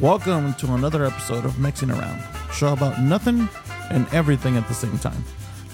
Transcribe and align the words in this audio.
Welcome 0.00 0.54
to 0.54 0.74
another 0.74 1.04
episode 1.04 1.44
of 1.44 1.58
Mixing 1.58 1.90
Around, 1.90 2.20
show 2.52 2.72
about 2.72 3.00
nothing 3.00 3.48
and 3.90 4.06
everything 4.12 4.56
at 4.56 4.66
the 4.66 4.74
same 4.74 4.98
time. 4.98 5.24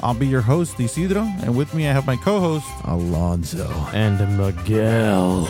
I'll 0.03 0.15
be 0.15 0.27
your 0.27 0.41
host, 0.43 0.79
Isidro, 0.79 1.23
and 1.43 1.57
with 1.57 1.73
me 1.75 1.89
I 1.89 1.93
have 1.93 2.07
my 2.07 2.17
co-host. 2.17 2.67
Alonzo. 2.85 3.67
and 3.93 4.19
Miguel. 4.37 5.49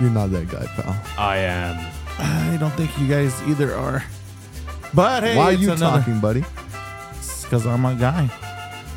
You're 0.00 0.10
not 0.10 0.30
that 0.30 0.48
guy, 0.48 0.66
pal. 0.66 0.96
I 1.18 1.36
am. 1.38 1.92
I 2.18 2.56
don't 2.58 2.70
think 2.72 2.96
you 2.98 3.08
guys 3.08 3.34
either 3.42 3.74
are, 3.74 4.04
but 4.94 5.24
hey, 5.24 5.36
Why 5.36 5.50
are 5.50 5.52
it's 5.52 5.62
you 5.62 5.72
another, 5.72 5.98
talking, 5.98 6.20
buddy? 6.20 6.44
Because 7.42 7.66
I'm 7.66 7.84
a 7.84 7.94
guy. 7.94 8.30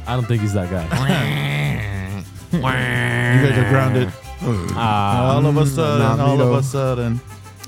I 0.07 0.16
don't 0.16 0.26
think 0.26 0.42
he's 0.42 0.54
that 0.54 0.70
guy. 0.70 0.86
You 2.55 2.62
guys 2.62 3.57
are 3.57 3.70
grounded. 3.70 4.14
Ah, 4.78 5.34
all 5.36 5.46
of 5.46 5.57
a 5.57 5.65
sudden, 5.65 6.20
all 6.21 6.39
of 6.39 6.54
a 6.54 6.64
sudden. 6.64 7.20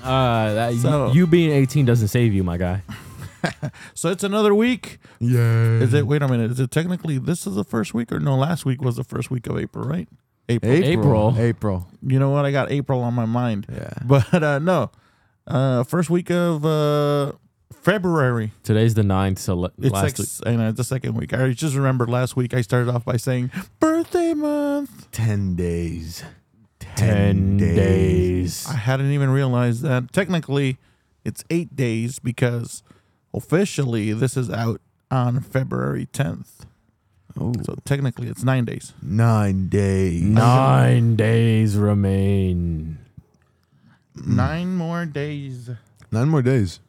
Uh, 0.08 0.54
that, 0.54 0.74
you- 0.74 0.80
So- 0.80 1.12
you 1.12 1.28
being 1.28 1.52
18 1.52 1.86
doesn't 1.86 2.08
save 2.10 2.34
you, 2.34 2.44
my 2.44 2.58
guy. 2.58 2.82
So 3.94 4.10
it's 4.10 4.24
another 4.26 4.54
week. 4.54 4.98
Yeah. 5.20 5.80
Is 5.80 5.94
it? 5.94 6.06
Wait 6.06 6.22
a 6.22 6.28
minute. 6.28 6.52
Is 6.52 6.60
it 6.60 6.70
technically 6.72 7.18
this 7.18 7.48
is 7.48 7.56
the 7.56 7.64
first 7.64 7.94
week 7.94 8.12
or 8.12 8.20
no? 8.20 8.36
Last 8.36 8.66
week 8.66 8.82
was 8.82 8.98
the 8.98 9.04
first 9.06 9.32
week 9.32 9.48
of 9.48 9.58
April, 9.58 9.88
right? 9.88 10.10
April. 10.50 10.74
April. 10.74 11.36
April. 11.38 11.88
You 12.06 12.20
know 12.20 12.30
what? 12.32 12.46
I 12.46 12.52
got 12.52 12.72
April 12.72 13.02
on 13.04 13.14
my 13.14 13.26
mind, 13.26 13.68
Yeah. 13.72 13.92
but 14.06 14.34
uh, 14.44 14.60
no. 14.60 14.92
Uh, 15.46 15.84
first 15.84 16.10
week 16.10 16.30
of 16.30 16.66
uh, 16.66 17.34
February. 17.72 18.52
Today's 18.64 18.96
the 18.96 19.04
9th, 19.04 19.40
so 19.40 19.56
le- 19.56 19.72
It's 19.78 19.94
last 19.94 20.20
like, 20.46 20.54
and 20.54 20.62
uh, 20.62 20.72
the 20.72 20.84
second 20.84 21.14
week. 21.16 21.34
I 21.34 21.52
just 21.52 21.76
remember 21.76 22.06
last 22.06 22.36
week 22.36 22.54
I 22.54 22.62
started 22.62 22.94
off 22.94 23.06
by 23.06 23.16
saying 23.18 23.52
birthday 23.80 24.34
month. 24.34 25.10
Ten 25.12 25.56
days. 25.56 26.24
Week, 27.02 27.10
10 27.10 27.58
days. 27.58 28.66
I 28.68 28.74
hadn't 28.76 29.12
even 29.12 29.30
realized 29.30 29.82
that. 29.84 30.12
Technically, 30.14 30.78
it's 31.26 31.44
eight 31.50 31.76
days 31.76 32.20
because 32.20 32.84
officially 33.34 34.14
this 34.14 34.36
is 34.38 34.50
out 34.50 34.82
on 35.12 35.40
February 35.42 36.08
10th. 36.14 36.66
Oh, 37.40 37.54
So 37.64 37.76
technically, 37.86 38.28
it's 38.30 38.44
nine 38.44 38.66
days. 38.66 38.94
nine 39.02 39.68
days. 39.70 40.24
Nine 40.24 41.16
days 41.16 41.78
remain. 41.78 42.98
Nine 44.16 44.76
more 44.76 45.06
days. 45.06 45.70
Nine 46.12 46.30
more 46.30 46.42
days. 46.42 46.80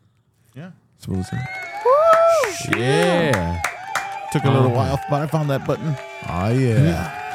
Yeah. 0.55 0.71
That's 0.97 1.09
what 1.09 1.19
it 1.19 1.27
said. 1.27 2.79
Yeah. 2.79 3.61
Took 4.33 4.45
a 4.45 4.51
little 4.51 4.71
while, 4.71 4.99
but 5.11 5.23
I 5.23 5.27
found 5.27 5.51
that 5.51 5.67
button. 5.67 5.95
Oh, 6.29 6.49
yeah. 6.51 7.28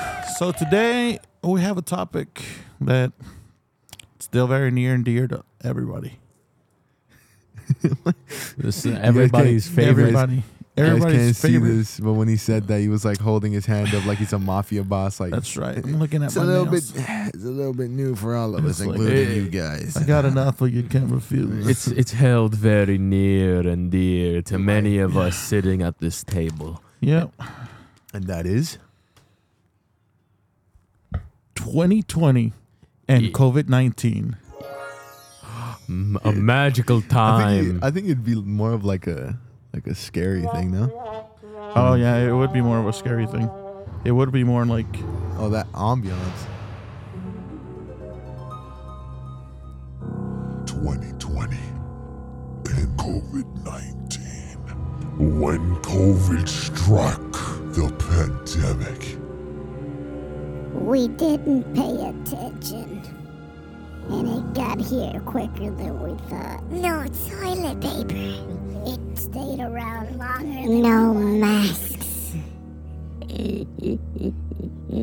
So 0.44 0.52
today 0.52 1.20
we 1.42 1.62
have 1.62 1.78
a 1.78 1.82
topic 1.82 2.44
that 2.82 3.14
still 4.20 4.46
very 4.46 4.72
near 4.72 4.94
and 4.94 5.06
dear 5.06 5.26
to 5.30 5.46
everybody. 5.64 6.20
This 8.58 8.86
is 8.86 8.94
everybody's 8.98 9.70
favorite. 9.70 10.10
Everybody. 10.14 10.34
You 10.36 10.42
guys 10.42 10.76
can't 10.76 10.88
Everybody's 10.90 11.38
see 11.38 11.48
favorite. 11.54 11.70
this, 11.70 11.98
but 12.02 12.12
when 12.14 12.28
he 12.28 12.36
said 12.36 12.68
that, 12.68 12.82
he 12.82 12.90
was 12.90 13.06
like 13.06 13.20
holding 13.20 13.54
his 13.54 13.66
hand 13.66 13.96
up 13.96 14.06
like 14.06 14.18
he's 14.18 14.34
a 14.34 14.38
mafia 14.40 14.84
boss. 14.84 15.22
Like 15.22 15.32
That's 15.32 15.56
right. 15.56 15.78
I'm 15.78 15.98
looking 16.00 16.22
at 16.24 16.26
it's 16.26 16.36
my 16.36 16.44
a 16.44 16.46
little 16.46 16.66
nails. 16.66 16.92
bit. 16.92 17.06
It's 17.34 17.46
a 17.46 17.48
little 17.48 17.74
bit 17.74 17.90
new 17.90 18.14
for 18.14 18.36
all 18.36 18.54
of 18.54 18.66
us, 18.66 18.72
It's 18.72 18.80
like- 18.82 19.00
including 19.00 19.30
Eh, 19.30 19.34
you 19.36 19.48
guys. 19.50 19.96
I 19.96 20.04
got 20.04 20.26
enough 20.26 20.60
of 20.60 20.74
you 20.74 20.84
can't 20.84 21.10
refuse. 21.10 21.66
It's 21.72 21.88
it's 21.88 22.12
held 22.12 22.54
very 22.54 22.98
near 22.98 23.66
and 23.66 23.90
dear 23.90 24.42
to 24.42 24.60
many 24.60 24.98
of 24.98 25.16
us 25.16 25.38
sitting 25.52 25.82
at 25.82 26.00
this 26.00 26.22
table. 26.22 26.84
Yep. 27.00 27.32
and 28.14 28.26
that 28.28 28.46
is 28.46 28.78
2020 31.56 32.54
and 33.08 33.24
Yeah. 33.26 33.32
COVID 33.32 33.70
19. 33.70 34.38
A 36.24 36.32
magical 36.32 36.98
I 36.98 37.00
think, 37.02 37.12
time. 37.12 37.78
it- 37.78 37.84
I 37.84 37.92
think 37.92 38.06
it'd 38.06 38.24
be 38.26 38.36
more 38.36 38.72
of 38.72 38.84
like 38.86 39.06
a 39.08 39.38
like 39.74 39.86
a 39.88 39.96
scary 39.96 40.44
thing, 40.54 40.72
no? 40.72 40.90
Oh 41.76 41.96
yeah, 41.96 42.18
it 42.18 42.32
would 42.32 42.54
be 42.54 42.62
more 42.62 42.80
of 42.80 42.88
a 42.88 42.94
scary 42.94 43.26
thing. 43.28 43.50
It 44.06 44.12
would 44.12 44.32
be 44.32 44.44
more 44.44 44.66
like 44.66 44.88
Oh, 45.38 45.50
that 45.50 45.70
ambiance. 45.74 46.48
2020 50.66 51.58
and 52.70 52.98
COVID 52.98 53.46
19. 53.66 55.40
When 55.42 55.76
COVID 55.78 56.48
struck 56.48 57.22
the 57.74 57.92
pandemic, 58.10 59.18
We 60.74 61.08
didn't 61.08 61.64
pay 61.74 62.10
attention. 62.10 63.02
And 64.10 64.28
it 64.28 64.54
got 64.54 64.82
here 64.82 65.20
quicker 65.22 65.72
than 65.72 66.00
we 66.02 66.18
thought. 66.28 66.64
No 66.72 67.06
toilet 67.30 67.80
paper. 67.80 68.54
It 68.86 69.18
stayed 69.18 69.60
around 69.60 70.18
longer 70.18 70.68
than 70.68 70.82
No 70.82 71.14
masks. 71.14 72.36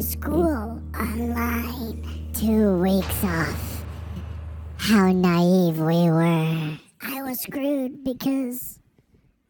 School 0.01 0.83
online. 0.99 2.31
Two 2.35 2.77
weeks 2.79 3.25
off. 3.25 3.85
How 4.77 5.13
naive 5.13 5.79
we 5.79 6.11
were. 6.11 6.79
I 7.03 7.23
was 7.23 7.41
screwed 7.41 8.05
because 8.05 8.79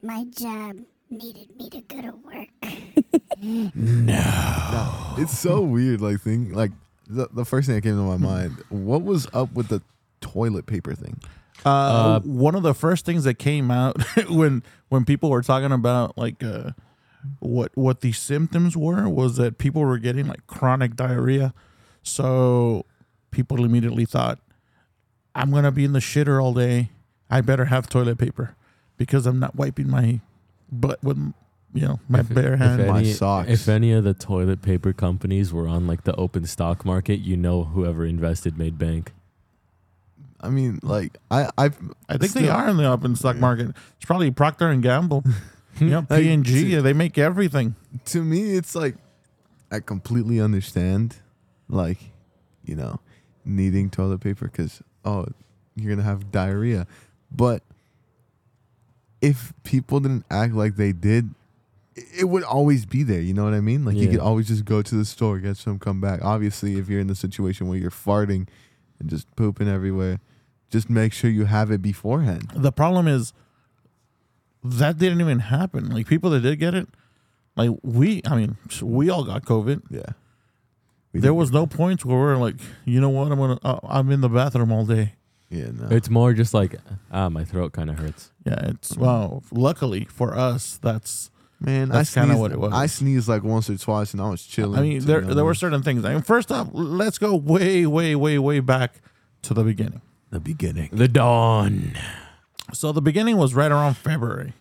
my 0.02 0.24
job 0.30 0.76
needed 1.10 1.48
me 1.56 1.68
to 1.70 1.80
go 1.82 2.00
to 2.02 2.12
work. 2.24 2.48
No. 3.74 5.14
It's 5.18 5.38
so 5.38 5.60
weird, 5.60 6.00
like 6.00 6.20
thing 6.20 6.52
like 6.52 6.72
the, 7.08 7.28
the 7.32 7.44
first 7.44 7.66
thing 7.66 7.74
that 7.76 7.82
came 7.82 7.96
to 7.96 8.02
my 8.02 8.16
mind, 8.16 8.62
what 8.68 9.02
was 9.02 9.26
up 9.32 9.52
with 9.52 9.68
the 9.68 9.82
toilet 10.20 10.66
paper 10.66 10.94
thing? 10.94 11.20
uh, 11.64 11.68
Uh, 11.68 12.20
one 12.20 12.54
of 12.54 12.62
the 12.62 12.74
first 12.74 13.04
things 13.04 13.24
that 13.24 13.34
came 13.38 13.70
out 13.70 14.00
when 14.30 14.62
when 14.88 15.04
people 15.04 15.30
were 15.30 15.42
talking 15.42 15.72
about 15.72 16.16
like 16.16 16.42
uh, 16.42 16.70
what 17.40 17.72
what 17.74 18.00
the 18.02 18.12
symptoms 18.12 18.76
were 18.76 19.08
was 19.08 19.36
that 19.36 19.58
people 19.58 19.82
were 19.82 19.98
getting 19.98 20.26
like 20.26 20.46
chronic 20.46 20.96
diarrhea. 20.96 21.52
So 22.02 22.86
people 23.30 23.64
immediately 23.64 24.04
thought, 24.04 24.38
I'm 25.34 25.50
gonna 25.50 25.72
be 25.72 25.84
in 25.84 25.92
the 25.92 25.98
shitter 25.98 26.42
all 26.42 26.54
day. 26.54 26.90
I 27.30 27.40
better 27.42 27.66
have 27.66 27.88
toilet 27.88 28.18
paper 28.18 28.54
because 28.96 29.26
I'm 29.26 29.38
not 29.38 29.54
wiping 29.56 29.88
my 29.90 30.20
butt 30.70 31.02
with 31.02 31.18
you 31.72 31.82
know 31.86 32.00
my 32.08 32.22
bare 32.22 32.56
hand. 32.56 32.86
My 32.86 33.00
any, 33.00 33.12
socks. 33.12 33.48
If 33.48 33.68
any 33.68 33.92
of 33.92 34.04
the 34.04 34.14
toilet 34.14 34.62
paper 34.62 34.92
companies 34.92 35.52
were 35.52 35.68
on 35.68 35.86
like 35.86 36.04
the 36.04 36.14
open 36.16 36.46
stock 36.46 36.84
market, 36.84 37.20
you 37.20 37.36
know 37.36 37.64
whoever 37.64 38.04
invested 38.04 38.58
made 38.58 38.78
bank. 38.78 39.12
I 40.40 40.48
mean, 40.48 40.80
like 40.82 41.16
I 41.30 41.50
I've 41.58 41.78
I 42.08 42.16
think 42.16 42.32
they 42.32 42.48
are 42.48 42.68
in 42.68 42.76
the 42.76 42.86
open 42.86 43.14
stock 43.16 43.36
market. 43.36 43.68
It's 43.96 44.06
probably 44.06 44.30
Procter 44.30 44.68
and 44.68 44.82
Gamble. 44.82 45.22
yeah, 45.80 46.02
Like, 46.08 46.22
P 46.22 46.30
and 46.32 46.44
G. 46.44 46.70
to- 46.70 46.82
They 46.82 46.92
make 46.92 47.18
everything. 47.18 47.74
to 48.06 48.22
me 48.24 48.54
it's 48.56 48.74
like 48.74 48.96
I 49.70 49.80
completely 49.80 50.40
understand 50.40 51.16
like, 51.68 51.98
you 52.64 52.74
know, 52.74 53.00
needing 53.44 53.90
toilet 53.90 54.20
paper 54.20 54.48
cuz 54.48 54.82
oh, 55.04 55.26
you're 55.76 55.88
going 55.88 55.98
to 55.98 56.04
have 56.04 56.30
diarrhea. 56.32 56.86
But 57.30 57.62
if 59.20 59.52
people 59.64 60.00
didn't 60.00 60.24
act 60.30 60.54
like 60.54 60.76
they 60.76 60.92
did, 60.92 61.30
it 61.94 62.24
would 62.28 62.42
always 62.44 62.86
be 62.86 63.02
there. 63.02 63.20
You 63.20 63.34
know 63.34 63.44
what 63.44 63.52
I 63.54 63.60
mean? 63.60 63.84
Like 63.84 63.96
you 63.96 64.04
Yeah. 64.06 64.12
could 64.12 64.20
always 64.20 64.48
just 64.48 64.64
go 64.64 64.80
to 64.82 64.94
the 64.94 65.04
store, 65.04 65.38
get 65.38 65.56
some, 65.56 65.78
come 65.78 66.00
back. 66.00 66.20
Obviously, 66.24 66.76
if 66.76 66.88
you're 66.88 67.00
in 67.00 67.08
the 67.08 67.14
situation 67.14 67.68
where 67.68 67.78
you're 67.78 67.90
farting 67.90 68.46
and 68.98 69.10
just 69.10 69.26
pooping 69.36 69.68
everywhere, 69.68 70.20
just 70.70 70.88
make 70.88 71.12
sure 71.12 71.28
you 71.30 71.44
have 71.46 71.70
it 71.70 71.82
beforehand. 71.82 72.50
The 72.54 72.72
problem 72.72 73.08
is 73.08 73.32
that 74.62 74.98
didn't 74.98 75.20
even 75.20 75.40
happen. 75.40 75.90
Like 75.90 76.06
people 76.06 76.30
that 76.30 76.40
did 76.40 76.58
get 76.58 76.74
it, 76.74 76.88
like 77.56 77.70
we. 77.82 78.22
I 78.26 78.36
mean, 78.36 78.56
we 78.82 79.10
all 79.10 79.24
got 79.24 79.44
COVID. 79.44 79.82
Yeah. 79.90 80.02
We 81.12 81.20
There 81.20 81.32
did- 81.32 81.36
was 81.38 81.50
no 81.50 81.66
points 81.66 82.04
where 82.04 82.16
we're 82.16 82.36
like, 82.36 82.56
you 82.84 83.00
know 83.00 83.08
what? 83.08 83.32
I'm 83.32 83.38
gonna. 83.38 83.58
Uh, 83.64 83.80
I'm 83.84 84.10
in 84.10 84.20
the 84.20 84.28
bathroom 84.28 84.70
all 84.70 84.86
day. 84.86 85.14
Yeah, 85.50 85.70
no. 85.72 85.88
It's 85.90 86.08
more 86.08 86.32
just 86.32 86.54
like 86.54 86.76
ah, 87.10 87.28
my 87.28 87.44
throat 87.44 87.72
kind 87.72 87.90
of 87.90 87.98
hurts. 87.98 88.30
Yeah, 88.46 88.68
it's 88.68 88.96
well. 88.96 89.42
Luckily 89.52 90.06
for 90.06 90.36
us, 90.36 90.78
that's. 90.80 91.30
Man, 91.62 91.90
That's 91.90 92.16
I 92.16 92.20
kinda 92.22 92.38
what 92.38 92.52
it 92.52 92.58
was. 92.58 92.72
I 92.72 92.86
sneezed 92.86 93.28
like 93.28 93.42
once 93.42 93.68
or 93.68 93.76
twice, 93.76 94.14
and 94.14 94.22
I 94.22 94.30
was 94.30 94.42
chilling. 94.46 94.78
I 94.78 94.82
mean, 94.82 95.00
there 95.04 95.20
there 95.20 95.44
were 95.44 95.52
certain 95.54 95.82
things. 95.82 96.06
I 96.06 96.14
mean, 96.14 96.22
first 96.22 96.50
off, 96.50 96.68
let's 96.72 97.18
go 97.18 97.36
way, 97.36 97.84
way, 97.84 98.16
way, 98.16 98.38
way 98.38 98.60
back 98.60 99.02
to 99.42 99.52
the 99.52 99.62
beginning. 99.62 100.00
the 100.30 100.40
beginning. 100.40 100.88
The 100.90 101.06
dawn. 101.06 101.98
So 102.72 102.92
the 102.92 103.02
beginning 103.02 103.36
was 103.36 103.52
right 103.52 103.70
around 103.70 103.98
February. 103.98 104.54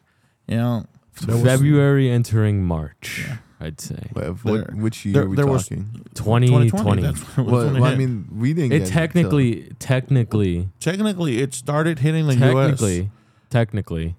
You 0.45 0.57
know, 0.57 0.85
there 1.25 1.35
was- 1.37 1.45
February 1.45 2.09
entering 2.11 2.65
March, 2.65 3.29
I'd 3.61 3.81
say. 3.81 4.09
Wait, 4.15 4.27
what, 4.27 4.43
There- 4.45 4.75
which 4.75 5.03
year 5.05 5.13
there- 5.13 5.23
are 5.23 5.29
we 5.29 5.35
there 5.35 5.45
was- 5.47 5.63
talking? 5.67 6.05
2020. 6.15 7.01
That's 7.01 7.19
when 7.21 7.45
it 7.45 7.51
was 7.51 7.51
Well, 7.51 7.65
when 7.65 7.75
it 7.75 7.79
well, 7.81 7.91
I 7.91 7.95
mean, 7.95 8.27
we 8.33 8.53
didn't. 8.53 8.71
It 8.71 8.79
get 8.79 8.87
technically, 8.87 9.71
technically, 9.79 10.69
technically 10.79 11.39
it 11.39 11.53
started 11.53 11.99
hitting 11.99 12.27
the 12.27 12.35
technically, 12.35 12.95
U.S. 12.97 13.09
technically, 13.49 14.15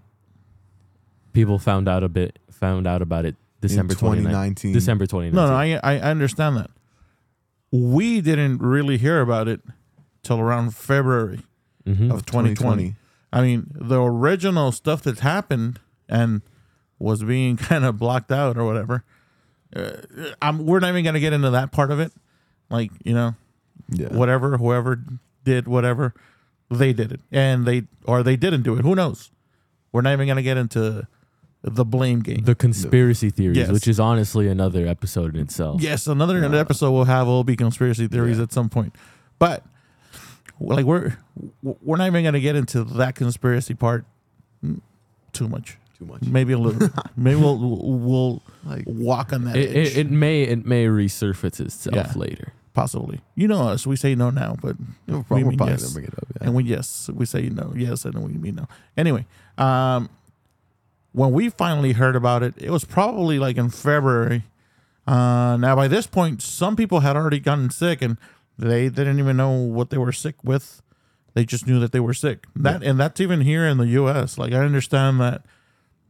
people 1.32 1.58
found 1.58 1.88
out 1.88 2.02
a 2.02 2.08
bit, 2.08 2.38
found 2.50 2.86
out 2.86 3.02
about 3.02 3.24
it 3.24 3.36
December 3.60 3.94
2019. 3.94 4.72
2019. 4.72 4.72
December 4.72 5.06
2019. 5.06 5.34
No, 5.34 5.46
no, 5.46 5.54
I 5.82 5.96
I 5.96 6.00
understand 6.00 6.56
that. 6.56 6.70
We 7.72 8.20
didn't 8.20 8.58
really 8.60 8.98
hear 8.98 9.20
about 9.20 9.48
it 9.48 9.60
till 10.22 10.38
around 10.40 10.74
February 10.74 11.40
Mhm. 11.86 12.10
of 12.12 12.26
2020. 12.26 12.96
I 13.32 13.42
mean, 13.42 13.70
the 13.74 14.02
original 14.02 14.72
stuff 14.72 15.02
that 15.04 15.20
happened 15.20 15.78
and 16.08 16.42
was 16.98 17.22
being 17.22 17.56
kind 17.70 17.84
of 17.84 17.96
blocked 17.98 18.32
out 18.32 18.58
or 18.58 18.64
whatever. 18.64 19.04
Uh, 19.74 19.92
I'm, 20.42 20.66
we're 20.66 20.80
not 20.80 20.88
even 20.90 21.04
gonna 21.04 21.20
get 21.20 21.32
into 21.32 21.50
that 21.50 21.72
part 21.72 21.90
of 21.90 22.00
it. 22.00 22.12
Like 22.70 22.90
you 23.04 23.14
know, 23.14 23.34
Yeah. 23.90 24.08
whatever, 24.14 24.56
whoever 24.58 25.02
did 25.44 25.68
whatever, 25.68 26.14
they 26.70 26.92
did 26.92 27.12
it, 27.12 27.20
and 27.32 27.66
they 27.66 27.84
or 28.04 28.22
they 28.22 28.36
didn't 28.36 28.62
do 28.62 28.76
it. 28.76 28.82
Who 28.82 28.94
knows? 28.94 29.30
We're 29.92 30.02
not 30.02 30.12
even 30.12 30.26
gonna 30.28 30.42
get 30.42 30.56
into 30.56 31.06
the 31.62 31.84
blame 31.84 32.20
game. 32.20 32.44
The 32.44 32.54
conspiracy 32.54 33.30
theories, 33.30 33.58
Yes. 33.58 33.70
which 33.70 33.86
is 33.86 34.00
honestly 34.00 34.48
another 34.48 34.86
episode 34.86 35.34
in 35.34 35.42
itself. 35.42 35.82
Yes, 35.82 36.06
another 36.06 36.42
episode 36.54 36.92
we'll 36.92 37.04
have 37.04 37.26
will 37.26 37.44
be 37.44 37.54
conspiracy 37.56 38.06
theories 38.08 38.38
Yeah. 38.38 38.44
at 38.44 38.52
some 38.52 38.68
point, 38.68 38.94
but 39.38 39.62
like 40.58 40.84
we're 40.84 41.16
we're 41.62 41.96
not 41.96 42.06
even 42.06 42.24
gonna 42.24 42.40
get 42.40 42.56
into 42.56 42.82
that 42.84 43.14
conspiracy 43.14 43.74
part 43.74 44.04
too 45.32 45.48
much. 45.48 45.76
Too 46.00 46.06
much. 46.06 46.22
Maybe 46.22 46.52
a 46.54 46.58
little. 46.58 46.88
Maybe 47.16 47.38
we'll 47.38 47.58
we'll 47.58 48.42
Like 48.64 48.84
walk 48.86 49.32
on 49.32 49.44
that 49.44 49.54
It, 49.56 49.76
edge. 49.76 49.86
it, 49.88 49.96
it 50.06 50.10
may 50.10 50.42
it 50.42 50.64
may 50.66 50.86
resurface 50.86 51.60
itself 51.60 51.94
Yeah. 51.94 52.12
later. 52.16 52.52
possibly. 52.72 53.20
You 53.34 53.46
know 53.48 53.68
us. 53.68 53.86
We 53.86 53.96
say 53.96 54.14
no 54.14 54.30
now, 54.30 54.56
but 54.62 54.76
we're 55.06 55.18
we 55.18 55.22
probably 55.24 55.44
mean 55.44 55.56
gonna 55.58 55.70
yes. 55.72 55.92
bring 55.92 56.06
it 56.06 56.14
up. 56.14 56.26
Yeah. 56.40 56.46
and 56.46 56.54
we 56.56 56.64
yes 56.64 57.10
we 57.12 57.26
say 57.26 57.48
no 57.50 57.72
yes 57.76 58.04
and 58.06 58.14
we 58.22 58.32
mean 58.32 58.54
no 58.54 58.66
anyway 58.96 59.26
um 59.58 60.08
when 61.12 61.32
we 61.32 61.50
finally 61.50 61.92
heard 61.92 62.16
about 62.16 62.42
it 62.42 62.54
it 62.56 62.70
was 62.70 62.84
probably 62.84 63.38
like 63.38 63.56
in 63.58 63.68
february 63.68 64.44
uh 65.06 65.56
now 65.60 65.74
by 65.76 65.88
this 65.88 66.06
point 66.06 66.40
some 66.40 66.76
people 66.76 67.00
had 67.00 67.16
already 67.16 67.40
gotten 67.40 67.68
sick 67.68 68.00
and 68.00 68.16
they 68.56 68.88
didn't 68.88 69.18
even 69.18 69.36
know 69.36 69.50
what 69.50 69.90
they 69.90 69.98
were 69.98 70.12
sick 70.12 70.36
with 70.44 70.80
they 71.34 71.44
just 71.44 71.66
knew 71.66 71.80
that 71.80 71.90
they 71.92 72.00
were 72.00 72.14
sick 72.14 72.46
that 72.54 72.82
and 72.82 72.98
that's 72.98 73.20
even 73.20 73.40
here 73.40 73.66
in 73.66 73.76
the 73.78 73.86
us 73.86 74.38
like 74.38 74.52
i 74.52 74.58
understand 74.64 75.20
that 75.20 75.42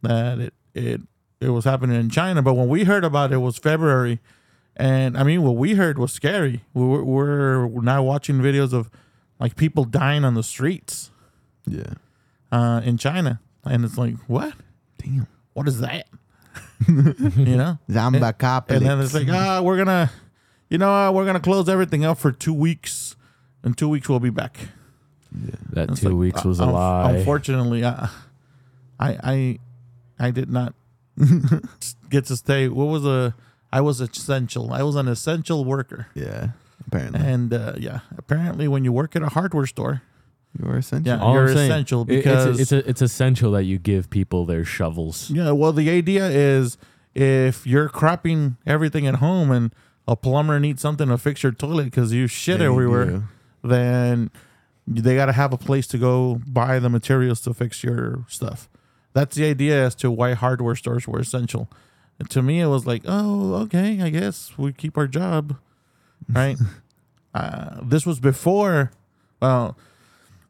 that 0.02 0.38
it 0.38 0.54
it 0.74 1.00
it 1.40 1.50
was 1.50 1.64
happening 1.64 1.98
in 1.98 2.10
china 2.10 2.42
but 2.42 2.54
when 2.54 2.68
we 2.68 2.84
heard 2.84 3.04
about 3.04 3.30
it, 3.30 3.34
it 3.34 3.38
was 3.38 3.58
february 3.58 4.20
and 4.76 5.16
i 5.16 5.22
mean 5.22 5.42
what 5.42 5.56
we 5.56 5.74
heard 5.74 5.98
was 5.98 6.12
scary 6.12 6.62
we 6.74 6.84
we're, 6.84 7.66
we're 7.66 7.82
now 7.82 8.02
watching 8.02 8.36
videos 8.36 8.72
of 8.72 8.90
like 9.40 9.56
people 9.56 9.84
dying 9.84 10.24
on 10.24 10.34
the 10.34 10.42
streets 10.42 11.10
yeah. 11.66 11.94
uh, 12.52 12.80
in 12.84 12.98
China, 12.98 13.40
and 13.64 13.84
it's 13.84 13.98
like, 13.98 14.14
what? 14.26 14.54
Damn. 14.98 15.26
What 15.54 15.66
is 15.66 15.80
that? 15.80 16.06
you 16.88 17.56
know? 17.56 17.78
Zomba 17.88 18.64
And 18.68 18.86
then 18.86 19.00
it's 19.00 19.14
like, 19.14 19.28
ah, 19.30 19.62
we're 19.62 19.78
gonna, 19.78 20.10
you 20.68 20.78
know, 20.78 20.92
uh, 20.92 21.10
we're 21.10 21.24
gonna 21.24 21.40
close 21.40 21.68
everything 21.68 22.04
up 22.04 22.18
for 22.18 22.30
two 22.30 22.54
weeks. 22.54 23.16
In 23.64 23.74
two 23.74 23.88
weeks, 23.88 24.08
we'll 24.08 24.20
be 24.20 24.30
back. 24.30 24.58
That 25.70 25.90
It's 25.90 26.00
two 26.00 26.08
like, 26.08 26.16
weeks 26.16 26.44
uh, 26.44 26.48
was 26.48 26.60
a 26.60 26.64
unf- 26.64 26.72
lie. 26.72 27.12
Unfortunately, 27.12 27.84
I, 27.84 28.08
I, 28.98 29.58
I 30.20 30.30
did 30.30 30.50
not 30.50 30.74
get 32.10 32.26
to 32.26 32.36
stay. 32.36 32.68
What 32.68 32.84
was 32.86 33.04
a? 33.06 33.34
I 33.72 33.80
was 33.80 34.00
essential. 34.00 34.72
I 34.72 34.82
was 34.82 34.96
an 34.96 35.08
essential 35.08 35.64
worker, 35.64 36.06
yeah. 36.14 36.48
Apparently, 36.86 37.20
and 37.20 37.52
uh, 37.54 37.74
yeah, 37.78 38.00
apparently, 38.18 38.66
when 38.68 38.84
you 38.84 38.92
work 38.92 39.14
at 39.16 39.22
a 39.22 39.28
hardware 39.28 39.66
store, 39.66 40.02
you 40.58 40.68
are 40.68 40.78
essential. 40.78 41.12
Yeah. 41.16 41.22
All 41.22 41.34
you're 41.34 41.48
I'm 41.48 41.54
saying, 41.56 41.70
essential 41.70 42.02
it- 42.02 42.10
it's- 42.10 42.24
because- 42.46 42.60
it's, 42.60 42.72
a, 42.72 42.88
it's 42.88 43.02
essential 43.02 43.52
that 43.52 43.64
you 43.64 43.78
give 43.78 44.10
people 44.10 44.44
their 44.46 44.64
shovels. 44.64 45.30
Yeah, 45.30 45.52
well, 45.52 45.72
the 45.72 45.88
idea 45.90 46.26
is 46.28 46.78
if 47.14 47.66
you're 47.66 47.88
crapping 47.88 48.56
everything 48.66 49.06
at 49.06 49.16
home 49.16 49.50
and 49.50 49.72
a 50.08 50.16
plumber 50.16 50.58
needs 50.58 50.80
something 50.82 51.08
to 51.08 51.18
fix 51.18 51.42
your 51.42 51.52
toilet 51.52 51.84
because 51.84 52.12
you 52.12 52.26
shit 52.26 52.58
They 52.58 52.66
everywhere, 52.66 53.04
do. 53.06 53.22
then 53.62 54.30
they 54.86 55.14
got 55.14 55.26
to 55.26 55.32
have 55.32 55.52
a 55.52 55.58
place 55.58 55.86
to 55.88 55.98
go 55.98 56.40
buy 56.46 56.78
the 56.80 56.88
materials 56.88 57.40
to 57.42 57.54
fix 57.54 57.84
your 57.84 58.24
stuff. 58.28 58.68
That's 59.12 59.36
the 59.36 59.46
idea 59.46 59.86
as 59.86 59.94
to 59.96 60.10
why 60.10 60.34
hardware 60.34 60.76
stores 60.76 61.06
were 61.08 61.18
essential. 61.18 61.68
And 62.18 62.28
to 62.30 62.42
me, 62.42 62.60
it 62.60 62.66
was 62.66 62.86
like, 62.86 63.02
oh, 63.06 63.54
okay, 63.62 64.00
I 64.00 64.10
guess 64.10 64.56
we 64.58 64.72
keep 64.72 64.96
our 64.96 65.06
job, 65.06 65.56
right? 66.28 66.56
uh, 67.34 67.78
this 67.82 68.04
was 68.04 68.20
before, 68.20 68.92
well, 69.40 69.76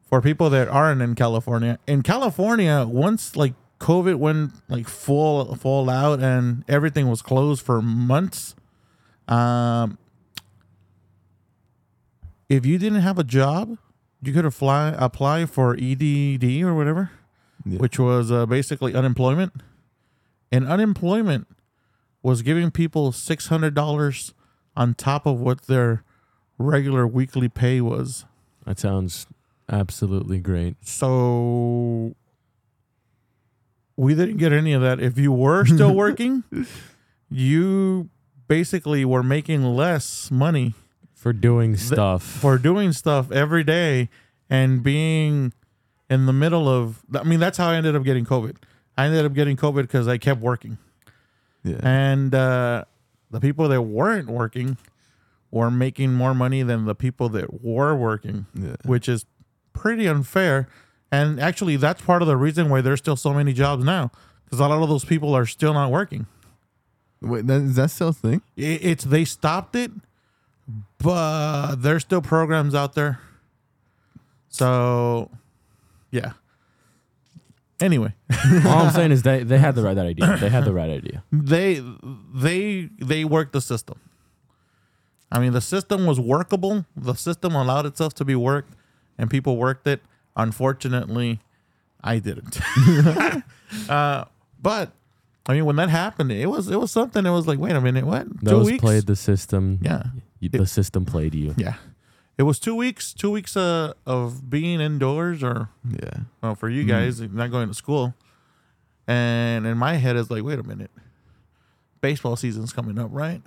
for 0.03 0.21
people 0.21 0.49
that 0.49 0.67
aren't 0.67 1.01
in 1.01 1.15
California. 1.15 1.79
In 1.87 2.03
California, 2.03 2.85
once 2.87 3.35
like 3.35 3.53
COVID 3.79 4.15
went 4.15 4.51
like 4.67 4.87
full 4.87 5.55
full 5.55 5.89
out 5.89 6.19
and 6.19 6.63
everything 6.67 7.09
was 7.09 7.21
closed 7.21 7.63
for 7.63 7.81
months, 7.81 8.55
um, 9.27 9.97
if 12.49 12.65
you 12.65 12.77
didn't 12.77 13.01
have 13.01 13.17
a 13.17 13.23
job, 13.23 13.77
you 14.21 14.33
could 14.33 14.45
apply 14.45 14.93
apply 14.97 15.45
for 15.45 15.75
EDD 15.79 16.61
or 16.63 16.75
whatever, 16.75 17.11
Yeah. 17.65 17.77
which 17.79 17.99
was 17.99 18.31
uh, 18.31 18.45
basically 18.45 18.93
unemployment. 18.95 19.53
And 20.51 20.67
unemployment 20.67 21.47
was 22.23 22.41
giving 22.41 22.71
people 22.71 23.11
six 23.11 23.47
hundred 23.47 23.73
dollars 23.73 24.33
on 24.75 24.93
top 24.95 25.25
of 25.25 25.39
what 25.39 25.63
their 25.63 26.03
regular 26.57 27.07
weekly 27.07 27.49
pay 27.49 27.81
was. 27.81 28.25
That 28.65 28.79
sounds 28.79 29.27
absolutely 29.69 30.39
great. 30.39 30.75
So 30.85 32.15
we 33.95 34.15
didn't 34.15 34.37
get 34.37 34.51
any 34.51 34.73
of 34.73 34.81
that. 34.81 34.99
If 34.99 35.17
you 35.17 35.31
were 35.31 35.65
still 35.65 35.93
working, 35.95 36.43
you 37.29 38.09
basically 38.47 39.05
were 39.05 39.23
making 39.23 39.63
less 39.63 40.29
money 40.31 40.73
For 41.13 41.33
doing 41.33 41.77
stuff. 41.77 42.23
for 42.23 42.57
doing 42.57 42.91
stuff 42.91 43.31
every 43.31 43.63
day 43.63 44.09
and 44.49 44.83
being 44.83 45.53
in 46.11 46.27
the 46.27 46.33
middle 46.33 46.69
of 46.69 47.01
I 47.15 47.23
mean 47.23 47.39
that's 47.39 47.57
how 47.57 47.69
I 47.69 47.75
ended 47.75 47.95
up 47.95 48.03
getting 48.03 48.25
COVID. 48.25 48.57
I 48.97 49.05
ended 49.07 49.25
up 49.25 49.33
getting 49.33 49.57
COVID 49.57 49.81
because 49.83 50.07
I 50.07 50.17
kept 50.19 50.41
working. 50.41 50.77
Yeah. 51.63 51.79
And 51.81 52.35
uh, 52.35 52.85
the 53.31 53.39
people 53.39 53.67
that 53.69 53.81
weren't 53.81 54.27
working 54.27 54.77
were 55.49 55.71
making 55.71 56.13
more 56.13 56.33
money 56.33 56.61
than 56.63 56.85
the 56.85 56.95
people 56.95 57.29
that 57.29 57.63
were 57.63 57.95
working 57.95 58.45
yeah. 58.53 58.75
which 58.85 59.09
is 59.09 59.25
pretty 59.73 60.07
unfair. 60.07 60.67
And 61.11 61.39
actually, 61.41 61.75
that's 61.75 62.01
part 62.01 62.21
of 62.21 62.27
the 62.27 62.37
reason 62.37 62.69
why 62.69 62.79
there's 62.81 62.99
still 62.99 63.17
so 63.17 63.33
many 63.33 63.51
jobs 63.51 63.83
now, 63.83 64.11
because 64.45 64.59
a 64.61 64.67
lot 64.67 64.81
of 64.81 64.87
those 64.87 65.03
people 65.03 65.35
are 65.35 65.45
still 65.45 65.73
not 65.73 65.91
working. 65.91 66.25
Wait, 67.21 67.45
that, 67.47 67.61
is 67.61 67.75
that 67.75 67.91
still 67.91 68.09
a 68.09 68.13
thing? 68.13 68.41
I- 68.57 68.61
It's 68.61 69.03
they 69.03 69.25
stopped 69.25 69.75
it, 69.75 69.91
but 70.99 71.75
there's 71.75 72.03
still 72.03 72.21
programs 72.21 72.73
out 72.73 72.95
there. 72.95 73.19
So, 74.47 75.31
yeah. 76.11 76.33
Anyway, 77.79 78.13
All 78.65 78.85
I'm 78.85 78.91
saying 78.99 79.11
is 79.11 79.23
they, 79.23 79.43
they 79.43 79.57
had 79.57 79.73
the 79.75 79.81
right 79.81 79.97
idea. 79.97 80.37
They 80.37 80.49
had 80.49 80.65
the 80.65 80.73
right 80.73 80.89
idea. 80.89 81.23
they 81.31 81.83
they 82.33 82.89
they 82.99 83.25
worked 83.25 83.53
the 83.53 83.61
system. 83.61 83.99
I 85.31 85.39
mean, 85.39 85.53
the 85.53 85.61
system 85.61 86.05
was 86.05 86.19
workable. 86.19 86.85
The 86.95 87.13
system 87.15 87.55
allowed 87.55 87.85
itself 87.87 88.13
to 88.15 88.25
be 88.25 88.35
worked, 88.35 88.73
and 89.17 89.29
people 89.31 89.57
worked 89.57 89.87
it. 89.87 90.01
Unfortunately, 90.35 91.39
I 92.03 92.19
didn't. 92.19 92.59
uh, 93.89 94.25
but 94.61 94.91
I 95.47 95.53
mean, 95.53 95.65
when 95.65 95.77
that 95.77 95.89
happened, 95.89 96.31
it 96.31 96.45
was 96.47 96.69
it 96.69 96.79
was 96.79 96.91
something. 96.91 97.25
It 97.25 97.31
was 97.31 97.47
like, 97.47 97.57
wait 97.57 97.71
a 97.71 97.81
minute, 97.81 98.05
what? 98.05 98.27
Those 98.43 98.77
played 98.77 99.07
the 99.07 99.15
system. 99.15 99.79
yeah, 99.81 100.03
You- 100.39 100.49
The 100.49 100.67
system 100.67 101.03
played 101.05 101.33
you. 101.33 101.55
yeah. 101.57 101.75
It 102.41 102.45
was 102.45 102.57
two 102.57 102.73
weeks. 102.73 103.13
Two 103.13 103.29
weeks 103.29 103.55
uh, 103.55 103.93
of 104.07 104.49
being 104.49 104.81
indoors, 104.81 105.43
or 105.43 105.69
Yeah. 105.87 106.21
well, 106.41 106.55
for 106.55 106.69
you 106.69 106.85
guys, 106.85 107.21
not 107.21 107.51
going 107.51 107.67
to 107.67 107.75
school. 107.75 108.15
And 109.05 109.67
in 109.67 109.77
my 109.77 109.97
head, 109.97 110.15
it's 110.15 110.31
like, 110.31 110.41
wait 110.41 110.57
a 110.57 110.63
minute, 110.63 110.89
baseball 112.01 112.35
season's 112.35 112.73
coming 112.73 112.97
up, 112.97 113.09
right? 113.11 113.43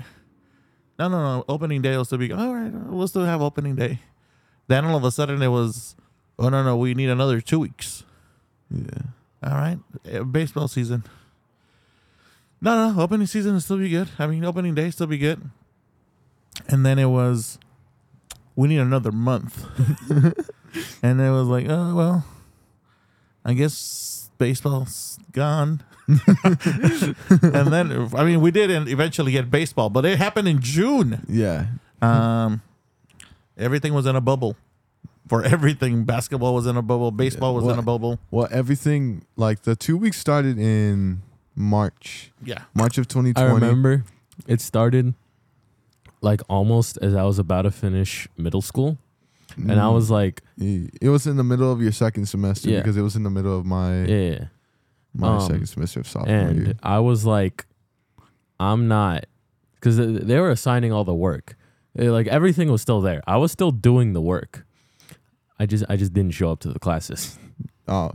No, 0.96 1.08
no, 1.08 1.18
no. 1.18 1.44
Opening 1.48 1.82
day 1.82 1.96
will 1.96 2.04
still 2.04 2.18
be. 2.18 2.32
All 2.32 2.54
right, 2.54 2.70
we'll 2.72 3.08
still 3.08 3.24
have 3.24 3.42
opening 3.42 3.74
day. 3.74 3.98
Then 4.68 4.84
all 4.84 4.96
of 4.96 5.02
a 5.02 5.10
sudden, 5.10 5.42
it 5.42 5.48
was, 5.48 5.96
oh 6.38 6.48
no, 6.48 6.62
no, 6.62 6.76
we 6.76 6.94
need 6.94 7.10
another 7.10 7.40
two 7.40 7.58
weeks. 7.58 8.04
Yeah. 8.70 9.02
All 9.42 9.54
right, 9.58 9.78
eh, 10.04 10.20
baseball 10.22 10.68
season. 10.68 11.02
No, 12.60 12.92
no, 12.92 13.02
opening 13.02 13.26
season 13.26 13.54
will 13.54 13.60
still 13.60 13.78
be 13.78 13.88
good. 13.88 14.10
I 14.20 14.28
mean, 14.28 14.44
opening 14.44 14.76
day 14.76 14.92
still 14.92 15.08
be 15.08 15.18
good. 15.18 15.42
And 16.68 16.86
then 16.86 17.00
it 17.00 17.06
was, 17.06 17.58
we 18.56 18.68
need 18.68 18.78
another 18.78 19.12
month. 19.12 19.66
and 21.02 21.20
it 21.20 21.30
was 21.30 21.48
like, 21.48 21.66
oh 21.68 21.94
well, 21.94 22.24
I 23.44 23.54
guess 23.54 24.30
baseball's 24.38 25.18
gone. 25.32 25.82
and 26.06 27.68
then, 27.72 28.08
I 28.14 28.24
mean, 28.24 28.40
we 28.42 28.50
did 28.50 28.70
eventually 28.88 29.32
get 29.32 29.50
baseball, 29.50 29.88
but 29.88 30.04
it 30.04 30.18
happened 30.18 30.48
in 30.48 30.60
June. 30.60 31.24
Yeah. 31.28 31.66
Um, 32.02 32.60
everything 33.56 33.94
was 33.94 34.04
in 34.06 34.14
a 34.14 34.20
bubble. 34.20 34.56
For 35.28 35.42
everything, 35.42 36.04
basketball 36.04 36.54
was 36.54 36.66
in 36.66 36.76
a 36.76 36.82
bubble, 36.82 37.10
baseball 37.10 37.54
was 37.54 37.64
in 37.66 37.78
a 37.78 37.82
bubble. 37.82 38.18
Well, 38.30 38.46
everything 38.50 39.24
like 39.36 39.62
the 39.62 39.74
two 39.74 39.96
weeks 39.96 40.18
started 40.18 40.58
in 40.58 41.22
March, 41.56 42.30
Yeah. 42.44 42.64
March 42.74 42.98
of 42.98 43.08
2020. 43.08 43.30
I 43.30 43.48
2020. 43.48 43.66
remember 43.66 44.04
it 44.46 44.60
started 44.60 45.14
like 46.24 46.40
almost 46.48 46.98
as 47.06 47.14
I 47.14 47.24
was 47.30 47.38
about 47.38 47.62
to 47.62 47.70
finish 47.70 48.28
middle 48.36 48.62
school. 48.62 48.98
and 49.56 49.78
I 49.78 49.88
was 49.98 50.10
like, 50.10 50.42
It 50.58 51.08
was 51.14 51.26
in 51.26 51.36
the 51.36 51.44
middle 51.44 51.70
of 51.70 51.80
your 51.80 51.92
second 51.92 52.26
semester 52.26 52.70
Yeah. 52.70 52.80
because 52.80 52.96
it 52.96 53.02
was 53.02 53.14
in 53.16 53.22
the 53.22 53.30
middle 53.38 53.56
of 53.58 53.64
my 53.64 54.04
yeah. 54.04 54.38
my 55.14 55.28
Um, 55.36 55.40
second 55.40 55.66
semester 55.68 56.00
of 56.00 56.06
sophomore 56.08 56.34
and 56.34 56.56
year. 56.66 56.74
I 56.82 56.98
was 56.98 57.24
like, 57.24 57.66
I'm 58.58 58.88
not, 58.88 59.26
because 59.74 59.96
they 59.98 60.38
were 60.40 60.50
assigning 60.50 60.92
all 60.92 61.04
the 61.04 61.14
work. 61.28 61.56
Eh, 61.98 62.10
Like 62.10 62.26
everything 62.26 62.70
was 62.72 62.82
still 62.82 63.00
there. 63.00 63.20
I 63.26 63.36
was 63.36 63.52
still 63.52 63.70
doing 63.70 64.12
the 64.14 64.20
work. 64.22 64.66
I 65.60 65.66
just 65.66 65.84
I 65.88 65.96
just 65.96 66.12
didn't 66.12 66.34
show 66.34 66.50
up 66.52 66.60
to 66.60 66.68
the 66.72 66.80
classes. 66.80 67.38
Oh, 67.86 68.10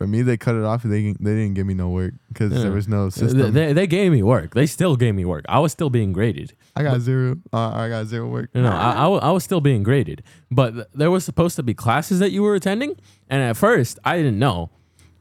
for 0.00 0.06
me, 0.06 0.22
they 0.22 0.38
cut 0.38 0.54
it 0.54 0.64
off. 0.64 0.82
They 0.82 1.12
they 1.12 1.34
didn't 1.36 1.52
give 1.52 1.66
me 1.66 1.74
no 1.74 1.90
work 1.90 2.14
because 2.28 2.52
Yeah. 2.54 2.60
there 2.62 2.72
was 2.72 2.88
no 2.88 3.10
system. 3.10 3.52
they, 3.52 3.74
they 3.74 3.86
gave 3.86 4.10
me 4.12 4.22
work. 4.22 4.54
They 4.54 4.64
still 4.64 4.96
gave 4.96 5.14
me 5.14 5.26
work. 5.26 5.44
I 5.46 5.58
was 5.58 5.72
still 5.72 5.90
being 5.90 6.14
graded. 6.14 6.54
I 6.74 6.82
got 6.82 7.00
zero. 7.02 7.36
Uh, 7.52 7.68
I 7.68 7.90
got 7.90 8.06
zero 8.06 8.26
work. 8.26 8.48
No, 8.54 8.62
no, 8.62 8.70
I, 8.70 8.92
I, 8.92 9.06
I 9.28 9.30
was 9.30 9.44
still 9.44 9.60
being 9.60 9.82
graded. 9.82 10.22
But 10.50 10.70
th- 10.74 10.86
there 10.94 11.10
was 11.10 11.22
supposed 11.26 11.54
to 11.56 11.62
be 11.62 11.74
classes 11.74 12.18
that 12.18 12.30
you 12.32 12.42
were 12.42 12.54
attending, 12.54 12.96
and 13.28 13.42
at 13.42 13.58
first 13.58 13.98
I 14.02 14.16
didn't 14.16 14.38
know, 14.38 14.70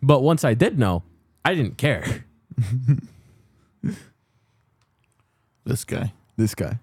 but 0.02 0.22
once 0.24 0.46
I 0.46 0.54
did 0.54 0.80
know, 0.80 1.04
I 1.44 1.56
didn't 1.56 1.78
care. 1.78 2.24
This 5.66 5.84
guy. 5.86 6.14
This 6.38 6.56
guy. 6.56 6.80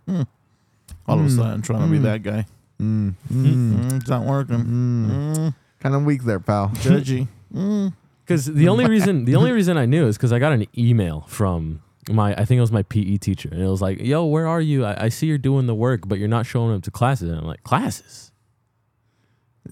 All 1.08 1.18
of 1.18 1.24
a 1.24 1.28
Mm. 1.28 1.36
sudden 1.36 1.62
trying 1.62 1.80
to 1.82 1.88
be 1.90 1.98
Mm. 1.98 2.02
that 2.02 2.22
guy. 2.22 2.46
Mm. 2.80 3.14
Mm. 3.32 3.44
Mm, 3.90 3.92
it's 3.96 4.08
not 4.08 4.24
working. 4.24 4.58
Mm. 4.58 5.36
Mm, 5.36 5.54
Kind 5.80 5.94
of 5.94 6.04
weak 6.04 6.22
there, 6.24 6.38
pal. 6.40 6.68
judgy. 6.74 7.26
Because 7.52 8.46
the 8.46 8.68
only 8.68 8.86
reason 8.86 9.24
the 9.24 9.36
only 9.36 9.52
reason 9.52 9.76
I 9.76 9.86
knew 9.86 10.06
is 10.06 10.16
because 10.16 10.32
I 10.32 10.38
got 10.38 10.52
an 10.52 10.66
email 10.76 11.24
from 11.28 11.82
my 12.08 12.32
I 12.34 12.44
think 12.44 12.58
it 12.58 12.62
was 12.62 12.72
my 12.72 12.82
PE 12.82 13.16
teacher, 13.18 13.48
and 13.50 13.62
it 13.62 13.68
was 13.68 13.82
like, 13.82 14.00
"Yo, 14.00 14.24
where 14.24 14.46
are 14.46 14.60
you? 14.60 14.84
I, 14.84 15.04
I 15.04 15.08
see 15.08 15.26
you're 15.26 15.38
doing 15.38 15.66
the 15.66 15.74
work, 15.74 16.08
but 16.08 16.18
you're 16.18 16.28
not 16.28 16.46
showing 16.46 16.74
up 16.74 16.82
to 16.82 16.90
classes." 16.90 17.28
And 17.30 17.38
I'm 17.38 17.46
like, 17.46 17.62
"Classes? 17.62 18.32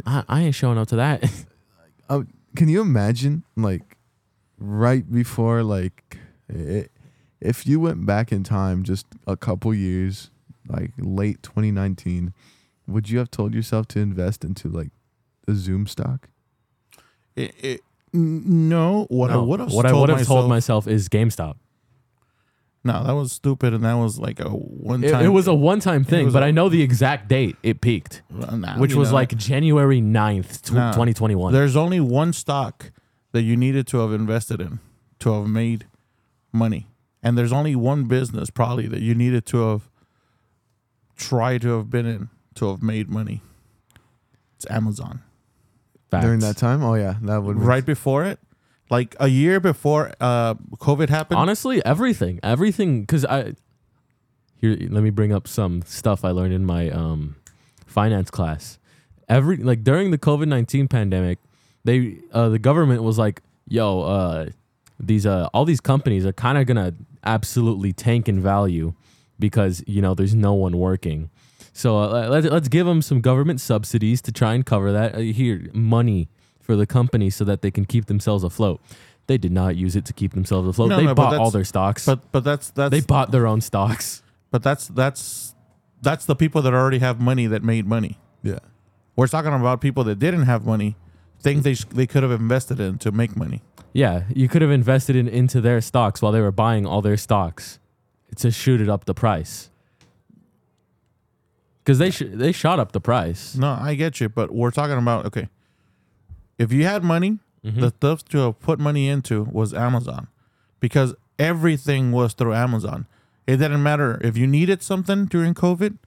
I, 0.07 0.25
I 0.29 0.43
ain't 0.43 0.55
showing 0.55 0.79
up 0.79 0.89
to 0.89 0.97
that." 0.97 1.25
Oh, 2.11 2.27
can 2.55 2.69
you 2.69 2.83
imagine, 2.83 3.45
like, 3.57 3.97
right 4.59 5.11
before, 5.11 5.63
like, 5.63 6.19
i 6.55 6.87
if 7.41 7.67
you 7.67 7.81
went 7.81 8.05
back 8.05 8.31
in 8.31 8.43
time 8.45 8.83
just 8.83 9.07
a 9.27 9.37
couple 9.37 9.73
years, 9.75 10.31
like 10.69 10.91
late 10.99 11.43
2019, 11.43 12.33
would 12.87 13.11
you 13.11 13.19
have 13.19 13.31
told 13.31 13.55
yourself 13.55 13.87
to 13.89 14.01
invest 14.01 14.45
into 14.45 14.69
like 14.69 14.91
the 15.47 15.55
Zoom 15.55 15.87
stock? 15.87 16.29
It, 17.37 17.55
it, 17.63 17.81
no, 18.13 19.07
what 19.11 19.31
I 19.31 19.37
would 19.37 19.61
have 19.61 19.73
what 19.73 19.87
I 19.87 19.91
told 19.91 20.03
would 20.03 20.09
have 20.11 20.19
myself, 20.21 20.39
told 20.41 20.49
myself 20.49 20.87
is 20.87 21.09
GameStop. 21.09 21.57
No, 22.87 23.03
that 23.03 23.13
was 23.13 23.33
stupid, 23.33 23.73
and 23.73 23.83
that 23.85 23.95
was 23.95 24.19
like 24.19 24.41
a 24.41 24.49
one 24.51 25.03
It, 25.03 25.11
time. 25.11 25.25
it 25.25 25.29
was 25.31 25.47
a 25.47 25.55
one 25.55 25.81
time 25.81 26.05
thing, 26.05 26.31
but 26.31 26.43
I 26.43 26.49
I 26.49 26.51
know 26.51 26.69
the 26.69 26.83
exact 26.83 27.29
date 27.29 27.57
it 27.63 27.81
peaked, 27.81 28.23
which 28.77 28.95
was 28.95 29.11
uh, 29.11 29.15
like 29.15 29.35
January 29.37 30.01
9th, 30.03 30.61
tw- 30.63 30.73
Nah. 30.75 30.91
2021. 30.93 31.53
There's 31.53 31.77
only 31.77 31.99
one 31.99 32.33
stock 32.35 32.93
that 33.33 33.43
you 33.43 33.57
needed 33.57 33.87
to 33.89 33.99
have 33.99 34.13
invested 34.13 34.61
in 34.61 34.81
to 35.21 35.33
have 35.33 35.47
made 35.49 35.87
money. 36.53 36.87
And 37.23 37.39
there's 37.39 37.53
only 37.55 37.75
one 37.75 38.05
business 38.05 38.51
probably 38.51 38.87
that 38.89 39.01
you 39.01 39.15
needed 39.15 39.47
to 39.47 39.57
have 39.71 39.89
tried 41.17 41.63
to 41.63 41.79
have 41.79 41.89
been 41.89 42.05
in 42.07 42.29
to 42.57 42.69
have 42.69 42.83
made 42.83 43.09
money. 43.09 43.41
It's 44.57 44.67
Amazon. 44.71 45.23
During 46.23 46.41
that 46.41 46.57
time? 46.57 46.83
Oh, 46.83 46.95
yeah. 46.95 47.15
That 47.23 47.43
would 47.43 47.57
make- 47.57 47.67
Right 47.67 47.85
before 47.87 48.25
it, 48.25 48.39
like 48.91 49.17
a 49.19 49.29
year 49.29 49.61
before 49.61 50.13
uh, 50.21 50.55
COVID 50.55 51.09
happened. 51.09 51.39
Honestly, 51.39 51.85
everything, 51.85 52.41
everything. 52.43 53.01
Because 53.01 53.25
I 53.25 53.55
here, 54.61 54.77
let 54.91 55.03
me 55.03 55.11
bring 55.11 55.33
up 55.33 55.47
some 55.49 55.83
stuff 55.83 56.25
I 56.25 56.31
learned 56.31 56.55
in 56.55 56.65
my 56.65 56.91
um, 56.91 57.37
finance 57.87 58.31
class. 58.31 58.79
Every 59.29 59.57
like 59.57 59.83
during 59.85 60.11
the 60.11 60.19
COVID 60.19 60.49
nineteen 60.49 60.87
pandemic, 60.89 61.39
they 61.85 62.19
uh, 62.33 62.49
the 62.51 62.59
government 62.59 63.03
was 63.03 63.19
like, 63.19 63.41
"Yo, 63.69 64.01
uh, 64.03 64.47
these 65.01 65.25
uh, 65.27 65.49
all 65.55 65.65
these 65.65 65.81
companies 65.81 66.27
are 66.27 66.33
kind 66.33 66.59
of 66.59 66.67
gonna 66.67 66.95
absolutely 67.25 67.93
tank 67.93 68.29
in 68.29 68.41
value 68.41 68.93
because 69.39 69.83
you 69.87 70.03
know 70.03 70.15
there's 70.15 70.35
no 70.35 70.53
one 70.53 70.77
working." 70.79 71.31
So 71.75 71.99
uh, 71.99 72.29
let, 72.29 72.45
let's 72.45 72.69
give 72.69 72.87
them 72.87 73.03
some 73.03 73.21
government 73.21 73.61
subsidies 73.61 74.23
to 74.23 74.33
try 74.33 74.55
and 74.55 74.65
cover 74.65 74.93
that. 74.93 75.17
Uh, 75.17 75.19
here, 75.19 75.69
money 75.75 76.29
for 76.61 76.77
the 76.77 76.87
company 76.87 77.31
so 77.31 77.45
that 77.45 77.63
they 77.63 77.71
can 77.73 77.85
keep 77.85 78.07
themselves 78.07 78.45
afloat. 78.45 78.81
They 79.27 79.39
did 79.39 79.51
not 79.51 79.75
use 79.75 79.97
it 79.97 80.05
to 80.07 80.13
keep 80.13 80.35
themselves 80.35 80.69
afloat. 80.69 80.91
No, 80.91 80.97
they 80.97 81.05
no, 81.05 81.15
bought 81.15 81.35
all 81.35 81.51
their 81.51 81.65
stocks. 81.65 82.07
but 82.07 82.31
but 82.31 82.45
that's 82.45 82.71
that's 82.71 82.93
they 82.93 83.01
bought 83.01 83.33
their 83.33 83.47
own 83.47 83.61
stocks. 83.61 84.23
but 84.53 84.63
that's 84.63 84.87
that's 84.89 85.55
that's 86.01 86.25
the 86.27 86.37
people 86.37 86.63
that 86.63 86.73
already 86.73 87.01
have 87.01 87.21
money 87.21 87.49
that 87.49 87.65
made 87.65 87.87
money. 87.87 88.19
Yeah. 88.43 88.61
We're 89.17 89.27
talking 89.27 89.53
about 89.53 89.81
people 89.81 90.05
that 90.05 90.19
didn't 90.19 90.43
have 90.43 90.65
money, 90.65 90.97
things 91.41 91.65
they 91.65 91.75
sh- 91.75 91.87
they 91.87 92.07
could 92.07 92.23
have 92.23 92.33
invested 92.33 92.79
in 92.79 92.99
to 92.99 93.11
make 93.11 93.37
money. 93.37 93.63
Yeah, 93.93 94.25
you 94.29 94.49
could 94.49 94.63
have 94.63 94.71
invested 94.71 95.17
in 95.17 95.27
into 95.27 95.61
their 95.61 95.81
stocks 95.81 96.23
while 96.23 96.31
they 96.31 96.41
were 96.41 96.53
buying 96.53 96.87
all 96.87 97.03
their 97.03 97.17
stocks 97.17 97.81
to 98.37 98.51
shoot 98.53 98.81
it 98.81 98.89
up 98.89 99.07
the 99.07 99.15
price. 99.15 99.71
Because 101.85 101.99
they 101.99 102.11
sh- 102.11 102.23
they 102.33 102.51
shot 102.53 102.79
up 102.81 102.93
the 102.93 103.01
price. 103.01 103.55
No, 103.57 103.77
I 103.79 103.95
get 103.95 104.19
you, 104.21 104.29
but 104.31 104.51
we're 104.53 104.71
talking 104.71 104.97
about 104.97 105.27
okay. 105.27 105.49
If 106.59 106.73
you 106.73 106.85
had 106.85 107.05
money, 107.05 107.39
Mhm. 107.65 107.81
the 107.81 107.91
stuff 107.91 108.25
to 108.27 108.39
have 108.39 108.61
put 108.61 108.79
money 108.81 109.09
into 109.09 109.45
was 109.45 109.75
Amazon, 109.75 110.29
because 110.81 111.15
everything 111.39 112.11
was 112.13 112.33
through 112.33 112.55
Amazon. 112.55 113.07
It 113.47 113.59
didn't 113.59 113.83
matter 113.83 114.19
if 114.23 114.37
you 114.37 114.47
needed 114.47 114.83
something 114.83 115.27
during 115.27 115.53
COVID, 115.55 115.99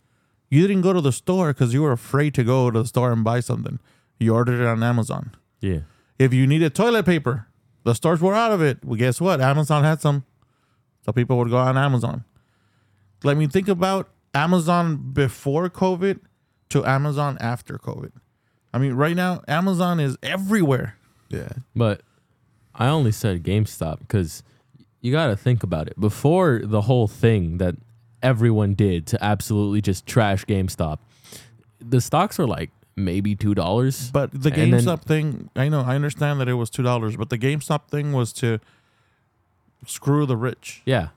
you 0.49 0.65
didn't 0.67 0.81
go 0.81 0.93
to 0.93 1.01
the 1.01 1.11
store 1.11 1.53
because 1.53 1.73
you 1.73 1.83
were 1.83 1.91
afraid 1.91 2.33
to 2.35 2.43
go 2.43 2.71
to 2.71 2.81
the 2.81 2.87
store 2.87 3.11
and 3.11 3.23
buy 3.23 3.39
something. 3.41 3.79
You 4.19 4.33
ordered 4.33 4.59
it 4.61 4.65
on 4.65 4.81
Amazon. 4.81 5.31
yeah, 5.61 5.81
If 6.17 6.33
you 6.33 6.47
needed 6.47 6.73
toilet 6.73 7.05
paper, 7.05 7.45
the 7.83 7.93
stores 7.93 8.21
were 8.21 8.33
out 8.33 8.51
of 8.51 8.61
it. 8.61 8.83
Well, 8.83 8.95
guess 8.97 9.21
what? 9.21 9.39
Amazon 9.41 9.83
had 9.83 10.01
some. 10.01 10.23
So 11.05 11.11
people 11.11 11.37
would 11.37 11.49
go 11.51 11.57
on 11.57 11.77
Amazon. 11.77 12.23
Let 13.23 13.37
me 13.37 13.45
think 13.47 13.67
about 13.67 14.09
Amazon 14.37 14.97
before 15.13 15.69
COVID 15.69 16.19
to 16.69 16.85
Amazon 16.85 17.37
after 17.39 17.77
COVID. 17.77 18.11
I 18.73 18.77
mean, 18.77 18.93
right 18.93 19.15
now, 19.15 19.41
Amazon 19.47 19.99
is 19.99 20.17
everywhere. 20.21 20.95
Yeah. 21.29 21.49
but 21.75 22.01
I 22.73 22.87
only 22.87 23.11
said 23.11 23.43
GameStop 23.43 23.99
because 23.99 24.43
you 25.01 25.11
got 25.11 25.27
to 25.27 25.35
think 25.35 25.61
about 25.63 25.87
it. 25.87 25.99
Before 25.99 26.61
the 26.63 26.81
whole 26.81 27.07
thing 27.07 27.57
that 27.57 27.75
everyone 28.23 28.75
did 28.75 29.05
to 29.07 29.21
absolutely 29.23 29.81
just 29.81 30.05
trash 30.05 30.45
GameStop, 30.45 30.99
the 31.81 31.99
stocks 31.99 32.37
were 32.37 32.47
like 32.47 32.69
maybe 32.95 33.35
two 33.35 33.53
dollars. 33.55 34.09
But 34.11 34.31
the 34.31 34.53
And 34.53 34.71
then- 34.73 34.81
GameStop 34.83 35.01
thing, 35.03 35.49
I 35.55 35.67
know, 35.69 35.81
I 35.81 35.95
understand 35.95 36.39
that 36.39 36.47
it 36.47 36.53
was 36.53 36.69
$2, 36.69 37.17
but 37.17 37.29
the 37.29 37.37
GameStop 37.37 37.89
thing 37.89 38.13
was 38.13 38.31
to 38.33 38.59
screw 39.85 40.25
the 40.25 40.37
rich. 40.37 40.81
Yeah. 40.85 41.09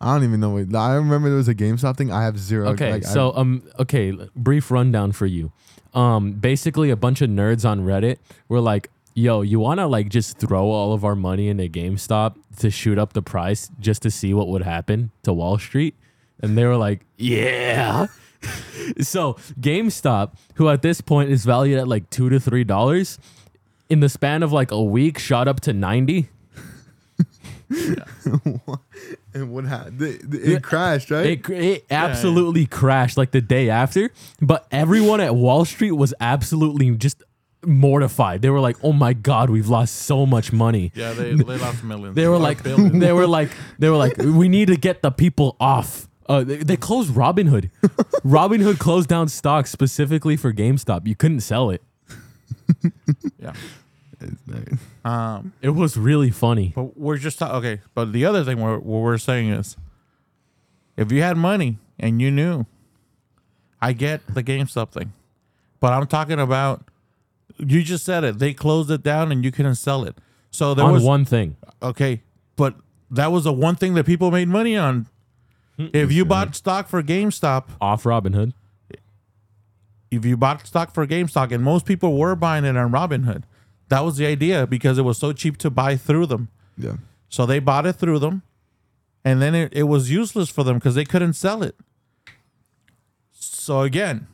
I 0.00 0.14
don't 0.14 0.24
even 0.24 0.40
know. 0.40 0.50
What, 0.50 0.74
I 0.74 0.94
remember 0.94 1.28
there 1.28 1.36
was 1.36 1.48
a 1.48 1.54
GameStop 1.54 1.96
thing. 1.96 2.10
I 2.10 2.22
have 2.24 2.38
zero. 2.38 2.68
Okay, 2.70 2.92
like, 2.92 3.04
I- 3.06 3.08
so 3.08 3.32
um, 3.36 3.62
okay, 3.78 4.12
brief 4.34 4.70
rundown 4.70 5.12
for 5.12 5.26
you. 5.26 5.52
Um, 5.92 6.32
basically, 6.32 6.90
a 6.90 6.96
bunch 6.96 7.20
of 7.20 7.28
nerds 7.30 7.68
on 7.68 7.80
Reddit 7.80 8.16
were 8.48 8.60
like, 8.60 8.88
"Yo, 9.14 9.42
you 9.42 9.58
want 9.60 9.78
to 9.80 9.86
like 9.86 10.08
just 10.08 10.38
throw 10.38 10.70
all 10.70 10.92
of 10.94 11.04
our 11.04 11.16
money 11.16 11.48
into 11.48 11.64
GameStop 11.64 12.36
to 12.58 12.70
shoot 12.70 12.98
up 12.98 13.12
the 13.12 13.22
price 13.22 13.70
just 13.80 14.00
to 14.02 14.10
see 14.10 14.32
what 14.32 14.48
would 14.48 14.62
happen 14.62 15.10
to 15.24 15.32
Wall 15.32 15.58
Street?" 15.58 15.94
And 16.40 16.56
they 16.56 16.64
were 16.64 16.76
like, 16.76 17.04
"Yeah." 17.18 18.06
so 19.00 19.34
GameStop, 19.60 20.32
who 20.54 20.68
at 20.70 20.80
this 20.82 21.00
point 21.02 21.30
is 21.30 21.44
valued 21.44 21.78
at 21.78 21.88
like 21.88 22.08
two 22.08 22.30
to 22.30 22.40
three 22.40 22.64
dollars, 22.64 23.18
in 23.90 24.00
the 24.00 24.08
span 24.08 24.42
of 24.42 24.50
like 24.52 24.70
a 24.70 24.82
week, 24.82 25.18
shot 25.18 25.46
up 25.48 25.60
to 25.60 25.72
ninety. 25.74 26.30
and 29.34 29.52
what 29.52 29.64
happened? 29.64 30.02
It, 30.02 30.22
it 30.34 30.44
Yeah. 30.48 30.58
crashed, 30.58 31.10
right? 31.10 31.26
It, 31.26 31.48
it 31.50 31.86
absolutely 31.90 32.66
crashed 32.66 33.16
like 33.16 33.30
the 33.30 33.40
day 33.40 33.70
after, 33.70 34.10
but 34.40 34.66
everyone 34.70 35.20
at 35.20 35.34
Wall 35.34 35.64
Street 35.64 35.92
was 35.92 36.12
absolutely 36.20 36.90
just 36.96 37.22
mortified. 37.64 38.42
They 38.42 38.50
were 38.50 38.60
like, 38.60 38.76
"Oh 38.82 38.92
my 38.92 39.12
god, 39.12 39.50
we've 39.50 39.68
lost 39.68 39.94
so 39.96 40.26
much 40.26 40.52
money." 40.52 40.92
Yeah, 40.94 41.12
they, 41.12 41.34
they 41.34 41.58
lost 41.58 41.84
millions. 41.84 42.16
They 42.16 42.26
were 42.26 42.38
like, 42.38 42.62
billions. 42.62 42.98
they 43.00 43.12
were 43.12 43.26
like, 43.26 43.50
they 43.78 43.88
were 43.88 43.96
like, 43.96 44.16
"We 44.18 44.48
need 44.48 44.68
to 44.68 44.76
get 44.76 45.02
the 45.02 45.10
people 45.10 45.56
off." 45.60 46.08
Uh, 46.28 46.44
they, 46.44 46.56
they 46.58 46.76
closed 46.76 47.10
Robinhood. 47.12 47.70
Robinhood 48.24 48.78
closed 48.78 49.08
down 49.08 49.28
stocks 49.28 49.70
specifically 49.70 50.36
for 50.36 50.52
GameStop. 50.52 51.06
You 51.06 51.16
couldn't 51.16 51.40
sell 51.40 51.70
it. 51.70 51.82
yeah. 53.38 53.52
It's 54.20 54.40
like- 54.46 54.78
Um, 55.10 55.52
It 55.62 55.70
was 55.70 55.96
really 55.96 56.30
funny. 56.30 56.72
But 56.74 56.96
we're 56.98 57.16
just 57.18 57.38
ta- 57.38 57.56
okay. 57.58 57.80
But 57.94 58.12
the 58.12 58.24
other 58.24 58.44
thing 58.44 58.60
we're, 58.60 58.78
what 58.78 59.00
we're 59.02 59.18
saying 59.18 59.50
is, 59.50 59.76
if 60.96 61.10
you 61.12 61.22
had 61.22 61.36
money 61.36 61.78
and 61.98 62.20
you 62.20 62.30
knew, 62.30 62.66
I 63.80 63.92
get 63.94 64.20
the 64.34 64.42
GameStop 64.42 64.90
thing, 64.92 65.12
but 65.80 65.92
I'm 65.92 66.06
talking 66.06 66.38
about. 66.38 66.84
You 67.58 67.82
just 67.82 68.04
said 68.06 68.24
it. 68.24 68.38
They 68.38 68.54
closed 68.54 68.90
it 68.90 69.02
down 69.02 69.30
and 69.30 69.44
you 69.44 69.52
couldn't 69.52 69.74
sell 69.74 70.04
it. 70.04 70.16
So 70.50 70.72
there 70.72 70.84
on 70.86 70.92
was 70.92 71.02
one 71.04 71.24
thing. 71.26 71.56
okay, 71.82 72.22
but 72.56 72.74
that 73.10 73.30
was 73.32 73.44
the 73.44 73.52
one 73.52 73.76
thing 73.76 73.92
that 73.94 74.04
people 74.06 74.30
made 74.30 74.48
money 74.48 74.76
on. 74.76 75.06
If 75.78 76.10
you 76.12 76.24
bought 76.24 76.54
stock 76.54 76.88
for 76.88 77.02
GameStop, 77.02 77.64
Off 77.80 78.04
Robinhood. 78.04 78.52
if 80.10 80.24
you 80.24 80.36
bought 80.36 80.66
stock 80.66 80.92
for 80.92 81.06
GameStop, 81.06 81.52
and 81.52 81.62
most 81.62 81.86
people 81.86 82.16
were 82.18 82.34
buying 82.34 82.64
it 82.64 82.76
on 82.76 82.90
Robinhood, 82.92 83.42
that 83.90 84.00
was 84.00 84.16
the 84.16 84.26
idea 84.26 84.66
because 84.66 84.98
it 84.98 85.02
was 85.02 85.18
so 85.18 85.32
cheap 85.32 85.58
to 85.58 85.70
buy 85.70 85.96
through 85.96 86.26
them. 86.26 86.48
Yeah. 86.78 86.96
So 87.28 87.44
they 87.44 87.58
bought 87.58 87.86
it 87.86 87.94
through 87.94 88.20
them, 88.20 88.42
and 89.24 89.42
then 89.42 89.54
it, 89.54 89.72
it 89.74 89.82
was 89.84 90.10
useless 90.10 90.48
for 90.48 90.64
them 90.64 90.78
because 90.78 90.94
they 90.94 91.04
couldn't 91.04 91.34
sell 91.34 91.62
it. 91.62 91.76
So 93.30 93.82
again, 93.82 94.26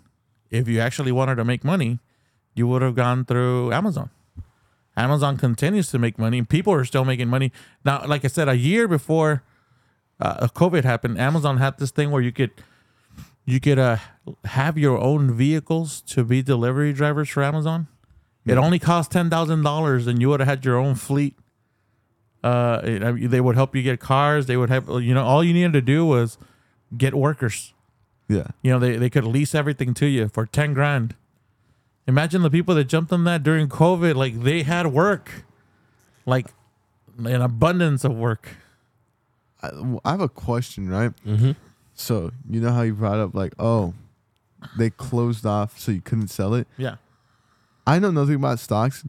if 0.50 0.68
you 0.68 0.78
actually 0.80 1.12
wanted 1.12 1.36
to 1.36 1.44
make 1.44 1.64
money, 1.64 1.98
you 2.54 2.66
would 2.68 2.82
have 2.82 2.94
gone 2.94 3.24
through 3.24 3.72
Amazon. 3.72 4.10
Amazon 4.96 5.36
continues 5.36 5.90
to 5.90 5.98
make 5.98 6.18
money. 6.18 6.42
People 6.42 6.72
are 6.72 6.84
still 6.84 7.04
making 7.04 7.28
money 7.28 7.52
now. 7.84 8.06
Like 8.06 8.24
I 8.24 8.28
said, 8.28 8.48
a 8.48 8.56
year 8.56 8.88
before 8.88 9.42
uh, 10.20 10.48
COVID 10.48 10.84
happened, 10.84 11.18
Amazon 11.18 11.58
had 11.58 11.78
this 11.78 11.90
thing 11.90 12.10
where 12.10 12.22
you 12.22 12.32
could 12.32 12.52
you 13.44 13.60
could 13.60 13.78
uh, 13.78 13.98
have 14.44 14.76
your 14.78 14.98
own 14.98 15.32
vehicles 15.32 16.00
to 16.02 16.24
be 16.24 16.42
delivery 16.42 16.92
drivers 16.92 17.28
for 17.28 17.42
Amazon. 17.42 17.88
It 18.46 18.56
only 18.58 18.78
cost 18.78 19.10
ten 19.10 19.28
thousand 19.28 19.62
dollars, 19.62 20.06
and 20.06 20.20
you 20.20 20.28
would 20.28 20.40
have 20.40 20.48
had 20.48 20.64
your 20.64 20.76
own 20.76 20.94
fleet. 20.94 21.34
Uh, 22.44 22.80
it- 22.84 23.30
they 23.30 23.40
would 23.40 23.56
help 23.56 23.74
you 23.74 23.82
get 23.82 23.98
cars. 24.00 24.46
They 24.46 24.56
would 24.56 24.70
have 24.70 24.88
you 24.88 25.14
know 25.14 25.24
all 25.24 25.42
you 25.42 25.52
needed 25.52 25.72
to 25.74 25.80
do 25.82 26.06
was 26.06 26.38
get 26.96 27.14
workers. 27.14 27.72
Yeah. 28.28 28.48
You 28.62 28.72
know 28.72 28.78
they 28.78 28.96
they 28.96 29.10
could 29.10 29.24
lease 29.24 29.54
everything 29.54 29.94
to 29.94 30.06
you 30.06 30.28
for 30.28 30.46
ten 30.46 30.74
grand. 30.74 31.14
Imagine 32.06 32.42
the 32.42 32.50
people 32.50 32.74
that 32.76 32.84
jumped 32.84 33.12
on 33.12 33.24
that 33.24 33.42
during 33.42 33.68
COVID. 33.68 34.14
Like 34.14 34.40
they 34.42 34.62
had 34.62 34.86
work, 34.88 35.44
like 36.24 36.46
an 37.18 37.42
abundance 37.42 38.04
of 38.04 38.12
work. 38.16 38.56
I, 39.62 39.70
I 40.04 40.10
have 40.12 40.20
a 40.20 40.28
question, 40.28 40.88
right? 40.88 41.12
Mm-hmm. 41.26 41.52
So 41.94 42.30
you 42.48 42.60
know 42.60 42.70
how 42.72 42.82
you 42.82 42.94
brought 42.94 43.18
up 43.18 43.34
like, 43.34 43.54
oh, 43.58 43.94
they 44.78 44.90
closed 44.90 45.44
off 45.46 45.80
so 45.80 45.90
you 45.90 46.00
couldn't 46.00 46.28
sell 46.28 46.54
it. 46.54 46.68
Yeah. 46.76 46.96
I 47.86 47.98
know 47.98 48.10
nothing 48.10 48.34
about 48.36 48.58
stocks, 48.58 49.04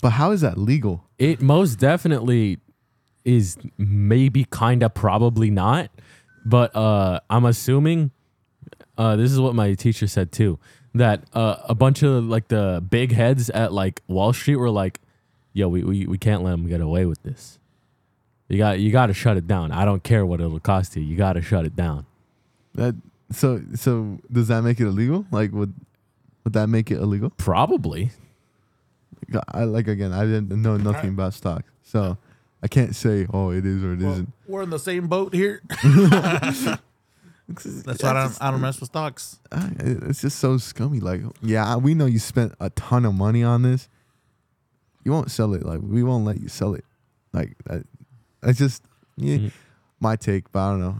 but 0.00 0.10
how 0.10 0.30
is 0.30 0.40
that 0.40 0.58
legal? 0.58 1.04
It 1.18 1.40
most 1.40 1.76
definitely 1.76 2.58
is 3.24 3.56
maybe 3.78 4.44
kind 4.46 4.82
of 4.82 4.94
probably 4.94 5.50
not, 5.50 5.90
but 6.44 6.74
uh, 6.74 7.20
I'm 7.30 7.44
assuming 7.44 8.10
uh, 8.98 9.16
this 9.16 9.30
is 9.30 9.40
what 9.40 9.54
my 9.54 9.74
teacher 9.74 10.06
said 10.06 10.32
too 10.32 10.58
that 10.94 11.24
uh, 11.32 11.56
a 11.64 11.74
bunch 11.74 12.02
of 12.02 12.24
like 12.24 12.48
the 12.48 12.84
big 12.88 13.12
heads 13.12 13.50
at 13.50 13.72
like 13.72 14.02
Wall 14.08 14.32
Street 14.32 14.56
were 14.56 14.70
like, 14.70 15.00
"Yo, 15.52 15.68
we, 15.68 15.82
we, 15.82 16.06
we 16.06 16.18
can't 16.18 16.42
let 16.42 16.52
them 16.52 16.66
get 16.66 16.80
away 16.80 17.06
with 17.06 17.22
this. 17.22 17.58
You 18.48 18.58
got 18.58 18.80
you 18.80 18.92
got 18.92 19.06
to 19.06 19.14
shut 19.14 19.36
it 19.36 19.46
down. 19.46 19.72
I 19.72 19.84
don't 19.84 20.02
care 20.02 20.26
what 20.26 20.40
it'll 20.40 20.60
cost 20.60 20.96
you. 20.96 21.02
You 21.02 21.16
got 21.16 21.34
to 21.34 21.42
shut 21.42 21.64
it 21.64 21.74
down." 21.74 22.06
That 22.74 22.94
so 23.30 23.62
so 23.74 24.18
does 24.30 24.48
that 24.48 24.62
make 24.62 24.80
it 24.80 24.86
illegal? 24.86 25.26
Like 25.30 25.52
would 25.52 25.74
would 26.44 26.52
that 26.54 26.68
make 26.68 26.90
it 26.90 26.98
illegal? 26.98 27.30
Probably. 27.36 28.10
I 29.52 29.64
like 29.64 29.88
again, 29.88 30.12
I 30.12 30.24
didn't 30.24 30.50
know 30.50 30.76
nothing 30.76 31.10
about 31.10 31.32
stocks, 31.34 31.70
so 31.82 32.18
I 32.62 32.68
can't 32.68 32.94
say 32.94 33.26
oh 33.32 33.50
it 33.50 33.64
is 33.64 33.82
or 33.82 33.94
it 33.94 34.00
Well, 34.00 34.16
not 34.16 34.26
we're 34.46 34.62
in 34.62 34.70
the 34.70 34.78
same 34.78 35.08
boat 35.08 35.32
here. 35.34 35.62
That's 37.48 38.02
why 38.02 38.10
I 38.10 38.12
don't, 38.14 38.38
I 38.40 38.50
don't 38.50 38.60
mess 38.60 38.80
with 38.80 38.90
stocks. 38.90 39.38
It's 39.52 40.20
just 40.22 40.38
so 40.38 40.58
scummy. 40.58 41.00
Like, 41.00 41.22
yeah, 41.42 41.76
we 41.76 41.94
know 41.94 42.06
you 42.06 42.18
spent 42.18 42.54
a 42.60 42.70
ton 42.70 43.04
of 43.04 43.14
money 43.14 43.42
on 43.42 43.62
this. 43.62 43.88
You 45.04 45.12
won't 45.12 45.30
sell 45.30 45.52
it. 45.54 45.64
Like, 45.64 45.80
we 45.82 46.02
won't 46.02 46.24
let 46.24 46.40
you 46.40 46.48
sell 46.48 46.74
it. 46.74 46.84
Like, 47.32 47.56
that, 47.64 47.84
that's 48.40 48.58
just 48.58 48.82
yeah, 49.16 49.36
Mhm. 49.36 49.52
my 50.00 50.16
take. 50.16 50.50
But 50.52 50.60
I 50.60 50.70
don't 50.70 50.80
know. 50.80 50.96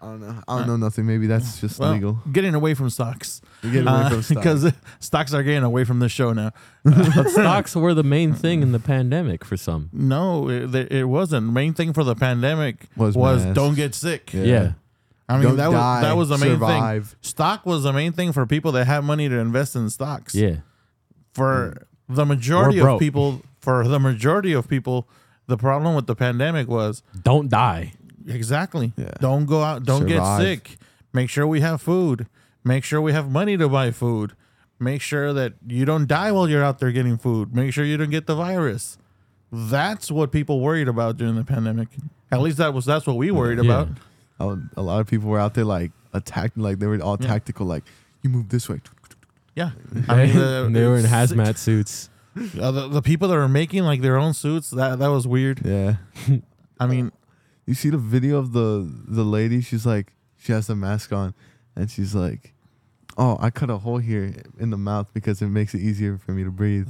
I 0.00 0.06
don't 0.06 0.20
know. 0.20 0.42
I 0.46 0.58
don't 0.58 0.66
know 0.68 0.76
nothing. 0.76 1.06
Maybe 1.06 1.26
that's 1.26 1.60
just 1.60 1.80
Well, 1.80 1.92
legal. 1.92 2.20
Getting 2.30 2.54
away 2.54 2.74
from 2.74 2.88
stocks 2.88 3.40
You 3.62 3.72
get 3.72 3.86
away 3.86 4.08
from 4.08 4.18
uh, 4.18 4.22
stocks. 4.22 4.28
because 4.28 4.72
stocks 5.00 5.34
are 5.34 5.42
getting 5.42 5.64
away 5.64 5.84
from 5.84 5.98
the 5.98 6.08
show 6.08 6.32
now. 6.32 6.52
Uh, 6.88 7.12
but 7.14 7.28
stocks 7.30 7.76
were 7.76 7.92
the 7.92 8.02
main 8.04 8.32
thing 8.32 8.62
in 8.62 8.72
the 8.72 8.78
pandemic 8.78 9.44
for 9.44 9.56
some. 9.58 9.90
No, 9.92 10.48
it, 10.48 10.74
it 10.90 11.04
wasn't. 11.04 11.52
Main 11.52 11.74
thing 11.74 11.92
for 11.92 12.02
the 12.02 12.14
pandemic 12.14 12.86
Was 12.96 13.14
was, 13.14 13.44
masks. 13.44 13.54
don't 13.54 13.74
get 13.74 13.94
sick. 13.94 14.32
Yeah. 14.32 14.42
Yeah. 14.44 14.72
I 15.28 15.34
mean 15.34 15.42
Don't 15.42 15.56
that 15.56 15.70
die, 15.70 15.96
was 15.96 16.02
that 16.02 16.16
was 16.16 16.28
the 16.30 16.38
main 16.38 16.54
survive. 16.54 17.08
thing. 17.08 17.18
Stock 17.20 17.66
was 17.66 17.82
the 17.82 17.92
main 17.92 18.12
thing 18.12 18.32
for 18.32 18.46
people 18.46 18.72
that 18.72 18.86
had 18.86 19.04
money 19.04 19.28
to 19.28 19.38
invest 19.38 19.76
in 19.76 19.90
stocks. 19.90 20.34
Yeah. 20.34 20.58
For 21.34 21.74
mm. 22.10 22.14
the 22.16 22.24
majority 22.24 22.78
of 22.78 22.84
broke. 22.84 23.00
people, 23.00 23.42
for 23.60 23.86
the 23.86 23.98
majority 24.00 24.54
of 24.54 24.66
people, 24.68 25.06
the 25.46 25.58
problem 25.58 25.94
with 25.94 26.06
the 26.06 26.14
pandemic 26.16 26.68
was 26.68 27.02
Don't 27.22 27.50
die. 27.50 27.92
Exactly. 28.28 28.92
Yeah. 28.96 29.12
Don't 29.20 29.46
go 29.46 29.62
out. 29.62 29.84
Don't 29.84 30.08
Survive. 30.08 30.40
get 30.40 30.44
sick. 30.66 30.78
Make 31.12 31.30
sure 31.30 31.46
we 31.46 31.60
have 31.60 31.80
food. 31.82 32.26
Make 32.64 32.84
sure 32.84 33.00
we 33.00 33.12
have 33.12 33.30
money 33.30 33.56
to 33.56 33.68
buy 33.68 33.90
food. 33.90 34.34
Make 34.78 35.00
sure 35.02 35.32
that 35.32 35.54
you 35.66 35.84
don't 35.84 36.06
die 36.06 36.30
while 36.30 36.48
you're 36.48 36.62
out 36.62 36.78
there 36.78 36.92
getting 36.92 37.16
food. 37.18 37.54
Make 37.54 37.72
sure 37.72 37.84
you 37.84 37.96
don't 37.96 38.10
get 38.10 38.26
the 38.26 38.34
virus. 38.36 38.98
That's 39.50 40.10
what 40.10 40.30
people 40.30 40.60
worried 40.60 40.88
about 40.88 41.16
during 41.16 41.34
the 41.36 41.44
pandemic. 41.44 41.88
At 42.30 42.40
least 42.42 42.58
that 42.58 42.74
was 42.74 42.84
that's 42.84 43.06
what 43.06 43.16
we 43.16 43.30
worried 43.30 43.58
Yeah. 43.64 43.86
about. 44.38 44.68
A 44.76 44.82
lot 44.82 45.00
of 45.00 45.06
people 45.06 45.28
were 45.30 45.40
out 45.40 45.54
there 45.54 45.64
like 45.64 45.90
attacking. 46.12 46.62
Like 46.62 46.78
they 46.78 46.86
were 46.86 47.00
all 47.02 47.16
Yeah. 47.18 47.26
tactical. 47.26 47.66
Like 47.66 47.84
you 48.22 48.30
move 48.30 48.50
this 48.50 48.68
way. 48.68 48.80
Yeah. 49.56 49.70
I 50.08 50.26
mean, 50.26 50.36
And 50.38 50.76
they 50.76 50.86
were 50.86 50.96
in 50.98 51.06
hazmat 51.06 51.56
suits. 51.56 52.10
Uh, 52.60 52.70
the, 52.70 52.88
the 52.88 53.02
people 53.02 53.26
that 53.28 53.34
were 53.34 53.48
making 53.48 53.82
like 53.84 54.00
their 54.02 54.16
own 54.16 54.32
suits, 54.34 54.70
that 54.70 54.98
that 55.00 55.08
was 55.08 55.26
weird. 55.26 55.62
Yeah. 55.64 55.96
I 56.78 56.86
mean, 56.86 57.10
You 57.68 57.74
see 57.74 57.90
the 57.90 57.98
video 57.98 58.38
of 58.38 58.52
the 58.52 58.90
the 59.06 59.24
lady? 59.24 59.60
She's 59.60 59.84
like, 59.84 60.14
she 60.38 60.52
has 60.52 60.68
the 60.68 60.74
mask 60.74 61.12
on, 61.12 61.34
and 61.76 61.90
she's 61.90 62.14
like, 62.14 62.54
"Oh, 63.18 63.36
I 63.40 63.50
cut 63.50 63.68
a 63.68 63.76
hole 63.76 63.98
here 63.98 64.32
in 64.58 64.70
the 64.70 64.78
mouth 64.78 65.08
because 65.12 65.42
it 65.42 65.48
makes 65.48 65.74
it 65.74 65.80
easier 65.82 66.16
for 66.16 66.32
me 66.32 66.44
to 66.44 66.50
breathe." 66.50 66.88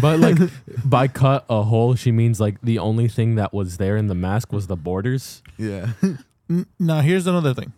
But 0.00 0.20
like 0.20 0.38
by 0.84 1.08
cut 1.08 1.44
a 1.50 1.64
hole, 1.64 1.96
she 1.96 2.12
means 2.12 2.38
like 2.38 2.60
the 2.62 2.78
only 2.78 3.08
thing 3.08 3.34
that 3.34 3.52
was 3.52 3.78
there 3.78 3.96
in 3.96 4.06
the 4.06 4.14
mask 4.14 4.52
was 4.52 4.68
the 4.68 4.76
borders. 4.76 5.42
Yeah. 5.58 5.88
N- 6.48 6.66
Now 6.78 7.00
here's 7.00 7.26
another 7.26 7.52
thing. 7.52 7.72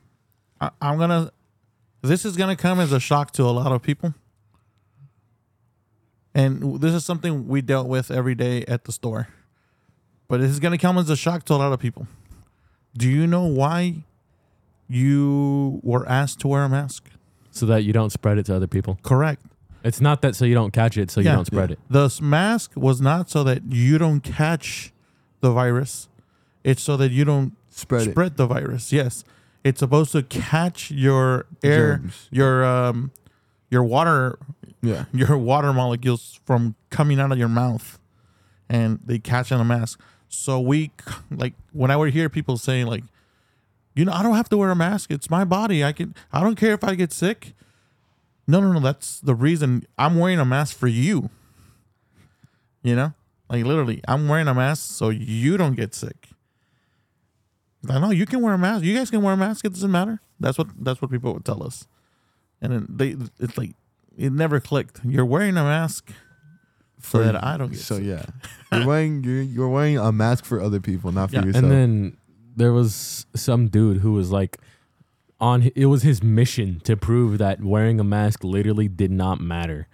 I, 0.61 0.69
I'm 0.83 0.99
gonna. 0.99 1.33
This 2.03 2.27
is 2.27 2.37
gonna 2.37 2.57
come 2.57 2.79
as 2.79 2.93
a 2.93 3.01
shock 3.01 3.31
to 3.33 3.45
a 3.45 3.55
lot 3.57 3.73
of 3.73 3.81
people, 3.81 4.13
and 6.35 6.81
this 6.81 6.93
is 6.93 7.05
something 7.07 7.49
we 7.49 7.63
dealt 7.63 7.89
with 7.89 8.11
every 8.11 8.35
day 8.35 8.65
at 8.67 8.85
the 8.85 8.93
store. 8.93 9.29
But 10.29 10.41
this 10.43 10.51
is 10.51 10.61
gonna 10.61 10.77
come 10.79 10.99
as 10.99 11.09
a 11.09 11.17
shock 11.17 11.45
to 11.47 11.55
a 11.55 11.57
lot 11.57 11.73
of 11.73 11.81
people. 11.81 12.07
Do 12.97 13.09
you 13.09 13.27
know 13.27 13.45
why 13.45 14.05
you 14.89 15.81
were 15.83 16.09
asked 16.09 16.41
to 16.41 16.49
wear 16.49 16.65
a 16.65 16.69
mask? 16.69 17.11
So 17.51 17.67
that 17.67 17.85
you 17.85 17.93
don't 17.93 18.11
spread 18.11 18.39
it 18.39 18.47
to 18.47 18.57
other 18.57 18.67
people. 18.67 18.99
Correct. 19.03 19.43
It's 19.85 20.01
not 20.01 20.23
that 20.23 20.35
so 20.35 20.45
you 20.45 20.55
don't 20.55 20.73
catch 20.73 20.97
it, 20.97 21.11
so 21.11 21.21
you 21.21 21.29
don't 21.29 21.45
spread 21.45 21.71
it. 21.71 21.79
The 21.91 22.19
mask 22.23 22.73
was 22.75 23.01
not 23.01 23.29
so 23.31 23.45
that 23.45 23.63
you 23.69 23.99
don't 23.99 24.21
catch 24.21 24.93
the 25.41 25.53
virus. 25.53 26.09
It's 26.65 26.83
so 26.83 26.97
that 26.97 27.13
you 27.13 27.25
don't 27.25 27.53
Spread, 27.69 28.11
spread 28.11 28.37
the 28.37 28.47
virus. 28.47 28.93
Yes, 28.93 29.25
it's 29.63 29.81
supposed 29.81 30.13
to 30.13 30.23
catch 30.23 30.91
your 30.91 31.47
air, 31.63 31.97
Germs. 31.99 32.29
your 32.31 32.65
um, 32.65 33.11
your 33.71 33.83
water. 33.85 34.39
Yeah. 34.81 35.05
your 35.13 35.37
water 35.37 35.73
molecules 35.73 36.41
from 36.45 36.77
coming 36.91 37.19
out 37.21 37.33
of 37.33 37.39
your 37.39 37.49
mouth, 37.49 37.99
and 38.69 39.01
they 39.05 39.19
catch 39.19 39.51
on 39.53 39.61
a 39.61 39.65
mask. 39.65 40.01
So 40.35 40.61
we 40.61 40.91
like 41.31 41.55
when 41.73 41.91
I 41.91 41.97
would 41.97 42.13
hear 42.13 42.29
people 42.29 42.57
saying 42.57 42.87
like, 42.87 43.05
you 43.95 44.05
know, 44.05 44.13
I 44.13 44.23
don't 44.23 44.35
have 44.35 44.49
to 44.51 44.57
wear 44.57 44.71
a 44.71 44.77
mask. 44.77 45.11
It's 45.11 45.31
my 45.31 45.45
body. 45.45 45.85
I 45.85 45.93
can. 45.93 46.15
I 46.33 46.41
don't 46.41 46.57
care 46.57 46.73
if 46.73 46.85
I 46.85 46.95
get 46.95 47.13
sick. 47.13 47.55
No, 48.47 48.61
no, 48.61 48.73
no. 48.73 48.81
That's 48.81 49.21
the 49.21 49.35
reason 49.35 49.87
I'm 49.97 50.19
wearing 50.19 50.39
a 50.39 50.45
mask 50.45 50.77
for 50.77 50.89
you. 50.89 51.31
You 52.83 52.97
know, 52.97 53.15
like 53.49 53.65
literally, 53.65 54.03
I'm 54.07 54.29
wearing 54.29 54.49
a 54.49 54.55
mask 54.55 54.95
so 54.95 55.09
you 55.09 55.57
don't 55.57 55.75
get 55.75 55.95
sick. 55.95 56.29
I 57.89 57.99
know 57.99 58.11
you 58.11 58.27
can 58.27 58.41
wear 58.43 58.55
a 58.55 58.59
mask. 58.59 58.85
You 58.85 58.97
guys 58.97 59.11
can 59.11 59.23
wear 59.23 59.35
a 59.35 59.37
mask. 59.37 59.65
It 59.65 59.73
doesn't 59.73 59.91
matter. 59.91 60.21
That's 60.41 60.59
what 60.59 60.69
that's 60.79 61.01
what 61.01 61.11
people 61.11 61.33
would 61.33 61.45
tell 61.45 61.63
us. 61.63 61.87
And 62.61 62.73
then 62.73 62.87
they, 62.89 63.17
it's 63.39 63.57
like 63.57 63.75
it 64.17 64.33
never 64.33 64.61
clicked. 64.61 65.01
You're 65.05 65.25
wearing 65.25 65.57
a 65.57 65.65
mask 65.65 66.13
so 67.05 67.19
For- 67.19 67.25
that 67.25 67.45
I 67.45 67.57
don't 67.57 67.71
get 67.71 67.79
So 67.81 67.97
sick. 67.97 68.05
yeah, 68.07 68.25
you're 68.73 68.87
wearing 68.87 69.23
you're, 69.25 69.43
you're 69.43 69.69
wearing 69.69 69.99
a 69.99 70.11
mask 70.13 70.45
for 70.45 70.61
other 70.61 70.81
people, 70.81 71.13
not 71.13 71.31
for 71.31 71.37
Yeah. 71.37 71.45
yourself. 71.47 71.63
And 71.65 71.73
then 71.73 72.17
there 72.57 72.73
was 72.73 73.27
some 73.35 73.69
dude 73.69 73.99
who 73.99 74.13
was 74.13 74.31
like 74.31 74.59
on 75.41 75.71
it 75.75 75.87
was 75.87 76.03
his 76.03 76.23
mission 76.23 76.81
to 76.85 76.97
prove 76.97 77.39
that 77.39 77.63
wearing 77.63 78.01
a 78.01 78.05
mask 78.05 78.43
literally 78.45 78.89
did 78.89 79.11
not 79.11 79.41
matter. 79.41 79.87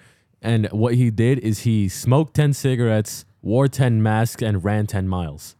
And 0.42 0.66
what 0.73 0.94
he 0.94 1.11
did 1.11 1.38
is 1.40 1.61
he 1.61 1.88
smoked 1.88 2.33
10 2.35 2.53
cigarettes, 2.55 3.25
wore 3.42 3.68
10 3.68 4.03
masks 4.03 4.42
and 4.42 4.62
ran 4.64 4.87
10 4.87 5.07
miles. 5.09 5.57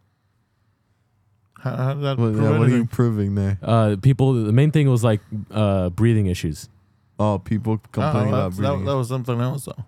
How, 1.59 1.77
how 1.77 1.95
did 1.95 2.03
that 2.05 2.19
Well, 2.19 2.33
prove 2.33 2.43
yeah, 2.43 2.51
what 2.51 2.57
are 2.57 2.69
you 2.69 2.75
anything? 2.77 2.87
proving 2.87 3.35
there? 3.35 3.59
Uh 3.63 3.97
people 4.01 4.33
the 4.45 4.53
main 4.53 4.71
thing 4.71 4.89
was 4.89 5.05
like 5.05 5.21
uh 5.51 5.91
breathing 5.91 6.27
issues. 6.27 6.69
Oh, 7.19 7.39
people 7.39 7.75
Oh, 7.75 7.89
complaining 7.93 8.29
about 8.29 8.37
that's- 8.53 8.57
that, 8.57 8.63
breathing. 8.69 8.85
that 8.87 8.97
was 8.97 9.09
something 9.09 9.41
else 9.41 9.65
though. 9.67 9.85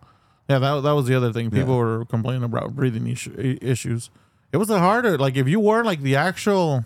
Yeah, 0.53 0.59
that 0.59 0.81
that 0.83 0.93
was 0.93 1.07
the 1.07 1.15
other 1.15 1.33
thing. 1.33 1.51
People 1.51 1.75
Yeah. 1.75 1.81
were 1.85 2.05
complaining 2.05 2.45
about 2.45 2.75
breathing 2.77 3.07
issue, 3.07 3.59
issues. 3.63 4.11
It 4.53 4.59
was 4.59 4.69
a 4.71 4.79
harder 4.79 5.17
like 5.19 5.37
if 5.37 5.49
you 5.49 5.61
wore 5.61 5.83
like 5.85 6.03
the 6.03 6.17
actual 6.17 6.85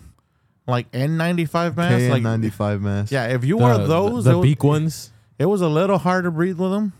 like 0.67 0.89
N95 0.91 1.75
mask, 1.77 2.09
like 2.09 2.23
KN95 2.23 2.81
mask. 2.81 3.11
yeah, 3.11 3.25
if 3.27 3.43
you 3.45 3.57
The, 3.57 3.63
wore 3.63 3.77
those, 3.77 4.23
the, 4.25 4.31
it 4.31 4.35
was- 4.35 4.43
beak 4.43 4.63
ones. 4.63 5.11
it 5.39 5.45
was 5.45 5.61
a 5.61 5.67
little 5.69 5.97
hard 5.97 6.23
to 6.25 6.31
breathe 6.31 6.59
with 6.59 6.71
them. 6.71 6.93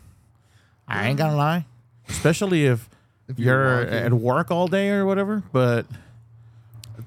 I 0.87 1.07
ain't 1.09 1.17
gonna 1.17 1.35
lie, 1.35 1.65
especially 2.09 2.65
if, 2.65 2.89
If 3.27 3.39
you're, 3.39 3.81
you're 3.81 3.89
at 3.89 4.13
work 4.13 4.51
all 4.51 4.67
day 4.69 4.89
or 4.89 5.05
whatever. 5.05 5.43
But 5.51 5.85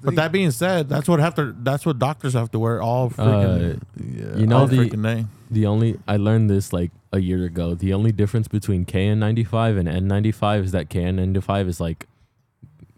but 0.03 0.15
that 0.15 0.31
being 0.31 0.51
said, 0.51 0.87
that's 0.89 1.07
what 1.07 1.19
have 1.19 1.35
to 1.35 1.53
that's 1.61 1.85
what 1.85 1.99
doctors 1.99 2.33
have 2.33 2.49
to 2.51 2.59
wear 2.59 2.81
all 2.81 3.09
freaking 3.09 3.75
Uh, 3.75 3.79
yeah. 4.03 4.37
you 4.37 4.47
know 4.47 4.59
all 4.59 4.67
the 4.67 4.77
freaking 4.77 5.03
day. 5.03 5.25
the 5.49 5.65
only 5.65 5.99
I 6.07 6.17
learned 6.17 6.49
this 6.49 6.71
like 6.73 6.91
a 7.11 7.19
year 7.19 7.43
ago. 7.45 7.75
The 7.75 7.93
only 7.93 8.11
difference 8.11 8.47
between 8.47 8.85
KN95 8.85 9.79
and 9.79 9.87
N95 10.09 10.63
is 10.63 10.71
that 10.71 10.89
KN95 10.89 11.67
is 11.67 11.79
like 11.81 12.07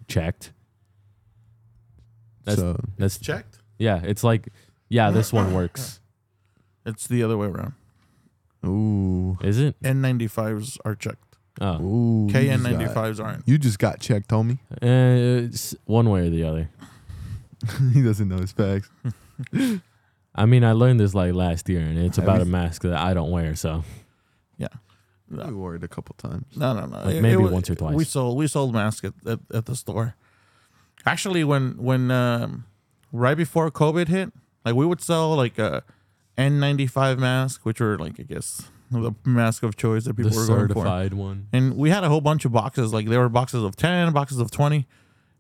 checked. 0.08 0.52
That's 2.44 2.60
so 2.60 2.80
that's 2.98 3.18
Checked. 3.18 3.60
yeah. 3.78 4.02
It's 4.04 4.24
like 4.24 4.50
yeah, 4.90 5.12
this 5.12 5.32
one 5.34 5.54
works. 5.54 6.00
It's 6.86 7.08
the 7.08 7.24
other 7.24 7.38
way 7.38 7.48
around. 7.48 7.76
ooh 8.66 9.38
Is 9.42 9.58
it? 9.58 9.82
N95s 9.82 10.80
are 10.84 10.96
checked. 10.96 11.38
Oh, 11.62 11.80
ooh. 11.82 12.28
you 12.28 12.34
just 12.34 12.60
got- 12.66 12.94
KN95s 12.94 13.24
aren't. 13.24 13.48
You 13.48 13.58
just 13.58 13.80
got 13.80 14.00
checked, 14.02 14.28
homie. 14.32 14.60
uh, 14.82 15.46
it's 15.46 15.74
one 15.86 16.10
way 16.10 16.28
or 16.28 16.30
the 16.30 16.44
other. 16.44 16.70
he 17.94 18.02
doesn't 18.02 18.28
know 18.28 18.40
his 18.40 18.52
facts. 18.52 18.90
I 20.36 20.46
mean, 20.46 20.66
I 20.66 20.74
learned 20.74 21.00
this 21.00 21.16
like 21.16 21.34
last 21.34 21.70
year, 21.70 21.80
and 21.80 21.98
it's 21.98 22.18
about 22.18 22.42
a 22.42 22.46
mask 22.46 22.82
that 22.82 22.98
I 22.98 23.14
don't 23.14 23.32
wear. 23.32 23.56
So 23.56 23.86
We 25.30 25.54
wore 25.54 25.76
it 25.76 25.84
a 25.84 25.88
couple 25.88 26.16
times. 26.18 26.46
No, 26.56 26.74
no, 26.74 26.86
no. 26.86 26.98
Like 27.06 27.16
It- 27.16 27.22
maybe 27.22 27.34
it 27.42 27.46
wa- 27.46 27.50
once 27.52 27.70
or 27.70 27.76
twice. 27.76 27.96
We 27.96 28.04
sold 28.04 28.38
we 28.38 28.48
sold 28.48 28.74
masks 28.74 29.04
at, 29.06 29.14
at, 29.26 29.40
at 29.54 29.66
the 29.66 29.76
store. 29.76 30.16
Actually, 31.06 31.44
when 31.44 31.76
when 31.78 32.12
um, 32.12 32.66
right 33.12 33.36
before 33.36 33.70
COVID 33.72 34.08
hit, 34.08 34.32
like 34.64 34.76
we 34.76 34.86
would 34.86 35.02
sell 35.02 35.36
like 35.36 35.58
a 35.58 35.84
N95 36.38 37.18
mask, 37.20 37.66
which 37.66 37.80
were 37.80 37.98
like 37.98 38.20
I 38.20 38.24
guess 38.24 38.70
the 38.92 39.14
mask 39.26 39.64
of 39.64 39.76
choice 39.76 40.04
that 40.06 40.16
the 40.16 40.24
people 40.24 40.38
were 40.38 40.46
going 40.46 40.68
for. 40.68 40.74
certified 40.76 41.14
one. 41.16 41.48
And 41.52 41.76
we 41.78 41.90
had 41.90 42.04
a 42.04 42.10
whole 42.10 42.22
bunch 42.22 42.46
of 42.46 42.52
boxes. 42.52 42.94
Like 42.94 43.08
there 43.08 43.20
were 43.20 43.30
boxes 43.30 43.64
of 43.64 43.76
ten, 43.76 44.12
boxes 44.14 44.40
of 44.40 44.52
twenty, 44.52 44.86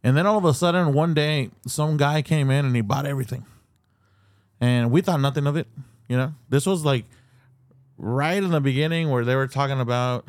and 0.03 0.17
then 0.17 0.25
all 0.25 0.37
of 0.37 0.45
a 0.45 0.53
sudden 0.53 0.93
one 0.93 1.13
day 1.13 1.51
some 1.67 1.97
guy 1.97 2.21
came 2.23 2.49
in 2.49 2.65
and 2.65 2.75
he 2.75 2.81
bought 2.81 3.05
everything, 3.05 3.45
and 4.59 4.91
we 4.91 5.01
thought 5.01 5.19
nothing 5.19 5.45
of 5.47 5.55
it. 5.55 5.67
You 6.07 6.17
know, 6.17 6.33
this 6.49 6.65
was 6.65 6.83
like 6.83 7.05
right 7.97 8.41
in 8.41 8.51
the 8.51 8.61
beginning 8.61 9.09
where 9.09 9.23
they 9.25 9.35
were 9.35 9.47
talking 9.47 9.79
about 9.79 10.25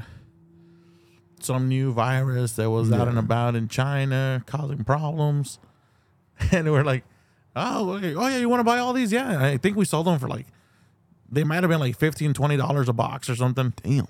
some 1.40 1.68
new 1.68 1.92
virus 1.92 2.52
that 2.52 2.70
was 2.70 2.90
out 2.90 3.08
and 3.08 3.18
about 3.18 3.54
in 3.54 3.68
China 3.68 4.42
causing 4.46 4.84
problems, 4.84 5.58
and 6.52 6.70
we're 6.70 6.84
like, 6.84 7.04
oh, 7.54 7.90
okay. 7.92 8.14
oh 8.14 8.26
yeah, 8.28 8.38
you 8.38 8.48
want 8.48 8.60
to 8.60 8.64
buy 8.64 8.78
all 8.78 8.92
these? 8.92 9.12
Yeah, 9.12 9.44
I 9.44 9.56
think 9.56 9.76
we 9.76 9.84
sold 9.84 10.06
them 10.06 10.18
for 10.18 10.28
like 10.28 10.46
they 11.30 11.44
might 11.44 11.62
have 11.62 11.70
been 11.70 11.80
like 11.80 11.98
15 11.98 12.34
20 12.34 12.56
dollars 12.56 12.88
a 12.88 12.92
box 12.92 13.28
or 13.28 13.36
something 13.36 13.72
Damn. 13.82 14.08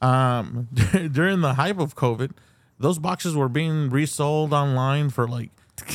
um, 0.00 0.68
during 1.12 1.40
the 1.40 1.54
hype 1.54 1.78
of 1.78 1.94
COVID, 1.94 2.32
those 2.78 2.98
boxes 2.98 3.36
were 3.36 3.48
being 3.48 3.90
resold 3.90 4.52
online 4.52 5.10
for 5.10 5.28
like 5.28 5.50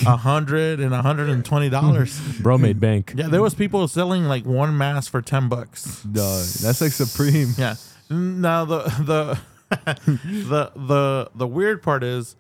a 0.06 0.18
hundred 0.18 0.80
and 0.80 0.94
a 0.94 1.02
hundred 1.02 1.30
and 1.30 1.44
twenty 1.44 1.70
dollars. 1.70 2.20
Bro 2.42 2.58
made 2.60 2.80
bank. 2.80 3.14
yeah, 3.16 3.28
there 3.28 3.42
was 3.42 3.54
people 3.56 3.88
selling 3.88 4.26
like 4.26 4.46
one 4.46 4.78
mask 4.78 5.12
for 5.12 5.22
ten 5.22 5.50
bucks. 5.50 6.04
Duh, 6.04 6.22
that's 6.62 6.82
like 6.82 6.92
Supreme. 6.92 7.50
Yeah. 7.58 7.76
Now 8.10 8.66
the 8.66 8.80
the 8.84 9.40
the 10.06 10.72
the 10.76 11.30
the 11.36 11.48
weird 11.48 11.82
part 11.84 12.04
is 12.04 12.36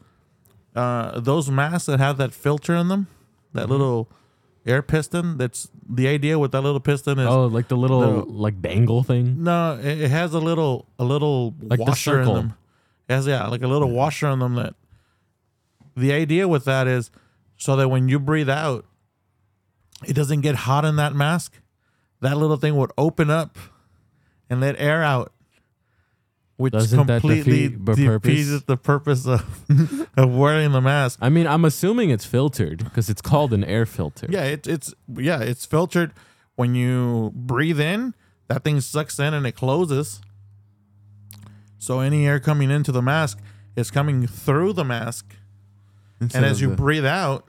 uh, 0.75 1.19
those 1.19 1.49
masks 1.49 1.87
that 1.87 1.99
have 1.99 2.17
that 2.17 2.33
filter 2.33 2.73
in 2.75 2.87
them, 2.87 3.07
that 3.53 3.63
Mm-hmm. 3.63 3.71
little 3.71 4.09
air 4.65 4.81
piston. 4.81 5.37
That's 5.37 5.69
the 5.89 6.07
idea 6.07 6.37
with 6.39 6.51
that 6.51 6.61
little 6.61 6.79
piston 6.79 7.19
is 7.19 7.27
Oh, 7.27 7.47
like 7.47 7.67
the 7.69 7.77
little 7.77 8.01
The- 8.25 8.31
like 8.31 8.61
bangle 8.61 9.03
thing. 9.03 9.43
No, 9.43 9.77
it, 9.81 10.01
it 10.01 10.11
has 10.11 10.33
a 10.33 10.39
little 10.39 10.87
a 10.99 11.03
little 11.03 11.53
Like 11.61 11.79
the 11.79 11.85
washer 11.85 12.21
in 12.21 12.27
them. 12.33 12.53
It 13.09 13.13
has 13.13 13.27
yeah, 13.27 13.47
like 13.47 13.61
a 13.61 13.67
little 13.67 13.89
washer 13.91 14.27
in 14.29 14.39
them 14.39 14.55
that 14.55 14.75
the 15.95 16.11
idea 16.13 16.47
with 16.47 16.65
that 16.65 16.87
is 16.87 17.09
so 17.57 17.75
that 17.75 17.89
when 17.89 18.07
you 18.07 18.19
breathe 18.19 18.49
out, 18.49 18.85
it 20.05 20.13
doesn't 20.13 20.41
get 20.41 20.55
hot 20.55 20.85
in 20.85 20.95
that 20.97 21.13
mask. 21.13 21.59
That 22.21 22.37
little 22.37 22.57
thing 22.57 22.75
would 22.75 22.91
open 22.97 23.29
up 23.29 23.57
and 24.49 24.61
let 24.61 24.79
air 24.79 25.03
out. 25.03 25.33
Which 26.57 26.73
Doesn't 26.73 27.05
that 27.05 27.21
completely 27.21 27.67
defeat 27.69 27.85
the 27.85 28.05
purpose? 28.07 28.31
defeats 28.31 28.63
the 28.65 28.77
purpose 28.77 29.27
of, 29.27 30.09
of 30.17 30.35
wearing 30.35 30.71
the 30.71 30.81
mask. 30.81 31.19
I 31.21 31.29
mean, 31.29 31.45
I'm 31.45 31.63
assuming 31.65 32.09
it's 32.09 32.25
filtered 32.25 32.83
because 32.83 33.11
it's 33.11 33.21
called 33.21 33.53
an 33.53 33.63
air 33.63 33.85
filter. 33.85 34.25
Yeah, 34.27 34.43
it, 34.45 34.65
it's 34.65 34.91
yeah, 35.15 35.39
it's 35.39 35.67
filtered. 35.67 36.13
When 36.55 36.73
you 36.73 37.31
breathe 37.35 37.79
in, 37.79 38.15
that 38.47 38.63
thing 38.63 38.81
sucks 38.81 39.19
in 39.19 39.35
and 39.35 39.45
it 39.45 39.51
closes. 39.51 40.19
So 41.77 41.99
any 41.99 42.25
air 42.25 42.39
coming 42.39 42.71
into 42.71 42.91
the 42.91 43.03
mask 43.03 43.37
is 43.75 43.91
coming 43.91 44.25
through 44.25 44.73
the 44.73 44.83
mask, 44.83 45.35
Instead 46.19 46.43
and 46.43 46.51
as 46.51 46.61
you 46.61 46.69
the- 46.69 46.75
breathe 46.75 47.05
out, 47.05 47.45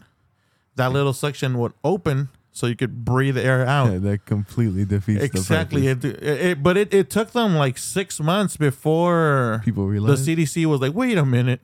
that 0.77 0.93
little 0.93 1.13
section 1.13 1.59
would 1.59 1.73
open 1.83 2.29
so 2.53 2.67
you 2.67 2.77
could 2.77 3.05
breathe 3.05 3.39
air 3.39 3.65
out. 3.67 3.93
yeah, 3.93 3.99
that 3.99 4.27
completely 4.27 4.85
defeats 4.85 5.23
exactly. 5.23 5.87
the 5.87 5.95
purpose. 5.95 6.11
It, 6.23 6.23
it, 6.23 6.47
it- 6.47 6.63
but 6.63 6.77
it, 6.77 6.93
it 6.93 7.11
took 7.11 7.31
them 7.33 7.55
like 7.57 7.79
six 7.79 8.21
months 8.21 8.57
before 8.57 9.61
People 9.65 9.87
realized 9.87 10.25
the 10.27 10.37
CDC 10.37 10.67
was 10.67 10.81
like, 10.81 10.95
"Wait 10.95 11.17
a 11.17 11.25
minute, 11.25 11.61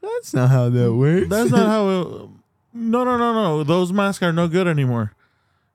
that's 0.00 0.34
not 0.34 0.50
how 0.50 0.68
that 0.68 0.94
works. 0.94 1.28
That's 1.28 1.50
not 1.50 1.66
how. 1.66 1.88
It, 2.28 2.30
no, 2.74 3.02
no, 3.02 3.16
no, 3.16 3.32
no. 3.32 3.64
Those 3.64 3.92
masks 3.92 4.22
are 4.22 4.32
no 4.32 4.46
good 4.46 4.68
anymore. 4.68 5.12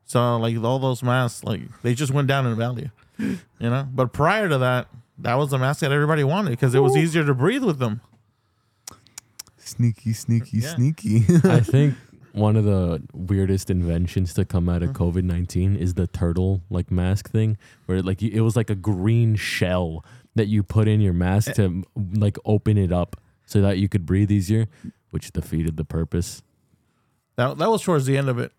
So 0.06 0.38
like 0.38 0.56
all 0.63 0.79
those 0.79 1.01
masks, 1.03 1.43
like 1.43 1.62
they 1.82 1.95
just 1.95 2.13
went 2.13 2.27
down 2.27 2.45
in 2.45 2.56
value, 2.56 2.89
you 3.17 3.38
know. 3.60 3.88
But 3.93 4.13
prior 4.13 4.47
to 4.47 4.58
that, 4.60 4.88
that 5.17 5.36
was 5.36 5.49
the 5.49 5.58
mask 5.58 5.82
that 5.82 5.91
everybody 5.91 6.23
wanted 6.23 6.51
because 6.51 6.75
it 6.75 6.79
was 6.79 6.95
easier 6.95 7.25
to 7.25 7.34
breathe 7.34 7.63
with 7.63 7.79
them. 7.79 8.01
Sneaky, 9.76 10.14
sneaky, 10.14 10.58
Yeah. 10.60 10.76
sneaky. 10.76 11.26
I 11.44 11.60
think 11.74 11.96
one 12.34 12.56
of 12.56 12.64
the 12.66 13.02
weirdest 13.14 13.70
inventions 13.70 14.34
to 14.36 14.46
come 14.46 14.68
out 14.70 14.82
of 14.84 14.90
COVID 14.92 15.24
nineteen 15.24 15.76
is 15.76 15.94
the 15.94 16.08
turtle 16.08 16.62
like 16.70 16.90
mask 16.92 17.30
thing, 17.30 17.58
where 17.86 18.02
like 18.02 18.22
you, 18.22 18.32
it 18.34 18.42
was 18.42 18.56
like 18.56 18.70
a 18.70 18.76
green 18.76 19.36
shell 19.36 20.04
that 20.36 20.48
you 20.48 20.64
put 20.64 20.88
in 20.88 21.00
your 21.02 21.14
mask 21.14 21.50
Eh. 21.50 21.54
to 21.54 21.84
like 22.16 22.38
open 22.46 22.78
it 22.78 22.92
up 22.92 23.16
so 23.46 23.62
that 23.62 23.78
you 23.78 23.88
could 23.90 24.06
breathe 24.06 24.32
easier, 24.32 24.68
which 25.12 25.32
defeated 25.32 25.78
the 25.78 25.86
purpose. 25.86 26.42
That 27.36 27.58
that 27.58 27.70
was 27.70 27.82
towards 27.84 28.06
the 28.06 28.18
end 28.18 28.30
of 28.30 28.40
it. 28.40 28.52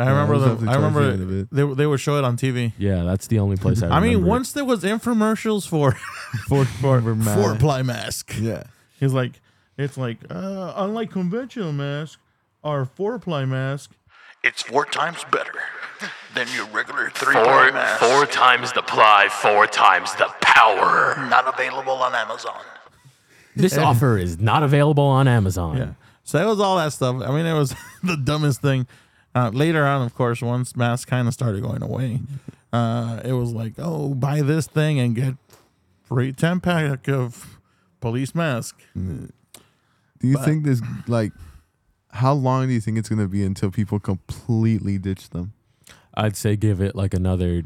I 0.00 0.04
Yeah, 0.04 0.10
remember 0.10 0.38
the. 0.38 0.44
I 0.44 0.48
towards 0.48 0.60
the 0.94 1.00
remember 1.00 1.40
it. 1.42 1.48
they 1.50 1.74
they 1.74 1.86
would 1.86 2.00
show 2.00 2.18
it 2.18 2.24
on 2.24 2.36
TV. 2.36 2.72
Yeah, 2.78 3.02
that's 3.04 3.26
the 3.26 3.38
only 3.40 3.56
place 3.56 3.82
I. 3.82 3.88
I 3.96 4.00
mean, 4.00 4.10
remember 4.10 4.26
it. 4.26 4.30
once 4.30 4.52
there 4.52 4.64
was 4.64 4.84
infomercials 4.84 5.66
for 5.66 5.92
for 6.48 6.64
for 6.66 7.00
mask. 7.14 7.38
four 7.40 7.54
ply 7.56 7.82
mask. 7.82 8.34
Yeah. 8.38 8.64
He's 9.00 9.12
like, 9.12 9.40
it's 9.78 9.96
like, 9.96 10.18
uh, 10.30 10.72
unlike 10.76 11.10
conventional 11.10 11.72
mask, 11.72 12.18
our 12.64 12.84
four 12.84 13.18
ply 13.18 13.44
mask, 13.44 13.92
it's 14.44 14.62
four 14.62 14.84
times 14.84 15.24
better 15.32 15.52
than 16.34 16.46
your 16.54 16.66
regular 16.66 17.10
three 17.10 17.32
ply 17.34 17.44
Four, 17.44 17.72
mask. 17.72 18.00
four 18.00 18.26
times 18.26 18.72
the 18.72 18.82
ply, 18.82 19.28
four 19.30 19.66
times 19.66 20.14
the 20.16 20.28
power. 20.40 21.16
Not 21.28 21.48
available 21.48 21.94
on 21.94 22.14
Amazon. 22.14 22.60
This 23.56 23.76
offer 23.76 24.16
is 24.18 24.38
not 24.38 24.62
available 24.62 25.04
on 25.04 25.26
Amazon. 25.26 25.76
Yeah. 25.76 25.92
So 26.22 26.38
that 26.38 26.46
was 26.46 26.60
all 26.60 26.76
that 26.76 26.92
stuff. 26.92 27.22
I 27.22 27.34
mean, 27.34 27.46
it 27.46 27.54
was 27.54 27.74
the 28.02 28.16
dumbest 28.16 28.60
thing. 28.60 28.86
Uh, 29.34 29.50
later 29.52 29.84
on, 29.84 30.02
of 30.02 30.14
course, 30.14 30.40
once 30.42 30.76
masks 30.76 31.04
kind 31.04 31.26
of 31.26 31.34
started 31.34 31.62
going 31.62 31.82
away, 31.82 32.20
uh, 32.72 33.20
it 33.24 33.32
was 33.32 33.52
like, 33.52 33.72
oh, 33.78 34.14
buy 34.14 34.42
this 34.42 34.66
thing 34.66 35.00
and 35.00 35.14
get 35.16 35.34
free 36.04 36.32
10 36.32 36.60
pack 36.60 37.08
of 37.08 37.58
police 38.00 38.34
mask. 38.34 38.80
Do 40.20 40.28
you 40.28 40.34
But- 40.34 40.44
think 40.44 40.64
this 40.64 40.82
like 41.06 41.32
how 42.10 42.32
long 42.32 42.66
do 42.68 42.72
you 42.72 42.80
think 42.80 42.96
it's 42.98 43.08
gonna 43.08 43.28
be 43.28 43.44
until 43.44 43.70
people 43.70 43.98
completely 44.00 44.98
ditch 44.98 45.30
them? 45.30 45.52
I'd 46.14 46.36
say 46.36 46.56
give 46.56 46.80
it 46.80 46.96
like 46.96 47.14
another 47.14 47.62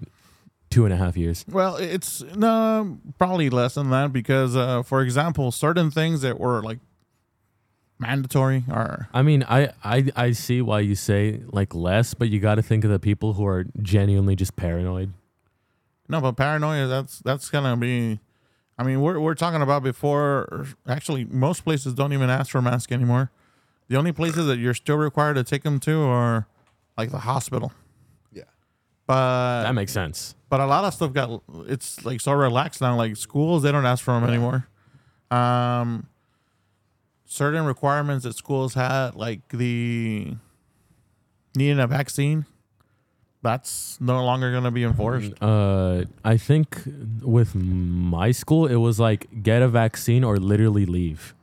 two 0.69 0.85
and 0.85 0.93
a 0.93 0.97
half 0.97 1.17
years. 1.17 1.45
Well, 1.49 1.77
it's 1.77 2.23
no, 2.35 2.99
probably 3.19 3.49
less 3.51 3.75
than 3.75 3.91
that 3.91 4.13
because, 4.13 4.57
uh, 4.57 4.83
for 4.83 5.01
example, 5.03 5.53
certain 5.53 5.91
things 5.91 6.23
that 6.23 6.39
were 6.41 6.61
like 6.63 6.79
mandatory 7.99 8.65
are 8.69 9.09
I 9.15 9.23
mean, 9.23 9.45
I, 9.49 9.71
I 9.85 10.11
I 10.17 10.33
see 10.33 10.61
why 10.61 10.81
you 10.81 10.95
say 10.97 11.41
like 11.53 11.75
less, 11.75 12.15
but 12.15 12.29
you 12.31 12.41
got 12.41 12.57
to 12.57 12.63
think 12.63 12.85
of 12.85 12.91
the 12.91 12.99
people 12.99 13.35
who 13.35 13.47
are 13.47 13.65
genuinely 13.81 14.35
just 14.37 14.57
paranoid. 14.57 15.13
no, 16.09 16.21
but 16.21 16.33
paranoia. 16.37 16.87
That's 16.89 17.21
that's 17.21 17.49
gonna 17.49 17.77
be. 17.77 18.19
I 18.79 18.85
mean, 18.85 19.01
we're 19.01 19.21
we're 19.21 19.35
talking 19.35 19.63
about 19.63 19.83
before. 19.83 20.67
Actually, 20.89 21.25
most 21.27 21.63
places 21.65 21.95
don't 21.95 22.13
even 22.13 22.31
ask 22.31 22.51
for 22.51 22.59
a 22.59 22.63
mask 22.63 22.91
anymore. 22.93 23.31
The 23.89 23.97
only 23.97 24.13
places 24.13 24.47
that 24.47 24.59
you're 24.59 24.75
still 24.75 24.97
required 24.97 25.35
to 25.35 25.45
take 25.45 25.63
them 25.63 25.79
to 25.81 26.01
are 26.03 26.47
like 26.97 27.11
the 27.11 27.19
hospital. 27.19 27.73
Yeah. 28.33 28.45
But 29.07 29.65
That 29.65 29.75
makes 29.75 29.93
sense. 29.93 30.35
but 30.49 30.61
a 30.61 30.67
lot 30.67 30.85
of 30.85 30.95
stuff 30.95 31.13
got 31.13 31.43
it's 31.67 32.05
like 32.05 32.21
so 32.21 32.33
relaxed 32.33 32.81
now. 32.81 32.97
Like 32.97 33.17
schools, 33.17 33.63
they 33.63 33.71
don't 33.73 33.85
ask 33.87 34.03
for 34.03 34.13
them 34.19 34.25
anymore. 34.29 34.67
Um, 35.31 36.09
certain 37.27 37.65
requirements 37.65 38.25
that 38.25 38.35
schools 38.37 38.75
had, 38.75 39.15
like 39.15 39.49
the 39.49 40.37
needing 41.55 41.79
a 41.81 41.87
vaccine, 41.87 42.47
That's 43.43 43.99
no 44.01 44.25
longer 44.25 44.53
going 44.53 44.65
to 44.65 44.71
be 44.71 44.85
enforced. 44.85 45.33
Uh, 45.43 46.05
I 46.25 46.37
think 46.37 46.83
with 47.23 47.55
my 47.57 48.31
school, 48.31 48.67
it 48.67 48.77
was 48.77 49.01
like 49.01 49.43
get 49.43 49.63
a 49.63 49.69
vaccine 49.69 50.23
or 50.23 50.37
literally 50.39 50.87
leave. 50.87 51.35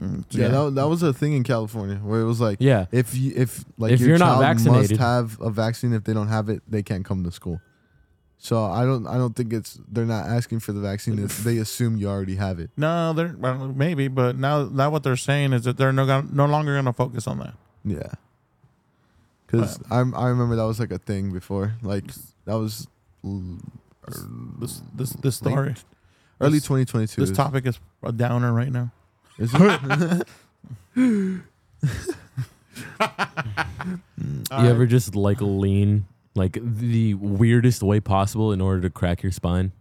Mm, 0.00 0.24
Yeah, 0.30 0.48
That, 0.48 0.74
that 0.74 0.88
was 0.88 1.02
a 1.02 1.12
thing 1.14 1.32
in 1.32 1.42
California 1.42 1.96
where 1.96 2.20
it 2.20 2.26
was 2.26 2.40
like, 2.40 2.58
Yeah. 2.60 2.86
if 2.92 3.14
you, 3.16 3.32
if 3.34 3.64
like 3.78 3.92
If 3.92 4.00
your 4.00 4.10
you're 4.10 4.18
not 4.18 4.34
child 4.34 4.40
vaccinated- 4.42 4.90
must 4.90 5.00
have 5.00 5.40
a 5.40 5.48
vaccine. 5.50 5.92
If 5.94 6.04
they 6.04 6.12
don't 6.12 6.28
have 6.28 6.48
it, 6.50 6.62
they 6.68 6.82
can't 6.82 7.04
come 7.04 7.24
to 7.24 7.30
school. 7.32 7.60
So 8.36 8.64
I 8.64 8.84
don't 8.84 9.06
I 9.06 9.16
don't 9.18 9.36
think 9.36 9.52
it's 9.52 9.78
they're 9.88 10.04
not 10.04 10.26
asking 10.26 10.60
for 10.60 10.72
the 10.72 10.80
vaccine. 10.80 11.16
It's, 11.20 11.44
they 11.44 11.58
assume 11.58 11.96
you 11.96 12.08
already 12.08 12.34
have 12.34 12.58
it. 12.58 12.70
No, 12.76 13.12
they're 13.12 13.36
well, 13.38 13.68
maybe, 13.68 14.08
but 14.08 14.36
now 14.36 14.64
now 14.64 14.90
what 14.90 15.04
they're 15.04 15.16
saying 15.16 15.52
is 15.52 15.62
that 15.62 15.76
they're 15.78 15.92
no 15.92 16.04
no 16.22 16.46
longer 16.46 16.72
going 16.74 16.86
to 16.86 16.92
focus 16.92 17.28
on 17.28 17.38
that. 17.38 17.54
Yeah. 17.84 18.12
Because 19.52 19.78
I'm 19.90 20.14
I 20.14 20.28
remember 20.28 20.56
that 20.56 20.64
was 20.64 20.80
like 20.80 20.90
a 20.90 20.98
thing 20.98 21.30
before. 21.32 21.74
Like 21.82 22.04
that 22.46 22.54
was 22.54 22.88
l- 23.24 23.58
This 24.58 24.82
this 24.94 25.10
this 25.10 25.36
story, 25.36 25.74
early 26.40 26.54
This- 26.58 26.64
2022. 26.64 27.20
this 27.20 27.30
is- 27.30 27.36
topic 27.36 27.66
is 27.66 27.78
a 28.02 28.10
downer 28.12 28.52
right 28.52 28.72
now. 28.72 28.90
Is 29.38 29.52
it? 29.54 30.26
you 30.96 31.42
ever 34.52 34.86
just 34.86 35.14
like 35.14 35.40
lean 35.40 36.06
like 36.34 36.58
the 36.62 37.14
weirdest 37.14 37.82
way 37.82 38.00
possible 38.00 38.52
in 38.52 38.60
order 38.60 38.80
to 38.82 38.90
crack 38.90 39.22
your 39.22 39.32
spine? 39.32 39.72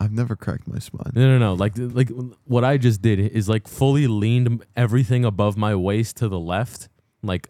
I've 0.00 0.10
never 0.12 0.34
cracked 0.34 0.66
my 0.66 0.80
spine. 0.80 1.12
No, 1.14 1.22
no, 1.22 1.38
no. 1.38 1.54
Like, 1.54 1.74
like 1.76 2.08
what 2.44 2.64
I 2.64 2.76
just 2.76 3.02
did 3.02 3.20
is 3.20 3.48
like 3.48 3.68
fully 3.68 4.08
leaned 4.08 4.64
everything 4.74 5.24
above 5.24 5.56
my 5.56 5.76
waist 5.76 6.16
to 6.16 6.28
the 6.28 6.40
left. 6.40 6.88
Like, 7.22 7.48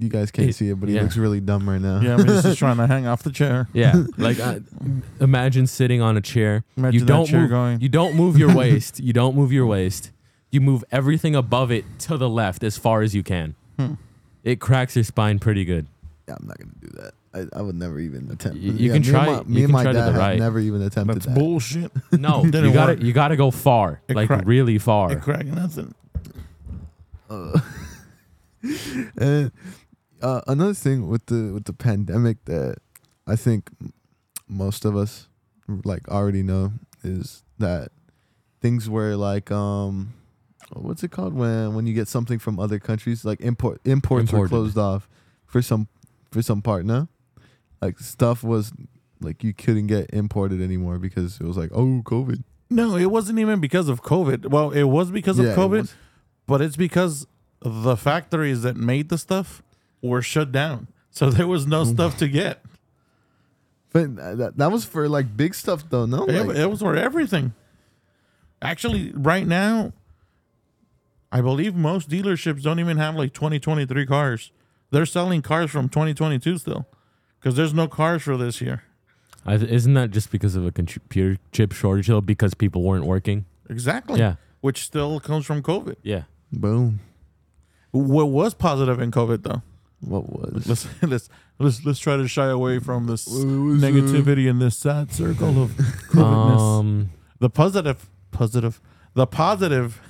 You 0.00 0.08
guys 0.08 0.30
can't 0.30 0.48
It- 0.48 0.54
see 0.54 0.70
it, 0.70 0.80
but 0.80 0.88
he 0.88 0.94
yeah. 0.96 1.02
looks 1.02 1.16
really 1.18 1.40
dumb 1.40 1.68
right 1.68 1.80
now. 1.80 2.00
Yeah, 2.00 2.14
I'm 2.14 2.24
just 2.26 2.58
trying 2.58 2.78
to 2.78 2.86
hang 2.86 3.06
off 3.06 3.22
the 3.22 3.30
chair. 3.30 3.68
yeah, 3.74 4.02
like 4.16 4.40
I, 4.40 4.60
imagine 5.20 5.66
sitting 5.66 6.00
on 6.00 6.16
a 6.16 6.20
chair. 6.22 6.64
Imagine 6.76 7.00
you 7.00 7.06
don't 7.06 7.26
that 7.26 7.30
chair 7.30 7.40
move. 7.42 7.50
going. 7.50 7.80
You 7.82 7.88
don't 7.90 8.14
move 8.16 8.38
your 8.38 8.54
waist. 8.62 8.98
You 8.98 9.12
don't 9.12 9.36
move 9.36 9.52
your 9.52 9.66
waist. 9.66 10.10
You 10.50 10.60
move 10.62 10.82
everything 10.90 11.36
above 11.36 11.70
it 11.70 11.84
to 12.00 12.16
the 12.16 12.28
left 12.30 12.64
as 12.64 12.76
far 12.78 13.02
as 13.02 13.14
you 13.14 13.22
can. 13.22 13.54
Hmm. 13.78 13.94
It 14.42 14.58
cracks 14.58 14.96
your 14.96 15.04
spine 15.04 15.38
pretty 15.38 15.64
good. 15.66 15.86
Yeah, 16.26 16.36
I'm 16.40 16.46
not 16.48 16.58
gonna 16.58 16.70
do 16.80 16.88
that. 16.94 17.12
I, 17.32 17.58
I 17.58 17.62
would 17.62 17.76
never 17.76 18.00
even 18.00 18.28
attempt. 18.30 18.56
You- 18.58 18.72
you 18.72 18.90
Yeah, 18.90 18.92
can 18.94 18.94
me 18.94 18.96
and 18.96 19.04
try 19.04 19.26
my- 19.26 19.38
it. 19.40 19.48
Me 19.48 19.58
You 19.58 19.64
and 19.64 19.72
my 19.72 19.82
try 19.82 19.92
to 19.92 19.98
dad 19.98 20.06
the 20.06 20.12
have 20.12 20.20
right. 20.20 20.38
never 20.38 20.58
even 20.60 20.80
attempted 20.82 21.16
That's 21.16 21.26
that. 21.26 21.34
bullshit. 21.36 21.92
No, 22.12 22.42
Didn't 22.44 22.64
you 22.64 22.72
got 22.72 22.86
to. 22.86 23.04
You 23.04 23.12
got 23.12 23.28
to 23.28 23.36
go 23.36 23.50
far, 23.50 24.00
It 24.08 24.16
like 24.16 24.28
cracked. 24.28 24.46
really 24.46 24.78
far. 24.78 25.12
It 25.12 25.20
cracked 25.20 25.44
nothing. 25.44 25.94
Uh, 27.28 27.60
and 29.16 29.52
uh, 30.22 30.40
another 30.46 30.74
thing 30.74 31.08
with 31.08 31.26
the 31.26 31.52
with 31.52 31.64
the 31.64 31.72
pandemic 31.72 32.44
that 32.46 32.76
I 33.26 33.36
think 33.36 33.70
most 34.48 34.84
of 34.84 34.96
us 34.96 35.28
like 35.84 36.08
already 36.08 36.42
know 36.42 36.72
is 37.04 37.42
that 37.58 37.90
things 38.60 38.88
were 38.90 39.14
like 39.16 39.50
um 39.52 40.12
what's 40.74 41.02
it 41.04 41.10
called 41.10 41.32
when 41.34 41.74
when 41.74 41.86
you 41.86 41.94
get 41.94 42.08
something 42.08 42.38
from 42.38 42.58
other 42.58 42.78
countries 42.78 43.24
like 43.24 43.40
import 43.40 43.80
imports 43.84 44.32
were 44.32 44.48
closed 44.48 44.76
off 44.76 45.08
for 45.46 45.62
some 45.62 45.86
for 46.32 46.42
some 46.42 46.60
part 46.60 46.84
no 46.84 47.06
like 47.80 47.98
stuff 48.00 48.42
was 48.42 48.72
like 49.20 49.44
you 49.44 49.54
couldn't 49.54 49.86
get 49.86 50.10
imported 50.12 50.60
anymore 50.60 50.98
because 50.98 51.40
it 51.40 51.44
was 51.46 51.56
like 51.56 51.70
oh 51.72 52.02
covid 52.04 52.42
No, 52.72 52.96
it 52.96 53.10
wasn't 53.10 53.38
even 53.40 53.58
because 53.60 53.88
of 53.88 54.00
COVID. 54.02 54.46
Well, 54.50 54.70
it 54.70 54.84
was 54.84 55.10
because 55.10 55.38
Yeah, 55.40 55.46
of 55.50 55.58
COVID, 55.58 55.80
was. 55.80 55.94
but 56.46 56.60
it's 56.60 56.76
because 56.76 57.26
the 57.60 57.96
factories 57.96 58.62
that 58.62 58.76
made 58.76 59.08
the 59.08 59.18
stuff 59.18 59.60
were 60.02 60.22
shut 60.22 60.52
down. 60.52 60.86
So 61.10 61.30
there 61.30 61.46
was 61.46 61.66
no 61.66 61.84
stuff 61.84 62.16
to 62.18 62.28
get. 62.28 62.62
but 63.92 64.14
that, 64.16 64.52
that 64.56 64.70
was 64.70 64.84
for 64.84 65.08
like 65.08 65.36
big 65.36 65.54
stuff 65.54 65.82
though 65.90 66.06
no 66.06 66.24
It, 66.26 66.46
Like- 66.46 66.56
it 66.56 66.70
was 66.70 66.80
for 66.80 66.94
everything. 66.96 67.52
Actually, 68.62 69.10
right 69.14 69.46
now, 69.46 69.92
I 71.32 71.40
believe 71.40 71.74
most 71.74 72.08
dealerships 72.10 72.62
don't 72.62 72.78
even 72.80 72.98
have 72.98 73.14
like 73.16 73.32
2023 73.32 74.06
cars. 74.06 74.52
They're 74.90 75.06
selling 75.06 75.40
cars 75.42 75.70
from 75.70 75.88
2022 75.88 76.58
still 76.58 76.86
because 77.38 77.56
there's 77.56 77.72
no 77.72 77.88
cars 77.88 78.22
for 78.22 78.36
this 78.36 78.60
year. 78.60 78.82
I, 79.46 79.54
isn't 79.54 79.94
that 79.94 80.10
just 80.10 80.30
because 80.30 80.54
of 80.56 80.66
a 80.66 80.70
computer 80.72 81.38
chip 81.52 81.72
shortage 81.72 82.08
though? 82.08 82.20
Because 82.20 82.52
people 82.54 82.82
weren't 82.82 83.06
working. 83.06 83.46
Exactly. 83.70 84.18
Yeah, 84.18 84.34
Which 84.60 84.82
still 84.84 85.18
comes 85.20 85.46
from 85.46 85.62
COVID. 85.62 85.96
yeah. 86.02 86.24
boom 86.52 87.00
What 87.92 88.28
was 88.28 88.52
positive 88.54 89.00
in 89.00 89.10
COVID 89.10 89.42
though? 89.44 89.62
What 90.00 90.28
was 90.30 90.66
Let's 90.66 90.86
let's 91.02 91.28
let's 91.58 91.84
let's 91.84 91.98
try 91.98 92.16
to 92.16 92.26
shy 92.28 92.46
away 92.46 92.78
from 92.78 93.06
this 93.06 93.26
What 93.26 93.44
was, 93.46 93.82
negativity 93.82 94.48
in 94.48 94.58
this 94.58 94.76
sad 94.76 95.12
circle 95.12 95.62
of 95.62 95.70
COVIDness. 96.12 96.78
Um, 96.80 97.10
the 97.38 97.50
positive, 97.50 98.08
positive, 98.30 98.80
the 99.14 99.26
positive. 99.26 100.00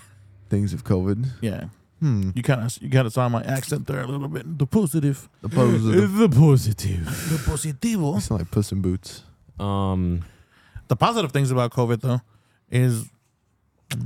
things 0.49 0.73
of 0.73 0.85
COVID. 0.85 1.27
Yeah, 1.41 1.65
Hmm. 2.01 2.31
you 2.35 2.43
kind 2.43 2.63
of 2.63 2.79
you 2.83 2.89
kind 2.91 3.07
of 3.07 3.13
saw 3.13 3.29
my 3.29 3.43
accent 3.43 3.87
there 3.87 4.01
a 4.01 4.07
little 4.07 4.29
bit. 4.29 4.59
The 4.59 4.67
positive, 4.67 5.29
The 5.43 5.49
positive. 5.49 6.13
the 6.19 6.29
positive. 6.29 7.05
the 7.05 7.37
positivo. 7.51 8.15
You 8.15 8.21
sound 8.21 8.41
like 8.41 8.51
Puss 8.51 8.73
in 8.73 8.81
Boots. 8.81 9.23
Um, 9.59 10.23
The 10.89 10.97
positive 10.97 11.31
things 11.33 11.51
about 11.51 11.73
COVID 11.73 12.01
though 12.01 12.21
is 12.71 13.11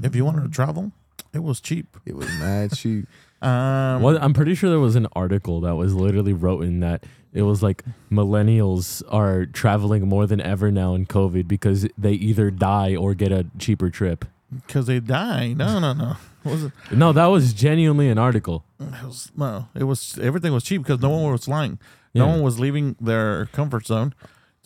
if 0.02 0.14
you 0.16 0.24
wanted 0.24 0.42
to 0.42 0.48
travel, 0.50 0.92
it 1.32 1.42
was 1.42 1.60
cheap. 1.60 1.96
It 2.04 2.16
was 2.16 2.26
mad 2.40 2.72
cheap. 2.72 3.06
Um, 3.42 4.00
what 4.02 4.22
I'm 4.22 4.32
pretty 4.32 4.54
sure 4.54 4.70
there 4.70 4.78
was 4.80 4.96
an 4.96 5.06
article 5.14 5.60
that 5.62 5.74
was 5.76 5.94
literally 5.94 6.32
written 6.32 6.80
that 6.80 7.04
it 7.32 7.42
was 7.42 7.62
like 7.62 7.84
millennials 8.10 9.02
are 9.10 9.44
traveling 9.46 10.08
more 10.08 10.26
than 10.26 10.40
ever 10.40 10.70
now 10.70 10.94
in 10.94 11.04
COVID 11.06 11.46
because 11.48 11.86
they 11.98 12.12
either 12.12 12.50
die 12.50 12.96
or 12.96 13.14
get 13.14 13.32
a 13.32 13.46
cheaper 13.58 13.90
trip. 13.90 14.24
Because 14.66 14.86
they 14.86 15.00
die. 15.00 15.52
No, 15.52 15.78
no, 15.78 15.92
no. 15.92 16.16
Was 16.44 16.64
It 16.64 16.72
No, 16.92 17.12
that 17.12 17.26
was 17.26 17.52
genuinely 17.52 18.08
an 18.08 18.18
article. 18.18 18.64
It 18.78 19.02
was 19.04 19.32
no. 19.36 19.68
It 19.74 19.84
was 19.84 20.18
everything 20.22 20.52
was 20.52 20.62
cheap 20.64 20.82
because 20.82 21.00
no 21.00 21.08
one 21.10 21.32
was 21.32 21.44
flying. 21.44 21.78
No 22.14 22.26
Yeah. 22.26 22.32
one 22.32 22.42
was 22.42 22.60
leaving 22.60 22.96
their 23.00 23.46
comfort 23.46 23.86
zone 23.86 24.14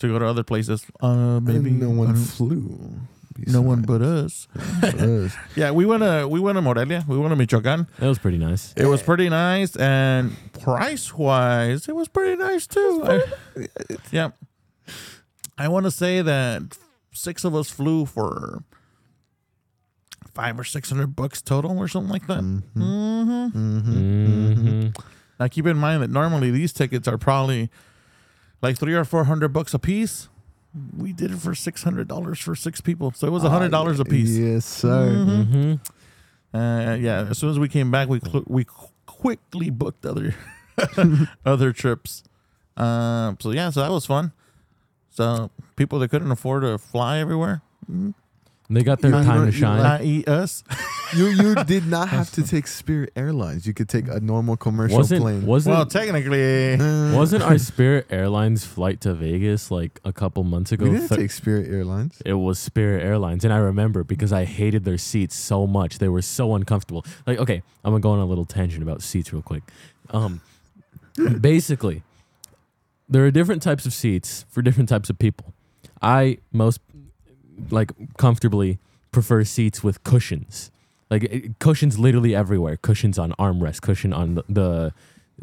to 0.01 0.09
go 0.09 0.19
to 0.19 0.27
other 0.27 0.43
places. 0.45 0.85
Uh, 1.01 1.41
maybe 1.41 1.71
no 1.71 1.91
one 1.91 2.09
I 2.09 2.15
don't- 3.45 3.55
no 3.55 3.63
one 3.63 3.83
but 3.83 4.03
us. 4.03 4.47
us. 4.83 5.35
Yeah, 5.57 5.71
we 5.73 5.85
went 5.87 6.03
to 6.03 6.27
we 6.29 6.41
went 6.41 6.57
to 6.57 6.63
Morelia. 6.63 7.05
We 7.09 7.17
went 7.19 7.31
to 7.31 7.37
Michoacan. 7.37 7.87
That 7.99 8.09
was 8.09 8.19
pretty 8.19 8.39
nice. 8.39 8.73
It 8.77 8.87
was 8.87 9.03
pretty 9.03 9.29
nice, 9.29 9.75
and 9.77 10.37
price 10.61 11.15
wise, 11.15 11.89
it 11.89 11.95
was 11.97 12.09
pretty 12.09 12.37
nice 12.37 12.67
too. 12.67 13.03
I- 13.05 13.67
yeah, 14.13 14.31
I 15.57 15.69
want 15.69 15.85
to 15.85 15.91
say 15.91 16.23
that 16.23 16.79
six 17.13 17.45
of 17.45 17.55
us 17.55 17.71
flew 17.71 18.07
for 18.07 18.63
five 20.35 20.59
or 20.59 20.65
six 20.65 20.91
hundred 20.91 21.17
bucks 21.17 21.43
total, 21.43 21.79
or 21.79 21.89
something 21.89 22.13
like 22.13 22.27
that. 22.29 22.41
Mm-hmm. 22.41 23.47
hmm 23.49 24.53
hmm 24.55 24.87
Now 25.41 25.49
keep 25.49 25.67
in 25.67 25.77
mind 25.77 26.03
that 26.03 26.11
normally 26.11 26.51
these 26.51 26.73
tickets 26.73 27.09
are 27.09 27.19
probably 27.19 27.71
like 28.63 28.77
three 28.79 28.95
or 28.95 29.05
four 29.05 29.25
hundred 29.25 29.49
bucks 29.53 29.75
a 29.75 29.79
piece. 29.79 30.29
We 30.97 31.13
did 31.13 31.31
it 31.33 31.39
for 31.39 31.55
six 31.55 31.83
hundred 31.83 32.09
dollars 32.09 32.39
for 32.39 32.55
six 32.55 32.81
people, 32.81 33.13
so 33.13 33.27
it 33.27 33.31
was 33.31 33.43
a 33.45 33.51
hundred 33.51 33.71
dollars 33.71 33.99
a 34.01 34.05
piece. 34.05 34.37
Yes, 34.37 34.65
sir. 34.67 35.25
hmm 35.25 35.75
Uh, 36.57 36.95
yeah, 37.01 37.27
as 37.31 37.39
soon 37.39 37.51
as 37.51 37.59
we 37.59 37.69
came 37.69 37.91
back, 37.91 38.09
we 38.09 38.21
cl- 38.21 38.45
we 38.47 38.65
qu- 38.65 38.89
quickly 39.07 39.71
booked 39.71 40.05
other 40.07 40.35
other 41.47 41.73
trips. 41.73 42.23
Um, 42.77 43.37
so 43.41 43.51
yeah, 43.51 43.71
so 43.71 43.81
that 43.83 43.91
was 43.91 44.07
fun. 44.07 44.33
So 45.11 45.51
people 45.77 45.99
that 46.01 46.09
couldn't 46.11 46.31
afford 46.31 46.63
to 46.63 46.79
fly 46.79 47.19
everywhere, 47.19 47.63
They 48.71 48.83
got 48.83 49.01
their 49.01 49.11
You- 49.17 49.25
time 49.25 49.41
you- 49.47 49.51
to 49.51 49.53
you 49.57 49.61
shine. 49.61 49.83
not 49.83 50.03
eat 50.05 50.29
us. 50.29 50.63
You 51.17 51.29
you 51.29 51.55
did 51.65 51.87
not 51.87 52.09
have 52.19 52.31
to 52.33 52.43
take 52.43 52.67
Spirit 52.67 53.15
Airlines. 53.17 53.67
You 53.67 53.73
could 53.73 53.89
take 53.89 54.09
a 54.09 54.21
normal 54.21 54.59
commercial 54.59 54.99
wasn't 54.99 55.23
plane. 55.23 55.47
wasn't 55.47 55.75
well, 55.77 55.87
technically, 55.87 56.77
wasn't 57.17 57.43
our 57.45 57.57
Spirit 57.73 58.07
Airlines 58.11 58.67
flight 58.67 59.01
to 59.01 59.15
Vegas 59.15 59.71
like 59.71 60.01
a 60.05 60.13
couple 60.13 60.45
months 60.45 60.71
ago? 60.71 60.85
we 60.85 60.91
didn't 60.91 61.09
Thir- 61.09 61.17
take 61.17 61.31
Spirit 61.31 61.67
Airlines. 61.71 62.21
it 62.27 62.35
was 62.35 62.59
Spirit 62.59 63.03
Airlines, 63.03 63.43
and 63.43 63.55
I 63.55 63.57
remember 63.57 64.05
because 64.05 64.35
I 64.35 64.45
hated 64.45 64.85
their 64.85 64.99
seats 64.99 65.35
so 65.35 65.67
much. 65.67 65.97
They 65.99 66.11
were 66.11 66.21
so 66.21 66.55
uncomfortable. 66.55 67.07
Like, 67.27 67.39
okay, 67.39 67.63
I'm 67.83 67.93
gonna 67.93 68.01
go 68.03 68.11
on 68.11 68.19
a 68.19 68.27
little 68.27 68.45
tangent 68.45 68.83
about 68.83 69.01
seats 69.01 69.33
real 69.33 69.41
quick. 69.41 69.63
Um, 70.11 70.43
basically, 71.41 72.03
there 73.09 73.25
are 73.25 73.31
different 73.31 73.63
types 73.63 73.87
of 73.87 73.95
seats 73.95 74.45
for 74.51 74.61
different 74.61 74.91
types 74.91 75.09
of 75.09 75.19
people. 75.19 75.55
I 76.03 76.39
most 76.53 76.81
like 77.71 77.93
comfortably 78.17 78.79
prefer 79.13 79.45
seats 79.45 79.83
with 79.83 80.03
cushions, 80.05 80.71
like 81.11 81.25
it- 81.25 81.59
cushions 81.59 81.99
literally 81.99 82.35
everywhere. 82.35 82.77
Cushions 82.77 83.19
on 83.19 83.33
armrest, 83.39 83.81
cushion 83.81 84.13
on 84.13 84.35
the, 84.37 84.45
the 84.49 84.93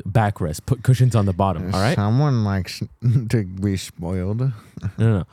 backrest, 0.07 0.65
put 0.65 0.83
cushions 0.83 1.15
on 1.15 1.25
the 1.25 1.33
bottom. 1.33 1.73
All 1.73 1.81
right. 1.81 1.95
Someone 1.95 2.43
likes 2.43 2.81
to 3.29 3.43
be 3.43 3.77
spoiled. 3.77 4.39
No, 4.39 4.51
no, 4.97 5.17
no. 5.19 5.25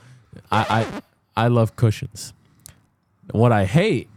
I, 0.51 1.03
I 1.37 1.45
I 1.45 1.49
love 1.49 1.77
cushions. 1.77 2.33
What 3.33 3.53
I 3.53 3.65
hate 3.65 4.09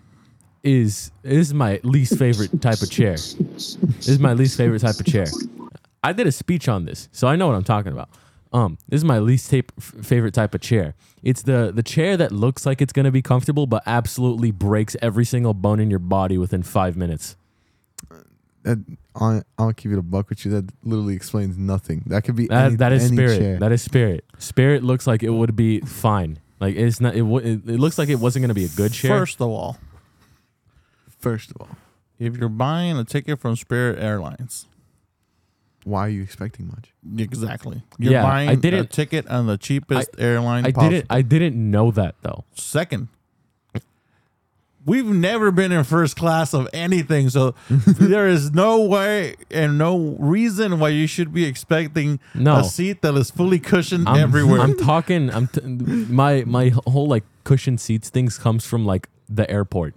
is 0.64 1.12
this 1.22 1.48
is 1.50 1.54
my 1.54 1.80
least 1.84 2.18
favorite 2.18 2.62
type 2.62 2.82
of 2.82 2.90
chair. 2.90 3.14
This 3.14 3.78
is 4.08 4.20
my 4.20 4.34
least 4.34 4.58
favorite 4.58 4.80
type 4.80 5.00
of 5.00 5.06
chair. 5.06 5.26
I 6.04 6.12
did 6.14 6.28
a 6.28 6.32
speech 6.32 6.68
on 6.68 6.86
this, 6.86 7.08
so 7.12 7.28
I 7.28 7.36
know 7.36 7.48
what 7.48 7.56
I'm 7.56 7.64
talking 7.64 7.92
about. 7.92 8.10
Um, 8.56 8.78
this 8.88 9.00
is 9.00 9.04
my 9.06 9.20
least 9.20 9.50
tape, 9.50 9.72
f- 9.78 9.94
favorite 10.02 10.34
type 10.34 10.56
of 10.56 10.62
chair. 10.62 10.96
It's 11.24 11.42
the 11.42 11.72
the 11.76 11.84
chair 11.84 12.16
that 12.18 12.32
looks 12.32 12.66
like 12.66 12.82
it's 12.82 12.94
gonna 12.94 13.12
be 13.12 13.22
comfortable, 13.22 13.68
but 13.68 13.84
absolutely 13.86 14.52
breaks 14.52 14.96
every 15.02 15.26
single 15.26 15.54
bone 15.54 15.80
in 15.80 15.90
your 15.90 16.00
body 16.00 16.38
within 16.38 16.64
five 16.64 16.96
minutes. 16.96 17.36
That, 18.64 18.84
I'll, 19.16 19.44
I'll 19.60 19.74
keep 19.74 19.92
it 19.92 19.98
a 19.98 20.02
buck 20.02 20.30
with 20.30 20.46
you. 20.46 20.52
That 20.52 20.72
literally 20.84 21.16
explains 21.16 21.58
nothing. 21.58 22.04
That 22.08 22.24
could 22.24 22.36
be 22.36 22.48
That 22.48 22.66
any, 22.68 22.76
that 22.78 22.92
is 22.94 23.06
any 23.06 23.16
spirit. 23.18 23.38
chair. 23.40 23.60
That 23.60 23.72
is 23.72 23.82
spirit. 23.82 24.26
Spirit 24.40 24.84
looks 24.84 25.06
like 25.06 25.22
it 25.22 25.30
would 25.30 25.56
be 25.56 25.82
fine. 25.82 26.40
Like 26.62 26.76
it's 26.76 27.02
not. 27.02 27.16
It, 27.16 27.24
wo- 27.24 27.40
it, 27.40 27.68
it 27.68 27.80
looks 27.80 27.98
like 27.98 28.08
it 28.10 28.16
wasn't 28.20 28.44
gonna 28.44 28.54
be 28.54 28.66
a 28.66 28.70
good 28.70 28.94
chair. 28.94 29.12
First 29.20 29.42
of 29.42 29.50
all, 29.50 29.78
First 31.20 31.52
of 31.52 31.58
all, 31.60 31.70
if 32.20 32.38
you're 32.38 32.50
buying 32.50 32.98
a 32.98 33.04
ticket 33.04 33.40
from 33.40 33.56
Spirit 33.56 34.00
Airlines, 34.00 34.68
why 35.86 36.06
are 36.08 36.10
you 36.10 36.22
expecting 36.24 36.68
much? 36.68 36.92
exactly, 37.18 37.84
you're 37.98 38.12
Yeah, 38.14 38.26
I 38.26 38.30
buying 38.30 38.50
a 38.50 38.56
didn't- 38.58 38.90
ticket 38.92 39.28
on 39.30 39.48
the 39.48 39.58
cheapest 39.58 40.10
airline 40.18 40.66
I 40.66 40.72
possible. 40.72 40.90
didn't. 40.92 41.06
I 41.10 41.22
didn't 41.22 41.56
know 41.72 41.92
that 41.92 42.16
though. 42.24 42.44
Second, 42.56 43.08
we've 44.86 45.06
never 45.06 45.52
been 45.52 45.72
in 45.72 45.84
first 45.84 46.16
class 46.16 46.54
of 46.54 46.68
anything, 46.74 47.30
so 47.30 47.56
there 47.70 48.28
is 48.28 48.52
no 48.54 48.82
way 48.84 49.36
and 49.52 49.78
no 49.78 50.16
reason 50.20 50.80
why 50.80 50.90
you 50.90 51.08
should 51.08 51.34
be 51.34 51.46
expecting 51.46 52.20
No. 52.34 52.58
a 52.58 52.64
seat 52.64 53.02
that 53.02 53.16
is 53.16 53.32
fully 53.32 53.60
cushioned 53.60 54.08
I'm, 54.08 54.20
everywhere. 54.20 54.62
I'm 54.62 54.78
talking. 54.78 55.30
I'm 55.32 55.48
t- 55.48 55.62
my 55.62 56.44
my 56.46 56.70
whole 56.88 57.08
like 57.08 57.24
cushion 57.44 57.78
seats 57.78 58.10
things 58.10 58.38
comes 58.38 58.66
from 58.66 58.86
like 58.86 59.10
the 59.30 59.50
airport. 59.50 59.96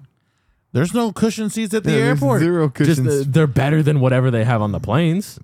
There's 0.72 0.92
no 0.92 1.12
cushion 1.12 1.48
seats 1.48 1.72
at 1.72 1.84
the 1.84 1.90
Yeah, 1.92 1.96
there's 1.96 2.08
airport. 2.22 2.40
Zero 2.40 2.68
Just 2.68 2.76
cushions. 3.00 3.08
uh, 3.08 3.24
they're 3.26 3.46
better 3.46 3.82
than 3.82 4.00
whatever 4.00 4.30
they 4.30 4.44
have 4.44 4.60
on 4.60 4.72
the 4.72 4.80
planes. 4.80 5.38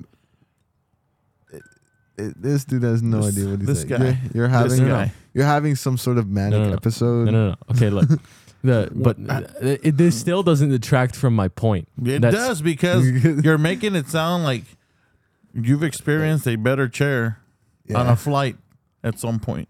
It- 2.16 2.40
this 2.40 2.64
dude 2.64 2.83
has 2.85 3.03
no 3.03 3.22
This- 3.22 3.37
idea 3.37 3.50
what 3.50 3.59
he's 3.61 3.66
this 3.66 3.81
saying. 3.83 4.00
guy. 4.00 4.05
You're, 4.33 4.48
you're 4.48 4.48
This 4.48 4.72
having 4.79 4.88
guy. 4.88 5.12
you're 5.35 5.44
having 5.46 5.74
some 5.77 5.96
sort 5.98 6.18
of 6.18 6.29
manic 6.29 6.61
no, 6.61 6.68
no. 6.68 6.72
episode. 6.74 7.24
No, 7.27 7.31
no, 7.33 7.48
no. 7.50 7.57
Okay, 7.72 7.90
look. 7.90 8.09
The 8.64 8.88
but 8.94 9.18
it, 9.61 9.98
this 9.98 10.18
still 10.18 10.42
doesn't 10.42 10.70
detract 10.70 11.16
from 11.16 11.37
my 11.37 11.48
point. 11.48 11.87
It 12.03 12.20
That's- 12.22 12.33
does 12.33 12.62
because 12.62 13.07
you're 13.44 13.59
making 13.59 13.94
it 13.94 14.09
sound 14.09 14.42
like 14.44 14.64
you've 15.53 15.83
experienced 15.83 16.48
a 16.48 16.57
better 16.57 16.88
chair 16.88 17.40
on 17.94 18.07
a 18.09 18.16
flight 18.16 18.57
at 19.03 19.18
some 19.18 19.38
point. 19.38 19.68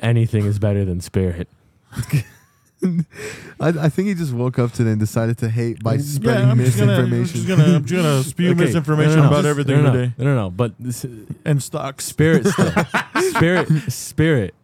Anything 0.00 0.44
is 0.44 0.60
better 0.60 0.84
than 0.84 1.00
Spirit. 1.00 1.48
I, 2.82 3.68
I 3.68 3.88
think 3.88 4.08
he 4.08 4.14
just 4.14 4.32
woke 4.32 4.58
up 4.58 4.72
today 4.72 4.90
and 4.90 5.00
decided 5.00 5.38
to 5.38 5.48
hate 5.48 5.82
by 5.82 5.96
spreading 5.98 6.50
I'm 6.50 6.58
just 6.58 6.78
gonna, 6.78 6.92
I'm 7.00 7.10
misinformation. 7.10 7.36
just 7.36 7.48
gonna, 7.48 7.76
I'm 7.76 7.84
just 7.84 8.02
gonna 8.02 8.22
spew 8.24 8.50
Okay, 8.50 8.60
misinformation 8.64 9.16
no, 9.16 9.22
no, 9.22 9.22
no. 9.22 9.28
about 9.28 9.46
everything 9.46 9.76
no, 9.76 9.82
no, 9.84 9.92
today 9.92 10.12
No, 10.18 10.24
no, 10.24 10.34
no. 10.34 10.50
But 10.50 10.74
this, 10.78 11.06
and 11.44 11.62
stocks. 11.62 12.04
Spirit. 12.04 12.46
Spirit 13.30 13.68
Spirit. 13.92 14.54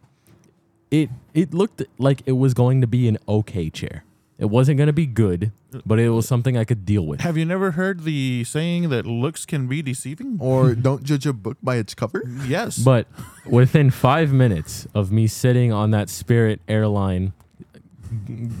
It 0.91 1.09
it 1.33 1.53
looked 1.53 1.83
like 1.97 2.21
it 2.25 2.33
was 2.33 2.53
going 2.53 2.81
to 2.81 2.87
be 2.87 3.07
an 3.07 3.17
okay 3.27 3.69
chair. 3.69 4.03
It 4.37 4.49
wasn't 4.49 4.77
going 4.77 4.87
to 4.87 4.93
be 4.93 5.05
good, 5.05 5.51
but 5.85 5.99
it 5.99 6.09
was 6.09 6.27
something 6.27 6.57
I 6.57 6.63
could 6.65 6.83
deal 6.83 7.05
with. 7.05 7.21
Have 7.21 7.37
you 7.37 7.45
never 7.45 7.71
heard 7.71 8.03
the 8.03 8.43
saying 8.43 8.89
that 8.89 9.05
looks 9.05 9.45
can 9.45 9.67
be 9.67 9.81
deceiving? 9.83 10.37
or 10.41 10.73
don't 10.87 11.03
judge 11.03 11.25
a 11.27 11.33
book 11.33 11.57
by 11.61 11.75
its 11.77 11.93
cover. 11.93 12.23
Yes. 12.47 12.77
But 12.79 13.05
within 13.45 13.89
five 13.91 14.33
minutes 14.33 14.87
of 14.95 15.11
me 15.11 15.27
sitting 15.27 15.71
on 15.71 15.91
that 15.91 16.09
Spirit 16.09 16.59
airline 16.67 17.33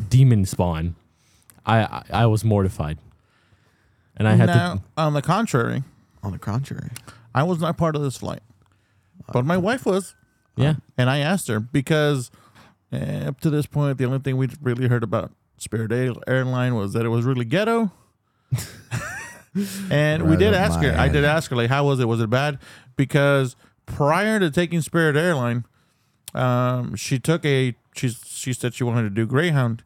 demon 0.09 0.45
spawn, 0.45 0.95
I 1.65 1.79
I, 1.83 2.03
I 2.11 2.25
was 2.25 2.43
mortified, 2.43 2.97
and 4.17 4.27
I 4.27 4.35
had 4.35 4.47
now, 4.47 4.75
to. 4.75 4.81
on 4.97 5.13
the 5.13 5.21
contrary, 5.21 5.83
On 6.23 6.31
the 6.31 6.39
contrary, 6.39 6.89
I 7.35 7.43
was 7.43 7.59
not 7.59 7.77
part 7.77 7.95
of 7.95 8.01
this 8.01 8.17
flight, 8.17 8.41
but 9.33 9.45
my 9.45 9.57
wife 9.57 9.85
was, 9.85 10.15
Yeah, 10.55 10.75
and 10.97 11.09
I 11.09 11.19
asked 11.19 11.47
her 11.47 11.59
because 11.59 12.31
eh, 12.91 13.25
up 13.27 13.39
to 13.41 13.49
this 13.49 13.65
point, 13.65 13.97
the 13.97 14.05
only 14.05 14.19
thing 14.19 14.37
we'd 14.37 14.57
really 14.61 14.87
heard 14.87 15.03
about 15.03 15.31
Spirit 15.57 15.91
Air- 15.91 16.13
Airline 16.27 16.75
was 16.75 16.93
that 16.93 17.05
it 17.05 17.09
was 17.09 17.25
really 17.25 17.45
ghetto. 17.45 17.91
and 19.91 20.23
we 20.23 20.29
Right 20.31 20.39
did 20.39 20.53
up 20.53 20.61
ask 20.61 20.79
my 20.79 20.87
her. 20.87 20.99
I 20.99 21.07
did 21.07 21.23
alley. 21.23 21.27
ask 21.37 21.49
her, 21.51 21.55
like, 21.57 21.69
how 21.69 21.85
was 21.85 21.99
it? 21.99 22.05
Was 22.07 22.21
it 22.21 22.29
bad? 22.29 22.57
Because 22.95 23.55
prior 23.85 24.39
to 24.39 24.49
taking 24.49 24.81
Spirit 24.81 25.15
Airline, 25.15 25.65
um, 26.33 26.95
she 26.95 27.19
took 27.19 27.45
a. 27.45 27.75
She 27.95 28.09
she 28.09 28.53
said 28.53 28.73
she 28.73 28.83
wanted 28.83 29.03
to 29.03 29.09
do 29.09 29.25
Greyhound, 29.25 29.83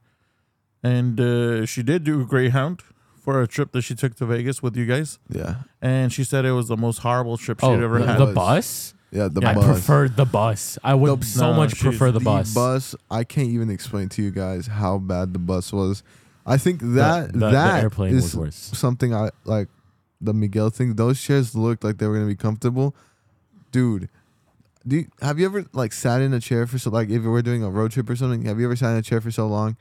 and 0.83 1.19
uh, 1.19 1.65
she 1.65 1.81
did 1.83 2.03
do 2.03 2.25
Greyhound 2.25 2.81
for 3.19 3.41
a 3.41 3.47
trip 3.47 3.71
that 3.71 3.81
she 3.81 3.95
took 3.95 4.15
to 4.17 4.25
Vegas 4.27 4.61
with 4.61 4.75
you 4.77 4.85
guys. 4.85 5.17
yeah, 5.29 5.55
And 5.81 6.13
she 6.13 6.23
said 6.23 6.45
it 6.45 6.51
was 6.51 6.67
the 6.67 6.77
most 6.77 6.99
horrible 6.99 7.37
trip 7.37 7.59
she'd 7.59 7.65
oh, 7.65 7.81
ever 7.81 7.97
the, 7.99 8.05
had. 8.05 8.19
the 8.19 8.25
was. 8.25 8.35
bus. 8.35 8.93
yeah. 9.09 9.27
The 9.31 9.43
I 9.47 9.55
bus. 9.55 9.65
preferred 9.65 10.15
the 10.15 10.25
bus. 10.25 10.77
I 10.83 10.93
would 10.93 11.21
The- 11.21 11.25
so 11.25 11.49
No, 11.51 11.57
much 11.57 11.71
she's- 11.71 11.81
prefer 11.81 12.11
the, 12.11 12.19
the 12.19 12.25
bus. 12.25 12.53
bus. 12.53 12.93
I 13.09 13.23
can't 13.23 13.47
even 13.49 13.71
explain 13.71 14.09
to 14.09 14.21
you 14.21 14.29
guys 14.29 14.67
how 14.67 14.99
bad 14.99 15.33
the 15.33 15.39
bus 15.39 15.73
was. 15.73 16.03
I 16.45 16.57
think 16.57 16.81
that 16.81 17.33
the- 17.33 17.39
the 17.39 17.49
that 17.49 17.81
airplane 17.83 18.13
is 18.13 18.23
was 18.25 18.35
worse. 18.35 18.55
Something 18.77 19.15
I 19.15 19.31
like 19.45 19.69
the 20.21 20.35
Miguel 20.35 20.69
thing. 20.69 20.93
Those 20.93 21.19
chairs 21.19 21.55
looked 21.55 21.83
like 21.83 21.97
they 21.97 22.05
were 22.05 22.13
gonna 22.13 22.27
be 22.27 22.35
comfortable, 22.35 22.95
dude. 23.71 24.07
Do 24.87 24.97
you, 24.97 25.07
have 25.21 25.39
you 25.39 25.45
ever 25.45 25.65
like 25.73 25.93
sat 25.93 26.21
in 26.21 26.33
a 26.33 26.39
chair 26.39 26.67
for 26.67 26.77
so 26.77 26.89
like 26.91 27.09
if 27.09 27.23
we're 27.23 27.41
doing 27.41 27.63
a 27.63 27.69
road 27.69 27.91
trip 27.91 28.09
or 28.09 28.15
something? 28.15 28.45
Have 28.45 28.59
you 28.59 28.65
ever 28.65 28.75
sat 28.75 28.91
in 28.91 28.97
a 28.97 29.01
chair 29.01 29.19
for 29.19 29.31
so 29.31 29.47
long 29.47 29.77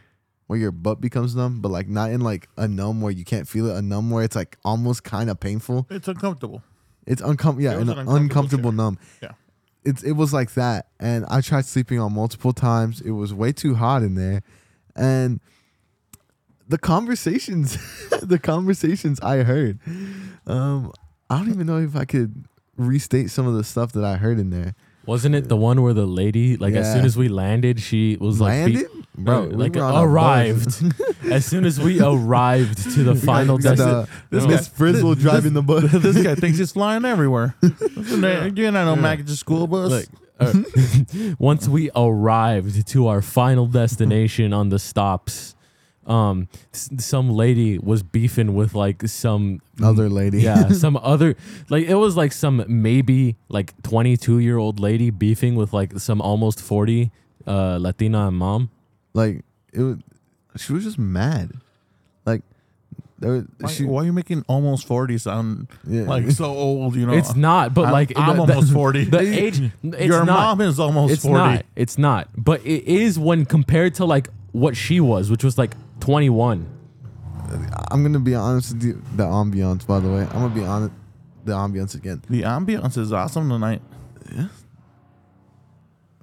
where 0.47 0.59
your 0.59 0.73
butt 0.73 1.01
becomes 1.01 1.35
numb, 1.35 1.61
but 1.61 1.71
like 1.71 1.89
not 1.89 2.11
in 2.11 2.21
like 2.21 2.49
a 2.57 2.69
numb 2.69 3.01
where 3.01 3.13
you 3.13 3.25
can't 3.25 3.49
feel 3.49 3.67
it, 3.67 3.77
a 3.77 3.83
numb 3.83 4.11
where 4.11 4.25
it's 4.25 4.37
like 4.37 4.57
almost 4.65 5.05
kind 5.05 5.31
of 5.31 5.41
painful. 5.41 5.87
it's 5.91 6.09
uncomfortable. 6.09 6.63
It's 7.07 7.21
uncomfortable. 7.21 7.63
Yeah, 7.63 7.73
It 7.73 7.83
an 7.83 7.91
an 7.91 7.99
uncomfortable, 7.99 8.17
uncomfortable 8.17 8.73
numb. 8.73 8.99
Yeah. 9.23 9.33
It's 9.85 10.03
it 10.03 10.13
was 10.13 10.33
like 10.33 10.55
that, 10.55 10.87
and 10.99 11.27
I 11.27 11.43
tried 11.43 11.67
sleeping 11.67 12.01
on 12.01 12.15
multiple 12.15 12.55
times. 12.55 13.03
It 13.03 13.11
was 13.11 13.35
way 13.35 13.53
too 13.53 13.75
hot 13.75 14.03
in 14.03 14.15
there, 14.15 14.43
and 14.97 15.41
the 16.67 16.79
conversations, 16.79 17.77
the 18.23 18.39
conversations 18.39 19.21
I 19.21 19.43
heard. 19.43 19.79
Um, 20.47 20.91
I 21.29 21.39
don't 21.39 21.51
even 21.51 21.67
know 21.67 21.79
if 21.79 21.97
I 21.97 22.07
could 22.07 22.47
restate 22.79 23.31
some 23.31 23.47
of 23.47 23.55
the 23.55 23.65
stuff 23.65 23.93
that 23.93 24.05
I 24.05 24.17
heard 24.17 24.39
in 24.39 24.49
there. 24.49 24.75
Wasn't 25.07 25.35
it 25.35 25.49
the 25.49 25.57
one 25.57 25.83
where 25.83 25.93
the 25.95 26.07
lady, 26.07 26.57
like 26.57 26.75
as 26.75 26.87
Yeah. 26.87 26.95
soon 26.95 27.05
as 27.05 27.17
we 27.17 27.29
landed, 27.29 27.81
she 27.81 28.17
was 28.21 28.41
like, 28.41 28.67
be- 28.67 28.73
Landed, 28.77 28.91
bro. 29.19 29.43
uh, 29.43 29.47
we 29.47 29.55
like 29.55 29.75
were 29.75 29.83
on 29.83 29.95
a 29.95 30.07
arrived. 30.07 30.83
as 31.31 31.45
soon 31.45 31.65
as 31.65 31.79
we 31.79 32.01
arrived 32.01 32.79
to 32.95 33.03
the 33.05 33.15
final 33.31 33.59
got 33.59 33.77
destination. 33.77 34.07
the- 34.31 34.37
This 34.37 34.47
Miss 34.47 34.69
guy- 34.69 34.75
Frizzle 34.77 35.15
this- 35.15 35.23
driving 35.23 35.53
the 35.53 35.63
bus. 35.63 35.91
this 35.93 36.23
guy 36.23 36.35
thinks 36.35 36.59
he's 36.59 36.73
flying 36.79 37.05
everywhere. 37.05 37.55
You're 37.63 38.73
not 38.73 38.85
no 38.87 38.97
Mac 38.97 39.27
school 39.29 39.67
bus. 39.67 39.91
Look, 39.91 40.07
uh, 40.41 40.53
once 41.39 41.69
we 41.69 41.91
arrived 41.95 42.87
to 42.89 43.07
our 43.07 43.23
final 43.23 43.67
destination 43.67 44.53
on 44.53 44.69
the 44.71 44.79
stops, 44.79 45.55
um, 46.07 46.49
s- 46.73 46.91
some 46.99 47.31
lady 47.31 47.79
was 47.79 48.03
beefing 48.03 48.55
with 48.55 48.75
like 48.75 49.07
some 49.09 49.61
Other 49.83 50.09
lady. 50.09 50.43
yeah, 50.43 50.69
some 50.85 50.97
other 50.99 51.35
like 51.71 51.87
it 51.87 51.95
was 51.95 52.17
like 52.17 52.33
some 52.33 52.65
maybe 52.69 53.37
like 53.49 53.73
22 53.83 54.39
year 54.39 54.59
old 54.59 54.79
lady 54.81 55.11
beefing 55.11 55.55
with 55.55 55.73
like 55.73 55.99
some 55.99 56.21
almost 56.21 56.61
40 56.61 57.11
uh 57.47 57.79
Latina 57.81 58.31
mom. 58.31 58.71
like 59.15 59.45
it 59.73 59.81
was. 59.83 59.97
She 60.57 60.73
was 60.73 60.85
just 60.85 60.99
mad. 60.99 61.51
Like 62.25 62.43
there, 63.19 63.45
why, 63.61 63.71
she. 63.71 63.85
why 63.85 64.03
are 64.03 64.05
you 64.05 64.13
making 64.13 64.45
almost 64.47 64.87
forty 64.87 65.19
sound 65.19 65.67
Yeah. 65.87 66.03
like 66.03 66.31
so 66.31 66.45
old? 66.47 66.95
You 66.97 67.07
know, 67.07 67.13
It's 67.13 67.35
not, 67.35 67.75
but 67.75 67.85
I'm- 67.87 67.93
like 67.93 68.13
I'm 68.17 68.37
the- 68.37 68.47
the- 68.47 68.55
almost 68.55 68.73
forty. 68.81 69.05
The 69.05 69.19
age, 69.21 69.61
it's 69.83 70.05
Your 70.07 70.25
not. 70.25 70.59
mom 70.59 70.61
is 70.61 70.79
almost 70.79 71.13
it's 71.15 71.23
forty. 71.25 71.35
not. 71.39 71.67
It's 71.77 71.99
not. 71.99 72.29
But 72.37 72.61
it 72.65 72.85
is 72.85 73.19
when 73.19 73.45
compared 73.47 73.95
to 73.97 74.05
like 74.05 74.29
what 74.53 74.77
she 74.77 75.01
was, 75.01 75.31
which 75.31 75.43
was 75.43 75.59
like 75.59 75.75
21. 76.05 76.67
I'm 77.91 78.03
gonna 78.03 78.21
be 78.21 78.35
honest 78.35 78.75
with 78.75 78.85
you. 78.85 79.03
The 79.17 79.25
ambiance, 79.25 79.87
by 79.87 80.01
the 80.01 80.11
way, 80.11 80.21
I'm 80.21 80.43
gonna 80.43 80.55
be 80.55 80.63
honest. 80.63 80.93
The 81.47 81.53
ambiance 81.53 81.95
again. 81.95 82.23
The 82.29 82.43
ambiance 82.43 82.99
is 82.99 83.11
awesome 83.11 83.49
tonight. 83.49 83.81
Yeah. 84.31 84.49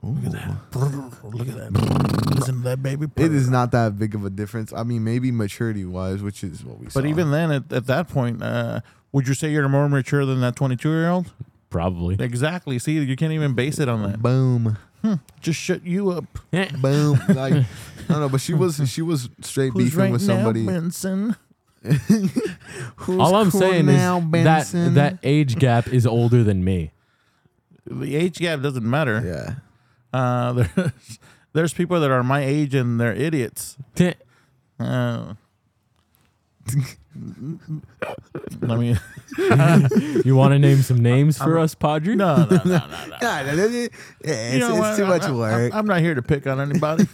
Look 0.04 0.26
at 0.26 0.32
that. 0.34 1.24
Look 1.24 1.48
at 1.48 1.56
that. 1.56 2.36
Listen 2.36 2.58
to 2.58 2.62
that 2.62 2.84
baby. 2.84 3.08
It 3.16 3.34
is 3.34 3.50
not 3.50 3.72
that 3.72 3.98
big 3.98 4.14
of 4.14 4.24
a 4.24 4.30
difference. 4.30 4.72
I 4.72 4.84
mean, 4.84 5.04
maybe 5.04 5.32
maturity 5.32 5.86
wise, 5.86 6.22
which 6.22 6.44
is 6.44 6.64
what 6.64 6.78
we 6.78 6.88
saw. 6.88 7.00
But 7.02 7.10
even 7.10 7.32
then, 7.32 7.52
at, 7.52 7.74
at 7.74 7.88
that 7.88 8.08
point, 8.08 8.44
uh, 8.44 8.82
would 9.12 9.28
you 9.28 9.34
say 9.34 9.52
you're 9.52 9.68
more 9.68 9.90
mature 9.90 10.28
than 10.28 10.42
that 10.42 10.56
22 10.56 10.90
year 10.90 11.10
old? 11.10 11.34
Probably. 11.72 12.18
Exactly. 12.20 12.78
See, 12.78 13.00
you 13.00 13.16
can't 13.16 13.34
even 13.34 13.56
base 13.56 13.80
it 13.80 13.90
on 13.90 14.04
that. 14.04 14.22
boom, 14.22 14.78
Just 15.40 15.60
shut 15.60 15.86
you 15.86 16.12
up. 16.12 16.26
boom. 16.82 17.20
like 17.30 17.54
I 17.54 17.66
don't 18.08 18.20
know, 18.20 18.30
but 18.30 18.42
she 18.42 18.54
was 18.54 18.82
she 18.90 19.02
was 19.02 19.30
straight 19.42 19.74
Who's 19.74 19.86
beefing 19.86 20.00
right 20.00 20.12
with 20.12 20.28
now, 20.28 20.36
somebody. 20.36 20.66
Benson? 20.66 21.36
All 23.08 23.36
I'm 23.36 23.50
cool 23.50 23.60
saying 23.60 23.88
now, 23.88 24.20
is 24.20 24.72
that 24.72 24.94
that 24.94 25.18
age 25.24 25.58
gap 25.58 25.88
is 25.88 26.06
older 26.06 26.44
than 26.44 26.64
me. 26.64 26.92
The 27.86 28.16
age 28.16 28.38
gap 28.38 28.62
doesn't 28.62 28.88
matter. 28.88 29.22
yeah. 29.26 29.56
Uh, 30.14 30.54
there's, 30.76 31.20
there's 31.54 31.74
people 31.74 32.00
that 32.00 32.12
are 32.12 32.24
my 32.24 32.44
age 32.44 32.76
and 32.76 33.00
they're 33.00 33.14
idiots. 33.14 33.78
Uh, 34.80 35.34
I 38.64 38.76
mean, 38.78 39.00
You 40.26 40.36
want 40.36 40.54
to 40.54 40.60
name 40.60 40.82
some 40.82 40.98
names 41.00 41.38
for 41.38 41.58
us, 41.60 41.76
Padre? 41.76 42.16
no, 42.16 42.36
no, 42.46 42.46
no, 42.50 42.58
no, 42.66 42.78
no. 43.08 43.18
Yeah, 43.22 43.90
it's, 44.24 44.54
You 44.54 44.60
know 44.60 44.76
what? 44.76 44.90
it's 44.90 44.98
too 44.98 45.06
much 45.06 45.24
I- 45.24 45.28
I- 45.28 45.32
work. 45.32 45.76
I'm 45.76 45.86
not 45.86 46.00
here 46.00 46.16
to 46.16 46.22
pick 46.22 46.48
on 46.48 46.60
anybody. 46.62 47.06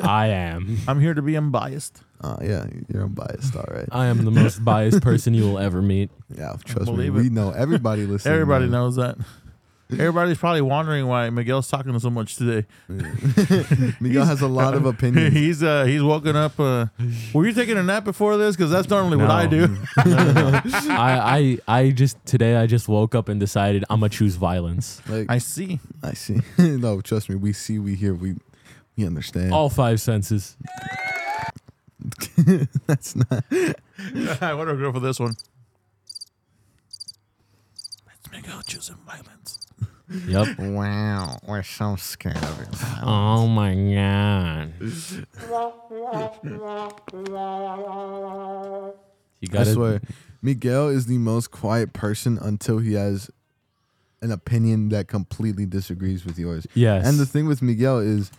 I 0.00 0.28
am. 0.28 0.78
I'm 0.86 1.00
here 1.00 1.14
to 1.14 1.22
be 1.22 1.36
unbiased. 1.36 2.02
Oh 2.22 2.38
yeah, 2.42 2.66
you're 2.92 3.04
unbiased, 3.04 3.54
all 3.56 3.64
right. 3.70 3.88
I 3.92 4.06
am 4.06 4.24
the 4.24 4.30
most 4.30 4.64
biased 4.64 5.02
person 5.02 5.34
you 5.34 5.44
will 5.44 5.58
ever 5.58 5.82
meet. 5.82 6.10
Yeah, 6.34 6.54
trust 6.64 6.88
me, 6.90 6.96
believe 6.96 7.14
we 7.14 7.28
know 7.28 7.50
everybody 7.50 8.06
listening. 8.06 8.32
Everybody 8.34 8.66
knows. 8.68 8.96
knows 8.96 9.16
that. 9.16 9.26
Everybody's 9.92 10.36
probably 10.38 10.62
wondering 10.62 11.06
why 11.06 11.30
Miguel's 11.30 11.68
talking 11.68 11.96
so 12.00 12.10
much 12.10 12.34
today. 12.36 12.66
Miguel 14.00 14.24
has 14.24 14.40
a 14.40 14.48
lot 14.48 14.74
of 14.74 14.84
opinions. 14.92 15.32
he's 15.32 15.62
uh 15.62 15.84
he's 15.84 16.02
woken 16.02 16.34
up. 16.34 16.58
Uh, 16.58 16.86
were 17.32 17.46
you 17.46 17.52
taking 17.52 17.76
a 17.78 17.82
nap 17.84 18.02
before 18.02 18.36
this? 18.36 18.56
Because 18.56 18.70
that's 18.72 18.88
normally 18.88 19.16
what 19.16 19.28
No. 19.28 19.34
I 19.34 19.46
do. 19.46 19.76
I, 19.96 21.58
I, 21.68 21.78
I 21.82 21.90
just 21.92 22.16
today 22.26 22.56
I 22.56 22.66
just 22.66 22.88
woke 22.88 23.14
up 23.14 23.28
and 23.28 23.38
decided 23.38 23.84
I'm 23.88 24.00
gonna 24.00 24.10
choose 24.10 24.34
violence. 24.34 25.00
Like 25.08 25.26
I 25.30 25.38
see. 25.38 25.78
I 26.02 26.14
see. 26.14 26.40
no, 26.58 27.00
trust 27.00 27.28
me, 27.28 27.36
we 27.36 27.52
see, 27.52 27.78
we 27.78 27.94
hear, 27.94 28.12
we 28.12 28.34
we 28.96 29.06
understand. 29.06 29.52
All 29.52 29.68
five 29.70 30.00
senses. 30.00 30.56
That's 32.86 33.14
not. 33.14 33.44
I 34.40 34.52
want 34.54 34.68
to 34.68 34.76
go 34.76 34.92
for 34.92 35.00
this 35.00 35.20
one. 35.20 35.34
Let's 38.06 38.30
Miguel 38.32 38.62
choosing 38.66 38.96
violence. 39.06 39.55
Yep. 40.08 40.58
Wow, 40.60 41.38
we're 41.46 41.62
so 41.64 41.96
scared 41.96 42.36
of 42.36 42.60
it. 42.62 42.68
Oh 43.02 43.46
my 43.48 43.74
god. 43.74 44.72
You 49.40 49.48
I 49.50 49.52
gotta 49.52 49.72
swear, 49.72 50.00
Miguel 50.42 50.88
is 50.88 51.06
the 51.06 51.18
most 51.18 51.50
quiet 51.50 51.92
person 51.92 52.38
until 52.40 52.78
he 52.78 52.94
has 52.94 53.30
an 54.22 54.30
opinion 54.30 54.88
that 54.90 55.08
completely 55.08 55.66
disagrees 55.66 56.24
with 56.24 56.38
yours. 56.38 56.66
Yes. 56.74 57.06
And 57.06 57.18
the 57.18 57.26
thing 57.26 57.46
with 57.46 57.60
Miguel 57.60 57.98
is 57.98 58.30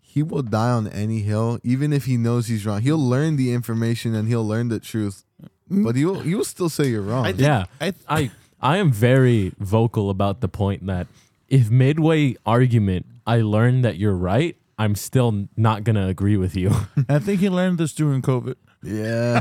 he 0.00 0.22
will 0.22 0.42
die 0.42 0.70
on 0.70 0.86
any 0.88 1.20
hill, 1.20 1.58
even 1.64 1.92
if 1.92 2.04
he 2.04 2.16
knows 2.16 2.46
he's 2.46 2.64
wrong. 2.66 2.80
He'll 2.82 2.98
learn 2.98 3.36
the 3.36 3.52
information 3.52 4.14
and 4.14 4.28
he'll 4.28 4.46
learn 4.46 4.68
the 4.68 4.80
truth, 4.80 5.24
but 5.68 5.96
he'll 5.96 6.20
he'll 6.20 6.44
still 6.44 6.68
say 6.68 6.88
you're 6.88 7.02
wrong. 7.02 7.24
I 7.26 7.32
think- 7.32 7.40
yeah. 7.40 7.64
I 7.80 7.94
I 8.08 8.30
I 8.62 8.76
am 8.78 8.92
very 8.92 9.52
vocal 9.58 10.10
about 10.10 10.40
the 10.40 10.48
point 10.48 10.86
that 10.86 11.06
if 11.48 11.70
midway 11.70 12.36
argument 12.46 13.06
I 13.26 13.40
learn 13.40 13.82
that 13.82 13.96
you're 13.96 14.14
right, 14.16 14.56
I'm 14.78 14.94
still 14.94 15.46
not 15.56 15.84
gonna 15.84 16.06
agree 16.08 16.36
with 16.36 16.56
you. 16.56 16.70
I 17.08 17.18
think 17.18 17.40
he 17.40 17.48
learned 17.48 17.78
this 17.78 17.92
during 17.92 18.22
COVID. 18.22 18.56
yeah, 18.82 19.40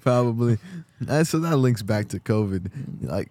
probably. 0.00 0.58
And 1.06 1.24
so 1.28 1.38
that 1.38 1.56
links 1.58 1.82
back 1.82 2.08
to 2.08 2.18
COVID. 2.18 2.70
Like, 3.02 3.30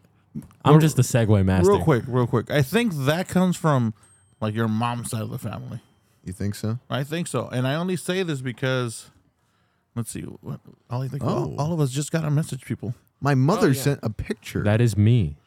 I'm 0.64 0.80
just 0.80 0.98
a 1.00 1.02
segue 1.02 1.44
master. 1.44 1.70
Real 1.72 1.84
quick, 1.84 2.06
real 2.08 2.26
quick. 2.26 2.50
I 2.50 2.62
think 2.62 2.94
that 2.96 3.28
comes 3.28 3.58
from 3.58 3.94
like 4.40 4.56
your 4.56 4.70
mom's 4.70 5.10
side 5.10 5.22
of 5.24 5.32
the 5.32 5.38
family. 5.38 5.82
you 6.24 6.32
think 6.32 6.56
so? 6.56 6.80
I 6.90 7.04
think 7.04 7.28
so, 7.28 7.50
and 7.50 7.68
I 7.68 7.76
only 7.76 7.98
say 7.98 8.24
this 8.24 8.40
because 8.40 9.10
let's 9.96 10.10
see. 10.12 10.22
What, 10.22 10.62
all 10.90 11.02
I 11.02 11.10
think 11.10 11.24
all, 11.26 11.54
Oh. 11.54 11.62
all 11.62 11.74
of 11.74 11.82
us 11.82 11.92
just 11.92 12.10
got 12.12 12.24
a 12.24 12.32
message, 12.32 12.64
people. 12.64 12.94
My 13.20 13.34
mother 13.36 13.74
sent 13.74 14.00
a 14.04 14.10
picture. 14.10 14.64
That 14.64 14.80
is 14.82 14.96
me. 14.98 15.38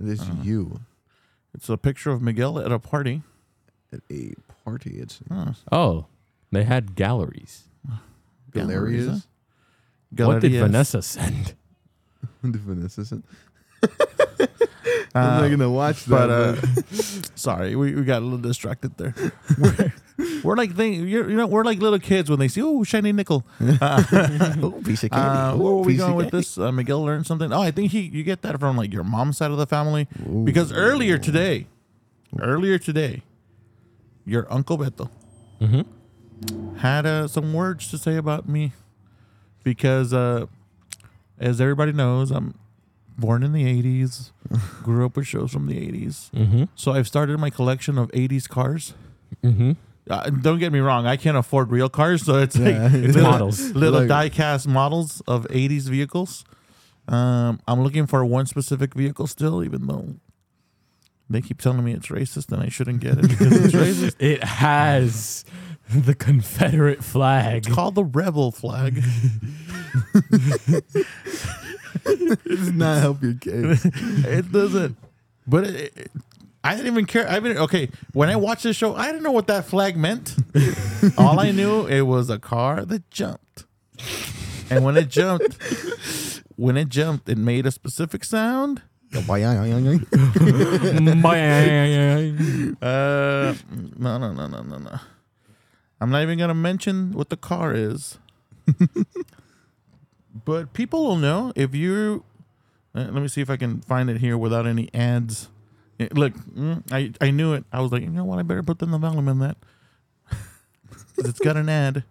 it 0.00 0.06
is 0.08 0.20
Uh-huh. 0.20 0.42
you 0.42 0.80
It's 1.54 1.68
a 1.68 1.76
picture 1.76 2.10
of 2.10 2.22
Miguel 2.22 2.58
at 2.58 2.70
a 2.70 2.78
party. 2.78 3.22
at 3.92 4.00
a 4.10 4.34
party. 4.64 4.98
It's 5.00 5.20
Huh. 5.30 5.52
Oh, 5.72 6.06
they 6.52 6.64
had 6.64 6.94
galleries. 6.94 7.64
hilarious. 8.54 9.26
What 10.16 10.40
did 10.40 10.52
Galerías. 10.52 10.60
Vanessa 10.60 11.02
send? 11.02 11.54
the 12.42 12.58
Vanessa 12.58 13.04
sent. 13.04 13.24
Uh, 13.82 13.88
I'm 15.14 15.42
not 15.42 15.48
gonna 15.50 15.70
watch 15.70 16.04
that. 16.04 16.10
but 16.10 16.30
uh, 16.30 17.32
sorry, 17.34 17.74
we, 17.76 17.94
we 17.94 18.04
got 18.04 18.22
a 18.22 18.24
little 18.24 18.38
distracted 18.38 18.96
there. 18.96 19.14
We're, 19.58 19.92
we're 20.42 20.56
like 20.56 20.74
thing, 20.74 21.06
you're, 21.06 21.30
you 21.30 21.36
know, 21.36 21.46
we're 21.46 21.64
like 21.64 21.78
little 21.78 21.98
kids 21.98 22.28
when 22.28 22.38
they 22.38 22.48
see 22.48 22.60
oh 22.62 22.82
shiny 22.82 23.12
nickel. 23.12 23.44
oh, 23.60 24.80
piece 24.84 25.04
of 25.04 25.10
Uh, 25.12 25.54
where 25.56 25.72
were 25.74 25.82
we 25.82 25.92
Piece 25.92 26.00
going 26.00 26.14
with 26.16 26.30
this? 26.30 26.58
Uh, 26.58 26.72
Miguel 26.72 27.02
learned 27.04 27.26
something. 27.26 27.52
Oh, 27.52 27.60
I 27.62 27.70
think 27.70 27.92
he 27.92 28.00
you 28.00 28.22
get 28.24 28.42
that 28.42 28.58
from 28.58 28.76
like 28.76 28.92
your 28.92 29.04
mom's 29.04 29.36
side 29.38 29.50
of 29.50 29.58
the 29.58 29.66
family 29.66 30.08
because 30.44 30.72
earlier 30.72 31.18
today, 31.18 31.66
earlier 32.40 32.78
today, 32.78 33.22
your 34.24 34.52
uncle 34.52 34.76
Beto 34.78 35.08
Mm-hmm. 35.60 36.76
had 36.78 37.04
uh, 37.06 37.26
some 37.28 37.52
words 37.52 37.90
to 37.90 37.98
say 37.98 38.16
about 38.16 38.48
me 38.48 38.72
because, 39.64 40.12
uh, 40.12 40.46
as 41.38 41.60
everybody 41.60 41.92
knows, 41.92 42.30
I'm 42.30 42.54
born 43.16 43.42
in 43.42 43.52
the 43.52 43.64
'80s, 43.64 44.30
grew 44.82 45.04
up 45.06 45.16
with 45.16 45.26
shows 45.26 45.52
from 45.52 45.66
the 45.66 45.74
'80s, 45.74 46.30
Mm-hmm. 46.32 46.64
so 46.76 46.92
I've 46.92 47.06
started 47.08 47.38
my 47.38 47.50
collection 47.50 47.98
of 47.98 48.10
'80s 48.12 48.48
cars. 48.48 48.94
Mm-hmm. 49.44 49.72
Uh, 50.08 50.30
don't 50.30 50.58
get 50.58 50.72
me 50.72 50.78
wrong, 50.80 51.06
I 51.06 51.16
can't 51.16 51.36
afford 51.36 51.70
real 51.70 51.88
cars, 51.88 52.24
so 52.24 52.36
it's 52.38 52.56
like 52.58 52.74
It's 52.74 53.14
little, 53.16 53.22
models. 53.30 53.70
little 53.72 54.00
Like- 54.00 54.08
die-cast 54.08 54.66
models 54.68 55.20
of 55.26 55.46
'80s 55.48 55.82
vehicles. 55.88 56.44
Um, 57.08 57.60
I'm 57.66 57.82
looking 57.82 58.06
for 58.06 58.24
one 58.24 58.46
specific 58.46 58.94
vehicle 58.94 59.26
still, 59.26 59.62
even 59.64 59.86
though 59.86 60.16
they 61.30 61.40
keep 61.42 61.60
telling 61.60 61.84
me 61.84 61.92
it's 61.92 62.08
racist 62.08 62.50
and 62.52 62.62
I 62.62 62.68
shouldn't 62.68 63.00
get 63.00 63.18
it 63.18 63.22
because 63.28 63.64
it's 63.64 63.74
racist. 63.74 64.16
It 64.18 64.42
has 64.44 65.44
the 65.90 66.14
Confederate 66.14 67.02
flag. 67.02 67.66
It's 67.66 67.74
called 67.74 67.94
the 67.94 68.04
Rebel 68.04 68.50
flag. 68.50 69.02
It 72.04 72.44
does 72.44 72.72
not 72.72 72.98
help 73.00 73.22
your 73.22 73.34
case. 73.34 73.84
it 73.84 74.52
doesn't. 74.52 74.96
But 75.46 75.64
it, 75.64 75.92
it- 75.96 76.10
I 76.68 76.76
didn't 76.76 76.88
even 76.88 77.06
care. 77.06 77.26
I 77.26 77.40
mean, 77.40 77.56
okay, 77.56 77.88
when 78.12 78.28
I 78.28 78.36
watched 78.36 78.64
this 78.64 78.76
show, 78.76 78.94
I 78.94 79.06
didn't 79.06 79.22
know 79.22 79.32
what 79.32 79.46
that 79.46 79.64
flag 79.64 79.96
meant. 79.96 80.36
All 81.16 81.40
I 81.40 81.50
knew 81.50 81.86
it 81.86 82.02
was 82.02 82.28
a 82.28 82.38
car 82.38 82.84
that 82.84 83.10
jumped, 83.10 83.64
and 84.68 84.84
when 84.84 84.98
it 84.98 85.08
jumped, 85.08 85.56
when 86.56 86.76
it 86.76 86.90
jumped, 86.90 87.26
it 87.26 87.38
made 87.38 87.64
a 87.64 87.70
specific 87.70 88.22
sound. 88.22 88.82
Uh, 92.82 93.54
no, 93.96 94.18
no, 94.18 94.34
no, 94.34 94.46
no, 94.46 94.62
no, 94.62 94.76
no. 94.76 95.00
I'm 96.02 96.10
not 96.10 96.20
even 96.20 96.38
gonna 96.38 96.52
mention 96.52 97.12
what 97.12 97.30
the 97.30 97.38
car 97.38 97.72
is. 97.72 98.18
but 100.44 100.74
people 100.74 101.06
will 101.06 101.16
know 101.16 101.50
if 101.56 101.74
you. 101.74 102.24
Uh, 102.94 103.08
let 103.10 103.22
me 103.22 103.28
see 103.28 103.40
if 103.40 103.48
I 103.48 103.56
can 103.56 103.80
find 103.80 104.10
it 104.10 104.18
here 104.18 104.36
without 104.36 104.66
any 104.66 104.90
ads. 104.92 105.48
Look, 106.12 106.34
mm, 106.34 106.82
I 106.92 107.12
I 107.20 107.30
knew 107.30 107.54
it. 107.54 107.64
I 107.72 107.80
was 107.80 107.90
like, 107.90 108.02
you 108.02 108.10
know 108.10 108.24
what? 108.24 108.38
I 108.38 108.42
better 108.42 108.62
put 108.62 108.78
the 108.78 108.86
volume 108.86 109.28
in 109.28 109.38
that. 109.40 109.56
'Cause 110.30 111.26
it's 111.26 111.40
got 111.40 111.56
an 111.56 111.68
ad. 111.68 112.04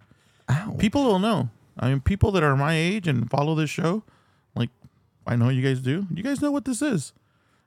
Ow. 0.49 0.75
People 0.77 1.05
will 1.05 1.19
know. 1.19 1.49
I 1.79 1.89
mean, 1.89 2.01
people 2.01 2.31
that 2.33 2.43
are 2.43 2.55
my 2.57 2.75
age 2.75 3.07
and 3.07 3.29
follow 3.29 3.55
this 3.55 3.69
show, 3.69 4.03
like 4.55 4.69
I 5.25 5.35
know 5.35 5.49
you 5.49 5.61
guys 5.61 5.79
do. 5.79 6.05
You 6.13 6.23
guys 6.23 6.41
know 6.41 6.51
what 6.51 6.65
this 6.65 6.81
is, 6.81 7.13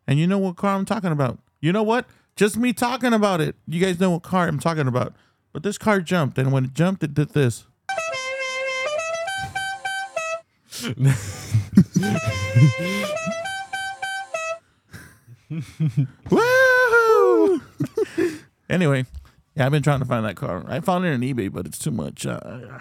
and 0.06 0.18
you 0.18 0.26
know 0.26 0.38
what 0.38 0.56
car 0.56 0.76
I'm 0.76 0.84
talking 0.84 1.12
about. 1.12 1.38
You 1.60 1.72
know 1.72 1.82
what? 1.82 2.06
Just 2.36 2.56
me 2.56 2.72
talking 2.72 3.12
about 3.12 3.40
it. 3.40 3.56
You 3.66 3.80
guys 3.80 4.00
know 4.00 4.10
what 4.10 4.22
car 4.22 4.46
I'm 4.46 4.58
talking 4.58 4.88
about. 4.88 5.14
But 5.52 5.62
this 5.62 5.78
car 5.78 6.00
jumped, 6.00 6.38
and 6.38 6.52
when 6.52 6.66
it 6.66 6.74
jumped, 6.74 7.02
it 7.02 7.14
did 7.14 7.30
this. 7.30 7.64
Woo! 16.30 17.60
anyway, 18.68 19.04
yeah, 19.54 19.66
I've 19.66 19.72
been 19.72 19.82
trying 19.82 19.98
to 20.00 20.04
find 20.04 20.24
that 20.24 20.36
car. 20.36 20.64
I 20.68 20.80
found 20.80 21.04
it 21.04 21.12
on 21.12 21.20
eBay, 21.20 21.52
but 21.52 21.66
it's 21.66 21.78
too 21.78 21.90
much. 21.90 22.26
Uh, 22.26 22.78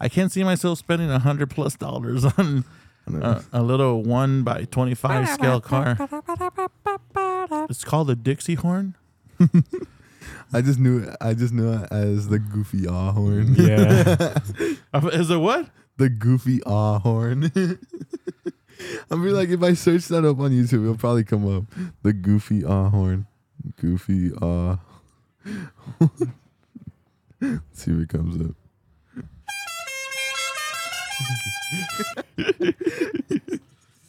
I 0.00 0.08
can't 0.08 0.32
see 0.32 0.42
myself 0.44 0.78
spending 0.78 1.10
a 1.10 1.18
hundred 1.20 1.50
plus 1.50 1.76
dollars 1.76 2.24
on 2.38 2.64
uh, 3.12 3.42
a 3.52 3.62
little 3.62 4.02
one 4.02 4.42
by 4.42 4.64
twenty 4.64 4.94
five 4.94 5.28
scale 5.28 5.60
car. 5.60 5.96
It's 7.70 7.84
called 7.84 8.10
a 8.10 8.16
Dixie 8.16 8.54
horn. 8.54 8.96
I 10.52 10.60
just 10.62 10.78
knew 10.78 11.12
I 11.20 11.34
just 11.34 11.52
knew 11.52 11.72
it 11.72 11.88
as 11.92 12.28
the 12.28 12.38
goofy 12.38 12.86
ah 12.88 13.12
horn. 13.12 13.54
Yeah. 13.54 14.38
Is 15.12 15.30
it 15.30 15.38
what? 15.38 15.68
the 15.96 16.08
goofy 16.08 16.60
ah 16.66 16.98
horn. 16.98 17.52
I'll 19.10 19.18
be 19.18 19.30
like, 19.30 19.48
if 19.48 19.62
I 19.62 19.74
search 19.74 20.06
that 20.08 20.24
up 20.24 20.38
on 20.38 20.50
YouTube, 20.50 20.82
it'll 20.82 20.96
probably 20.96 21.24
come 21.24 21.56
up. 21.56 21.64
The 22.02 22.12
goofy 22.12 22.64
ah 22.64 22.88
horn. 22.90 23.26
Goofy 23.80 24.32
ah. 24.40 24.78
see 27.72 27.90
if 27.90 28.00
it 28.00 28.08
comes 28.08 28.40
up. 28.40 28.54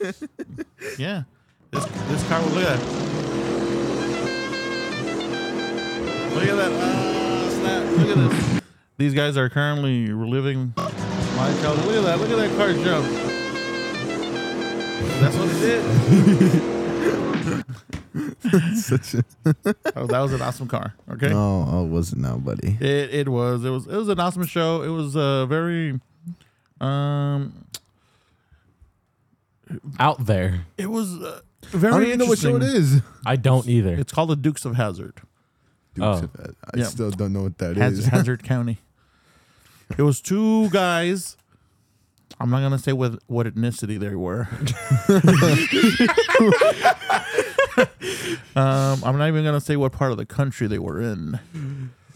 Yeah. 0.98 1.24
This 1.72 1.86
this 1.86 2.28
car. 2.28 2.42
Look 2.42 2.64
at 2.64 2.80
that. 2.80 3.16
Look 6.34 6.44
at 6.44 6.56
that. 6.56 6.72
Ah, 6.72 7.50
snap. 7.52 7.98
Look 7.98 8.18
at 8.18 8.30
this. 8.30 8.62
These 8.98 9.14
guys 9.14 9.36
are 9.36 9.50
currently 9.50 10.10
reliving 10.14 10.74
My 10.78 10.86
child, 11.62 11.78
look 11.86 11.96
at 11.98 12.04
that. 12.04 12.20
Look 12.20 12.30
at 12.30 12.38
that 12.38 12.56
car 12.56 12.72
jump. 12.72 13.35
That's 15.20 15.36
what 15.38 15.48
it 15.50 15.60
did. 15.62 15.84
Such 18.78 19.16
a, 19.16 19.24
Oh, 19.96 20.08
that 20.08 20.20
was 20.20 20.34
an 20.34 20.42
awesome 20.42 20.68
car. 20.68 20.94
Okay. 21.12 21.30
no, 21.30 21.66
oh, 21.70 21.86
it 21.86 21.90
wasn't 21.90 22.22
now, 22.22 22.38
buddy. 22.38 22.78
It 22.80 23.14
it 23.14 23.30
was 23.30 23.64
it 23.66 23.70
was 23.70 23.88
it 23.88 23.96
was 23.96 24.08
an 24.10 24.20
awesome 24.20 24.46
show. 24.46 24.82
It 24.84 24.90
was 24.90 25.16
uh, 25.16 25.46
very 25.48 26.00
um 26.82 27.66
Out 30.00 30.26
there. 30.26 30.66
it 30.78 30.90
was 30.90 31.14
uh, 31.22 31.42
I 31.74 31.78
very 31.78 31.92
don't 31.94 32.04
even 32.04 32.20
know 32.20 32.26
what 32.28 32.40
show 32.40 32.50
it 32.56 32.62
interesting. 32.64 32.98
is. 32.98 33.02
I 33.26 33.36
don't 33.36 33.68
either. 33.68 33.94
It's 33.96 34.14
called 34.14 34.30
the 34.30 34.36
Dukes 34.36 34.66
of 34.66 34.76
Hazzard. 34.76 35.22
Oh. 36.00 36.04
Of 36.04 36.20
Hazzard. 36.22 36.56
I 36.74 36.78
Yeah. 36.78 36.84
still 36.86 37.12
don't 37.12 37.34
know 37.34 37.44
what 37.44 37.58
that 37.58 37.72
is. 37.72 37.78
Hazzard, 37.78 38.06
Hazzard 38.14 38.44
County. 38.52 38.80
It 39.98 40.02
was 40.04 40.22
two 40.22 40.70
guys. 40.70 41.38
I'm 42.40 42.50
not 42.50 42.62
gonna 42.62 42.80
say 42.80 42.94
what 42.94 43.20
what 43.28 43.46
ethnicity 43.48 44.00
they 44.00 44.16
were. 44.16 44.48
um, 48.56 49.04
I'm 49.04 49.18
not 49.18 49.28
even 49.28 49.44
gonna 49.44 49.62
say 49.62 49.76
what 49.76 49.92
part 49.92 50.12
of 50.12 50.18
the 50.18 50.26
country 50.26 50.68
they 50.68 50.80
were 50.80 51.02
in. 51.02 51.40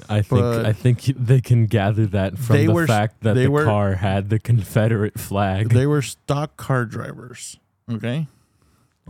I 0.09 0.21
think 0.21 0.41
But- 0.41 0.65
I 0.65 0.73
think 0.73 1.03
they 1.05 1.41
can 1.41 1.65
gather 1.65 2.05
that 2.07 2.37
from 2.37 2.55
They 2.55 2.65
the 2.67 2.73
were- 2.73 2.87
fact 2.87 3.21
that 3.21 3.33
they 3.35 3.43
the 3.43 3.51
were- 3.51 3.65
car 3.65 3.95
had 3.95 4.29
the 4.29 4.39
Confederate 4.39 5.19
flag. 5.19 5.69
They 5.69 5.85
were 5.85 6.01
stock 6.01 6.57
car 6.57 6.85
drivers. 6.85 7.57
Okay. 7.91 8.27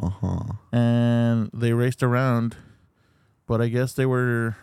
Uh 0.02 0.10
huh. 0.10 0.44
and 0.72 1.50
they 1.54 1.74
raced 1.74 2.02
around, 2.02 2.56
but 3.48 3.62
I 3.62 3.68
guess 3.68 3.94
they 3.94 4.06
were 4.06 4.56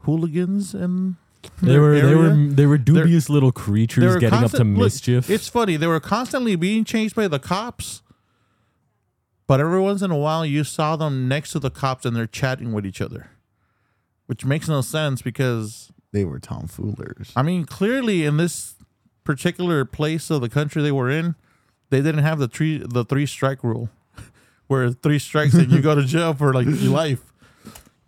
hooligans 0.00 0.74
and 0.74 1.16
They 1.62 1.78
were 1.78 2.00
they 2.00 2.14
were 2.14 2.34
they 2.34 2.66
were 2.66 2.78
dubious 2.78 3.28
little 3.30 3.52
creatures 3.52 4.02
They 4.02 4.08
were 4.08 4.18
getting 4.18 4.34
up 4.38 4.50
to 4.50 4.56
constant- 4.58 4.76
look, 4.78 4.86
mischief. 4.86 5.30
It's 5.30 5.48
funny 5.48 5.76
they 5.76 5.86
were 5.86 6.00
constantly 6.00 6.56
being 6.56 6.84
chased 6.84 7.14
by 7.14 7.28
the 7.28 7.38
cops, 7.38 8.02
but 9.46 9.60
every 9.60 9.80
once 9.80 10.02
in 10.02 10.10
a 10.10 10.16
while 10.16 10.44
you 10.44 10.64
saw 10.64 10.96
them 10.96 11.28
next 11.28 11.52
to 11.52 11.58
the 11.58 11.70
cops 11.70 12.04
and 12.04 12.16
they're 12.16 12.26
chatting 12.26 12.72
with 12.72 12.86
each 12.86 13.00
other, 13.00 13.30
which 14.26 14.44
makes 14.44 14.68
no 14.68 14.80
sense 14.80 15.22
because 15.22 15.90
They 16.12 16.24
were 16.24 16.38
tomfoolers. 16.40 17.32
I 17.36 17.42
mean 17.42 17.64
clearly 17.64 18.24
in 18.24 18.36
this 18.36 18.74
particular 19.24 19.84
place 19.84 20.30
of 20.30 20.40
the 20.40 20.48
country 20.48 20.82
they 20.82 20.92
were 20.92 21.10
in, 21.10 21.34
they 21.90 22.02
didn't 22.02 22.24
have 22.24 22.38
the 22.38 22.48
three 22.48 22.78
the 22.78 23.04
three 23.04 23.26
strike 23.26 23.62
rule, 23.64 23.88
where 24.66 24.90
three 24.90 25.18
strikes 25.18 25.54
and 25.54 25.70
you 25.70 25.80
go 25.80 25.94
to 25.94 26.04
jail 26.04 26.34
for 26.34 26.52
like 26.52 26.66
your 26.66 26.92
life, 26.92 27.22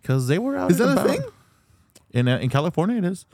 because 0.01 0.27
they 0.27 0.37
were 0.39 0.55
out. 0.57 0.71
Is 0.71 0.77
that 0.79 0.89
and 0.89 0.99
a 0.99 1.03
thing? 1.03 1.21
In 2.11 2.27
uh, 2.27 2.37
in 2.39 2.49
California, 2.49 2.97
it 2.97 3.05
is. 3.05 3.25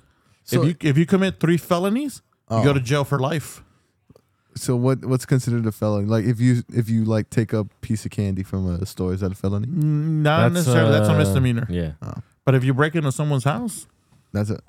So- 0.43 0.61
if 0.63 0.67
you 0.67 0.89
if 0.89 0.97
you 0.97 1.05
commit 1.05 1.39
three 1.39 1.57
felonies, 1.57 2.21
you 2.49 2.57
Oh. 2.57 2.63
go 2.63 2.73
to 2.73 2.79
jail 2.79 3.03
for 3.03 3.19
life. 3.19 3.63
So 4.55 4.75
what? 4.75 5.03
What's 5.05 5.25
considered 5.25 5.65
a 5.65 5.71
felony? 5.71 6.05
Like 6.07 6.25
if 6.25 6.39
you 6.39 6.63
if 6.73 6.89
you 6.89 7.05
like 7.05 7.29
take 7.29 7.53
a 7.53 7.65
piece 7.81 8.05
of 8.05 8.11
candy 8.11 8.43
from 8.43 8.67
a 8.69 8.85
store, 8.85 9.13
is 9.13 9.21
that 9.21 9.31
a 9.31 9.35
felony? 9.35 9.67
Not 9.67 10.51
necessarily. 10.51 10.91
that's 10.91 11.09
a 11.09 11.13
uh, 11.13 11.17
misdemeanor. 11.17 11.65
Yeah. 11.69 11.93
But 12.45 12.53
if 12.55 12.63
you 12.63 12.73
break 12.73 12.93
into 12.95 13.11
someone's 13.11 13.45
house, 13.45 13.87
That's 14.31 14.49
it. 14.49 14.61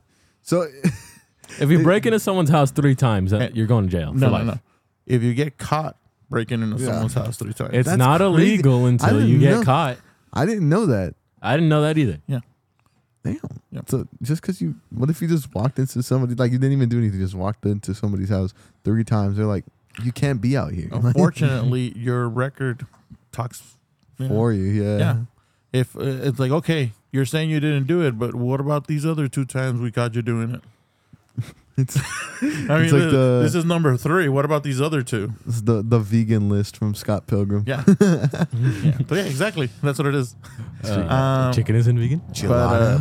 So 0.42 0.66
If 1.60 1.70
you 1.70 1.82
break 1.82 2.06
into 2.06 2.18
someone's 2.18 2.48
house 2.50 2.70
three 2.70 2.94
times, 2.94 3.32
uh, 3.34 3.50
you're 3.52 3.66
going 3.66 3.84
to 3.84 3.90
jail 3.90 4.12
for 4.12 4.18
no, 4.18 4.26
no, 4.28 4.32
life. 4.32 4.46
no. 4.46 4.58
If 5.06 5.22
you 5.22 5.34
get 5.34 5.58
caught 5.58 5.96
breaking 6.30 6.62
into 6.62 6.76
Yeah. 6.78 6.86
someone's 6.92 7.14
house 7.14 7.36
three 7.36 7.52
times, 7.52 7.70
It's 7.74 7.86
That's 7.86 7.98
not 7.98 8.20
crazy. 8.20 8.32
illegal 8.32 8.86
I 8.86 8.88
until 8.88 9.10
didn't 9.20 9.28
you 9.28 9.38
get 9.40 9.50
know- 9.50 9.62
caught. 9.64 9.98
I 10.32 10.46
didn't 10.46 10.68
know 10.68 10.86
that. 10.86 11.14
I 11.42 11.54
didn't 11.56 11.68
know 11.68 11.82
that 11.82 11.98
either. 11.98 12.18
Damn. 13.24 13.38
Yeah. 13.72 13.80
So 13.88 14.06
just 14.22 14.42
because 14.42 14.60
you, 14.60 14.74
what 14.90 15.08
if 15.08 15.22
you 15.22 15.28
just 15.28 15.52
walked 15.54 15.78
into 15.78 16.02
somebody 16.02 16.34
like 16.34 16.52
you 16.52 16.58
didn't 16.58 16.76
even 16.76 16.88
do 16.88 16.98
anything, 16.98 17.20
just 17.20 17.34
walked 17.34 17.64
into 17.64 17.94
somebody's 17.94 18.28
house 18.28 18.52
three 18.84 19.02
times? 19.02 19.36
They're 19.36 19.46
like, 19.46 19.64
you 20.02 20.12
can't 20.12 20.40
be 20.40 20.56
out 20.56 20.72
here. 20.72 20.88
unfortunately, 20.92 21.92
your 21.96 22.28
record 22.28 22.86
talks 23.32 23.76
you 24.18 24.28
know, 24.28 24.34
for 24.34 24.52
you, 24.52 24.64
yeah. 24.64 24.98
Yeah. 24.98 25.16
If 25.72 25.96
uh, 25.96 26.02
it's 26.02 26.38
like 26.38 26.52
okay, 26.52 26.92
you're 27.10 27.24
saying 27.24 27.50
you 27.50 27.60
didn't 27.60 27.86
do 27.86 28.02
it, 28.02 28.18
but 28.18 28.34
what 28.34 28.60
about 28.60 28.86
these 28.86 29.04
other 29.04 29.26
two 29.26 29.44
times 29.44 29.80
we 29.80 29.90
caught 29.90 30.14
you 30.14 30.22
doing 30.22 30.54
it? 30.54 31.44
It's, 31.76 31.96
I 32.40 32.44
mean, 32.44 32.68
like 32.68 32.90
this, 32.90 32.90
the- 33.12 33.40
this 33.42 33.54
is 33.56 33.64
number 33.64 33.96
three. 33.96 34.28
What 34.28 34.44
about 34.44 34.62
these 34.62 34.80
other 34.80 35.02
two? 35.02 35.32
it's 35.46 35.62
the 35.62 35.82
the 35.82 35.98
vegan 35.98 36.48
list 36.48 36.76
from 36.76 36.94
Scott 36.94 37.26
Pilgrim. 37.26 37.64
Yeah, 37.66 37.82
yeah. 38.00 38.26
But 39.08 39.16
yeah, 39.18 39.24
exactly. 39.24 39.68
That's 39.82 39.98
what 39.98 40.06
it 40.06 40.14
is. 40.14 40.36
Uh, 40.84 41.00
Um, 41.08 41.52
chicken 41.52 41.74
isn't 41.76 41.98
vegan. 41.98 42.22
But 42.42 42.50
uh, 42.52 42.98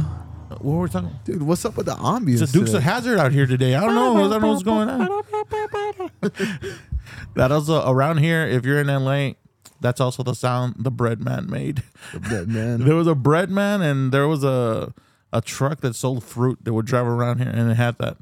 what 0.60 0.64
were 0.64 0.82
we 0.82 0.90
talking? 0.90 1.12
Dude, 1.24 1.44
what's 1.44 1.66
up 1.66 1.78
with 1.78 1.86
the 1.86 1.94
ambience? 1.96 2.42
It's 2.42 2.52
a 2.52 2.54
Dukes 2.54 2.72
today? 2.72 2.78
of 2.78 2.84
Hazzard 2.84 3.20
out 3.20 3.32
here 3.32 3.46
today. 3.46 3.76
I 3.76 3.82
don't 3.82 3.96
know. 3.96 4.26
I 4.26 4.30
don't 4.30 4.42
know 4.42 4.52
what's 4.54 4.64
going 4.64 4.90
on. 4.90 5.22
that 7.36 7.52
also 7.52 7.88
around 7.90 8.18
here. 8.20 8.46
If 8.46 8.66
you're 8.66 8.80
in 8.80 8.88
LA, 8.88 9.32
that's 9.82 10.00
also 10.02 10.24
the 10.24 10.34
sound 10.34 10.76
the 10.80 10.92
bread 10.92 11.20
man 11.24 11.50
made. 11.50 11.84
The 12.14 12.20
bread 12.20 12.48
man. 12.48 12.84
There 12.86 12.96
was 12.96 13.08
a 13.08 13.16
bread 13.16 13.50
man, 13.50 13.82
and 13.82 14.12
there 14.12 14.28
was 14.28 14.44
a 14.44 14.94
a 15.32 15.42
truck 15.42 15.82
that 15.82 15.96
sold 15.96 16.24
fruit 16.24 16.60
that 16.64 16.74
would 16.74 16.86
drive 16.86 17.08
around 17.08 17.40
here, 17.40 17.50
and 17.50 17.70
it 17.72 17.76
had 17.76 17.98
that. 18.00 18.18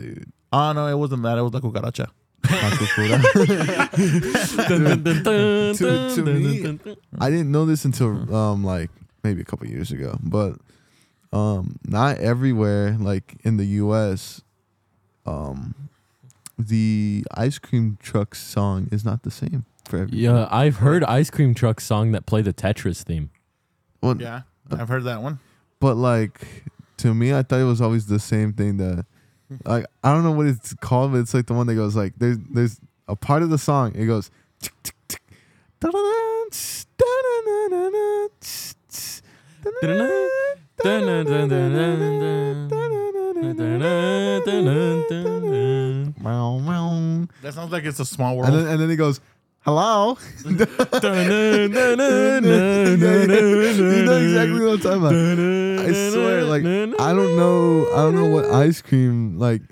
Dude. 0.00 0.32
Oh 0.52 0.72
no, 0.72 0.86
it 0.88 0.94
wasn't 0.96 1.22
that. 1.24 1.38
It 1.38 1.42
was 1.42 1.52
the 1.52 1.60
cucaracha. 1.60 2.08
To- 5.76 6.14
to 6.14 6.22
me- 6.24 6.78
I 7.20 7.30
didn't 7.30 7.52
know 7.52 7.66
this 7.66 7.84
until 7.84 8.34
um 8.34 8.64
like 8.64 8.90
maybe 9.22 9.40
a 9.40 9.44
couple 9.44 9.66
years 9.68 9.90
ago, 9.92 10.18
but 10.22 10.56
um 11.32 11.76
not 11.86 12.18
everywhere 12.18 12.96
like 12.98 13.36
in 13.44 13.56
the 13.56 13.66
US 13.66 14.40
um 15.26 15.74
the 16.58 17.24
ice 17.34 17.58
cream 17.58 17.98
truck 18.02 18.34
song 18.34 18.88
is 18.90 19.04
not 19.04 19.22
the 19.22 19.30
same 19.30 19.64
for 19.86 19.98
every 19.98 20.18
Yeah, 20.18 20.48
I've 20.50 20.76
heard 20.76 21.04
ice 21.04 21.30
cream 21.30 21.54
truck 21.54 21.80
song 21.80 22.12
that 22.12 22.26
play 22.26 22.42
the 22.42 22.52
Tetris 22.52 23.02
theme. 23.02 23.30
well, 24.02 24.16
Yeah, 24.20 24.42
I've 24.70 24.88
heard 24.88 25.04
that 25.04 25.22
one. 25.22 25.38
but 25.78 25.96
like 25.96 26.64
to 26.98 27.14
me 27.14 27.32
I 27.32 27.42
thought 27.42 27.60
it 27.60 27.64
was 27.64 27.80
always 27.80 28.06
the 28.06 28.18
same 28.18 28.52
thing 28.52 28.76
that 28.78 29.06
like 29.64 29.86
I 30.04 30.12
don't 30.12 30.22
know 30.24 30.32
what 30.32 30.46
it's 30.46 30.74
called 30.74 31.12
but 31.12 31.18
it's 31.18 31.34
like 31.34 31.46
the 31.46 31.54
one 31.54 31.66
that 31.66 31.74
goes 31.74 31.96
like 31.96 32.14
there's 32.18 32.38
there's 32.50 32.80
a 33.08 33.16
part 33.16 33.42
of 33.42 33.50
the 33.50 33.58
song 33.58 33.92
it 33.94 34.06
goes. 34.06 34.30
That 47.42 47.54
sounds 47.54 47.72
like 47.72 47.84
it's 47.84 48.00
a 48.00 48.04
small 48.04 48.44
And 48.44 48.46
then 48.48 48.52
world. 48.54 48.66
and 48.68 48.80
then 48.80 48.90
he 48.90 48.96
goes, 48.96 49.20
"Hello." 49.60 50.16
you 50.44 50.52
know 54.04 54.16
exactly 54.16 54.60
what 54.60 54.72
I'm 54.72 54.80
talking 54.80 54.98
about. 54.98 55.14
I 55.14 56.10
swear, 56.10 56.44
like 56.44 56.62
I 56.64 57.12
don't 57.12 57.36
know, 57.36 57.88
I 57.92 57.96
don't 58.02 58.14
know 58.14 58.26
what 58.26 58.46
ice 58.46 58.80
cream 58.82 59.38
like. 59.38 59.62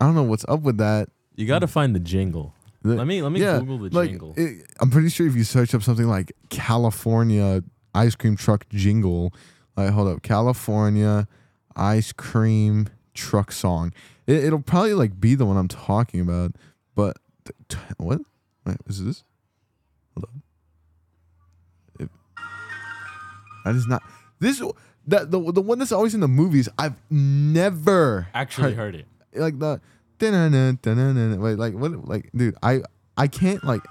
I 0.00 0.04
don't 0.06 0.14
know 0.14 0.22
what's 0.24 0.44
up 0.48 0.60
with 0.60 0.78
that. 0.78 1.08
You 1.36 1.46
got 1.46 1.60
to 1.60 1.66
find 1.66 1.94
the 1.94 2.00
jingle. 2.00 2.52
Let 2.82 3.06
me 3.06 3.20
let 3.22 3.32
me 3.32 3.40
Yeah, 3.40 3.58
Google 3.58 3.78
the 3.78 3.88
like 3.96 4.10
jingle. 4.10 4.34
it, 4.36 4.66
I'm 4.80 4.90
pretty 4.90 5.08
sure 5.08 5.26
if 5.26 5.34
you 5.34 5.42
search 5.44 5.74
up 5.74 5.82
something 5.82 6.06
like 6.06 6.32
California 6.50 7.62
ice 7.94 8.14
cream 8.14 8.36
truck 8.36 8.68
jingle, 8.68 9.32
like 9.76 9.90
hold 9.90 10.08
up, 10.08 10.22
California 10.22 11.26
ice 11.74 12.12
cream 12.12 12.88
truck 13.12 13.50
song, 13.50 13.92
it, 14.26 14.44
it'll 14.44 14.60
probably 14.62 14.94
like 14.94 15.18
be 15.20 15.34
the 15.34 15.44
one 15.46 15.56
I'm 15.56 15.66
talking 15.68 16.20
about. 16.20 16.52
But 16.94 17.16
t- 17.68 17.78
what? 17.98 18.20
Wait, 18.64 18.76
is 18.86 19.04
this? 19.04 19.24
Hold 20.16 20.26
on. 20.32 20.42
It, 22.00 22.10
that 23.64 23.74
is 23.76 23.86
not 23.86 24.02
this. 24.40 24.60
That 25.08 25.30
the 25.30 25.38
the 25.52 25.62
one 25.62 25.78
that's 25.78 25.92
always 25.92 26.14
in 26.14 26.20
the 26.20 26.28
movies. 26.28 26.68
I've 26.78 26.94
never 27.10 28.26
Actually 28.34 28.74
heard 28.74 28.94
it. 28.96 29.06
like 29.34 29.58
the 29.58 29.80
dun-dun-dun, 30.18 30.78
dun-dun-dun, 30.82 31.40
wait 31.40 31.58
like 31.58 31.74
what 31.74 32.08
like 32.08 32.30
dude 32.34 32.56
I 32.62 32.80
I 33.16 33.28
can't 33.28 33.62
like 33.62 33.82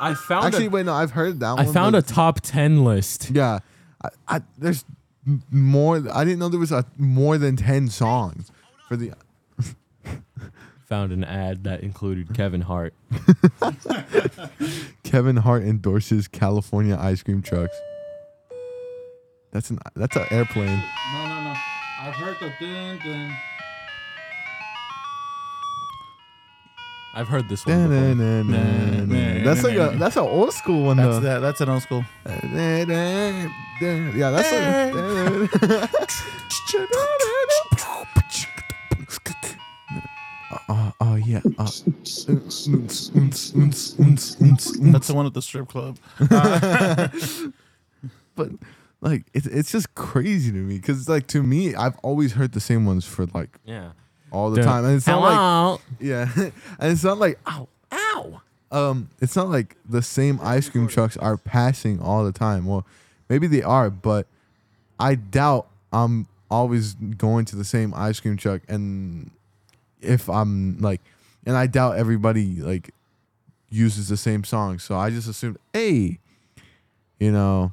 I 0.00 0.14
found 0.14 0.46
actually 0.46 0.66
a, 0.66 0.70
wait 0.70 0.86
no 0.86 0.94
I've 0.94 1.10
heard 1.10 1.40
that 1.40 1.58
I 1.58 1.64
one 1.64 1.74
found 1.74 1.94
a 1.96 2.02
top 2.02 2.40
10 2.40 2.84
list. 2.84 3.30
yeah 3.30 3.58
I, 4.02 4.08
I 4.36 4.40
there's 4.56 4.84
more 5.50 6.02
I 6.12 6.24
didn't 6.24 6.38
know 6.38 6.48
there 6.48 6.58
was 6.58 6.72
a 6.72 6.86
more 6.96 7.36
than 7.36 7.56
10 7.56 7.88
songs 7.88 8.50
for 8.88 8.96
the 8.96 9.12
Found 10.90 11.12
an 11.12 11.24
ad 11.24 11.64
that 11.64 11.80
included 11.82 12.34
Kevin 12.34 12.60
Hart. 12.60 12.92
Kevin 15.04 15.36
Hart 15.36 15.62
endorses 15.62 16.28
California 16.28 16.96
ice 17.00 17.22
cream 17.22 17.40
trucks 17.42 17.76
that's 19.52 19.70
an 19.70 19.78
that's 19.96 20.14
an 20.16 20.24
airplane 20.30 20.66
No, 20.66 21.26
no, 21.26 21.42
no. 21.44 21.54
I've 22.02 22.14
heard 22.14 22.36
the 22.40 22.52
dun 22.60 22.98
dun. 23.04 23.36
I've 27.12 27.26
heard 27.26 27.48
this 27.48 27.66
one 27.66 27.88
before. 27.88 28.14
That's 29.44 29.64
like 29.64 29.74
a 29.76 29.96
that's 29.98 30.14
an 30.16 30.22
old 30.22 30.52
school 30.54 30.84
one 30.86 30.96
That's 30.98 31.08
though 31.16 31.20
that. 31.20 31.40
That's 31.40 31.60
an 31.60 31.68
old 31.68 31.82
school. 31.82 32.04
yeah 32.24 34.30
that's 34.30 34.52
like 34.52 35.90
Oh 41.00 41.16
yeah. 41.16 41.40
Uh, 41.58 41.64
That's 41.64 41.82
the 45.08 45.12
one 45.14 45.26
at 45.26 45.34
the 45.34 45.42
strip 45.42 45.68
club. 45.68 45.98
but 48.36 48.50
like 49.00 49.24
it's 49.34 49.46
it's 49.46 49.72
just 49.72 49.94
crazy 49.94 50.52
to 50.52 50.58
me 50.58 50.76
because 50.76 51.08
like 51.08 51.26
to 51.28 51.42
me 51.42 51.74
I've 51.74 51.96
always 52.02 52.32
heard 52.32 52.52
the 52.52 52.60
same 52.60 52.86
ones 52.86 53.04
for 53.04 53.26
like 53.26 53.58
Yeah. 53.64 53.90
all 54.30 54.50
the 54.50 54.62
time 54.62 54.84
and 54.84 54.96
it's 54.96 55.06
not 55.06 55.20
like 55.22 55.34
Hello. 55.36 55.80
yeah 55.98 56.28
and 56.78 56.92
it's 56.92 57.02
not 57.04 57.18
like 57.18 57.38
ow 57.48 57.66
ow 57.92 58.40
um 58.70 59.08
it's 59.20 59.34
not 59.36 59.48
like 59.48 59.76
the 59.88 60.02
same 60.02 60.38
ice 60.42 60.68
cream 60.68 60.86
trucks 60.86 61.16
are 61.16 61.36
passing 61.36 62.00
all 62.00 62.24
the 62.24 62.32
time 62.32 62.66
well 62.66 62.86
maybe 63.28 63.46
they 63.46 63.62
are 63.62 63.90
but 63.90 64.26
I 64.98 65.14
doubt 65.16 65.66
I'm 65.92 66.26
always 66.50 66.92
going 66.94 67.46
to 67.46 67.56
the 67.56 67.64
same 67.64 67.92
ice 67.94 68.20
cream 68.20 68.36
truck 68.36 68.60
and 68.68 69.30
if 70.02 70.28
I'm 70.28 70.78
like 70.78 71.00
and 71.46 71.56
I 71.56 71.66
doubt 71.66 71.96
everybody 71.96 72.60
like 72.60 72.92
uses 73.70 74.08
the 74.08 74.16
same 74.16 74.44
song. 74.44 74.78
So 74.78 74.96
I 74.96 75.10
just 75.10 75.28
assumed 75.28 75.58
hey 75.72 76.18
you 77.18 77.32
know 77.32 77.72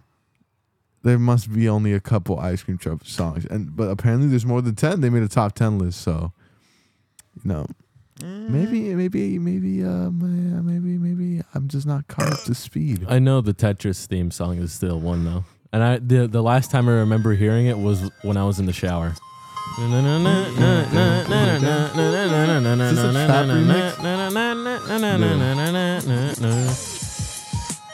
there 1.04 1.20
must 1.20 1.54
be 1.54 1.70
only 1.70 1.94
a 1.94 2.00
couple 2.00 2.40
ice 2.40 2.64
cream 2.64 2.78
truck 2.78 3.06
songs. 3.06 3.46
And 3.46 3.76
but 3.76 3.90
apparently 3.90 4.28
there's 4.28 4.46
more 4.46 4.62
than 4.62 4.76
10 4.76 5.02
they 5.02 5.10
made 5.10 5.24
a 5.24 5.28
top 5.28 5.54
10 5.56 5.80
list 5.80 6.02
so 6.02 6.32
you 7.36 7.50
know. 7.50 7.66
Maybe 8.20 8.96
maybe 8.96 9.38
maybe 9.38 9.84
uh 9.84 9.88
uh, 9.88 10.10
maybe 10.10 10.98
maybe 10.98 11.44
i'm 11.54 11.68
just 11.68 11.86
not 11.86 12.08
caught 12.08 12.34
up 12.34 12.44
to 12.46 12.56
speed. 12.56 13.06
I 13.08 13.20
know 13.20 13.42
the 13.42 13.54
Tetris 13.54 14.08
theme 14.08 14.32
song 14.32 14.58
is 14.58 14.74
still 14.74 15.00
one 15.00 15.24
though, 15.24 15.44
and 15.72 15.84
I 15.84 16.00
the 16.00 16.28
the 16.28 16.42
last 16.42 16.72
time 16.72 16.90
I 16.90 16.94
remember 16.94 17.34
hearing 17.36 17.68
it 17.68 17.78
was 17.78 18.10
when 18.24 18.36
I 18.36 18.44
was 18.44 18.58
in 18.58 18.66
the 18.66 18.74
shower. 18.74 19.14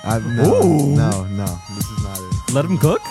I, 0.05 0.19
no, 0.19 0.93
no 0.95 1.23
no 1.25 1.59
this 1.75 1.89
is 1.89 2.03
not 2.03 2.17
it 2.19 2.53
Let 2.53 2.65
him 2.65 2.77
cook. 2.77 3.01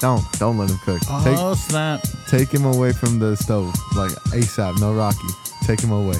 don't 0.00 0.22
don't 0.38 0.58
let 0.58 0.70
him 0.70 0.78
cook 0.84 1.00
oh, 1.08 1.24
take 1.24 1.38
Oh 1.38 1.54
snap! 1.54 2.00
take 2.28 2.50
him 2.52 2.64
away 2.64 2.92
from 2.92 3.18
the 3.18 3.36
stove 3.36 3.74
like 3.96 4.12
asap 4.32 4.80
no 4.80 4.92
rocky 4.94 5.28
take 5.64 5.80
him 5.80 5.92
away 5.92 6.16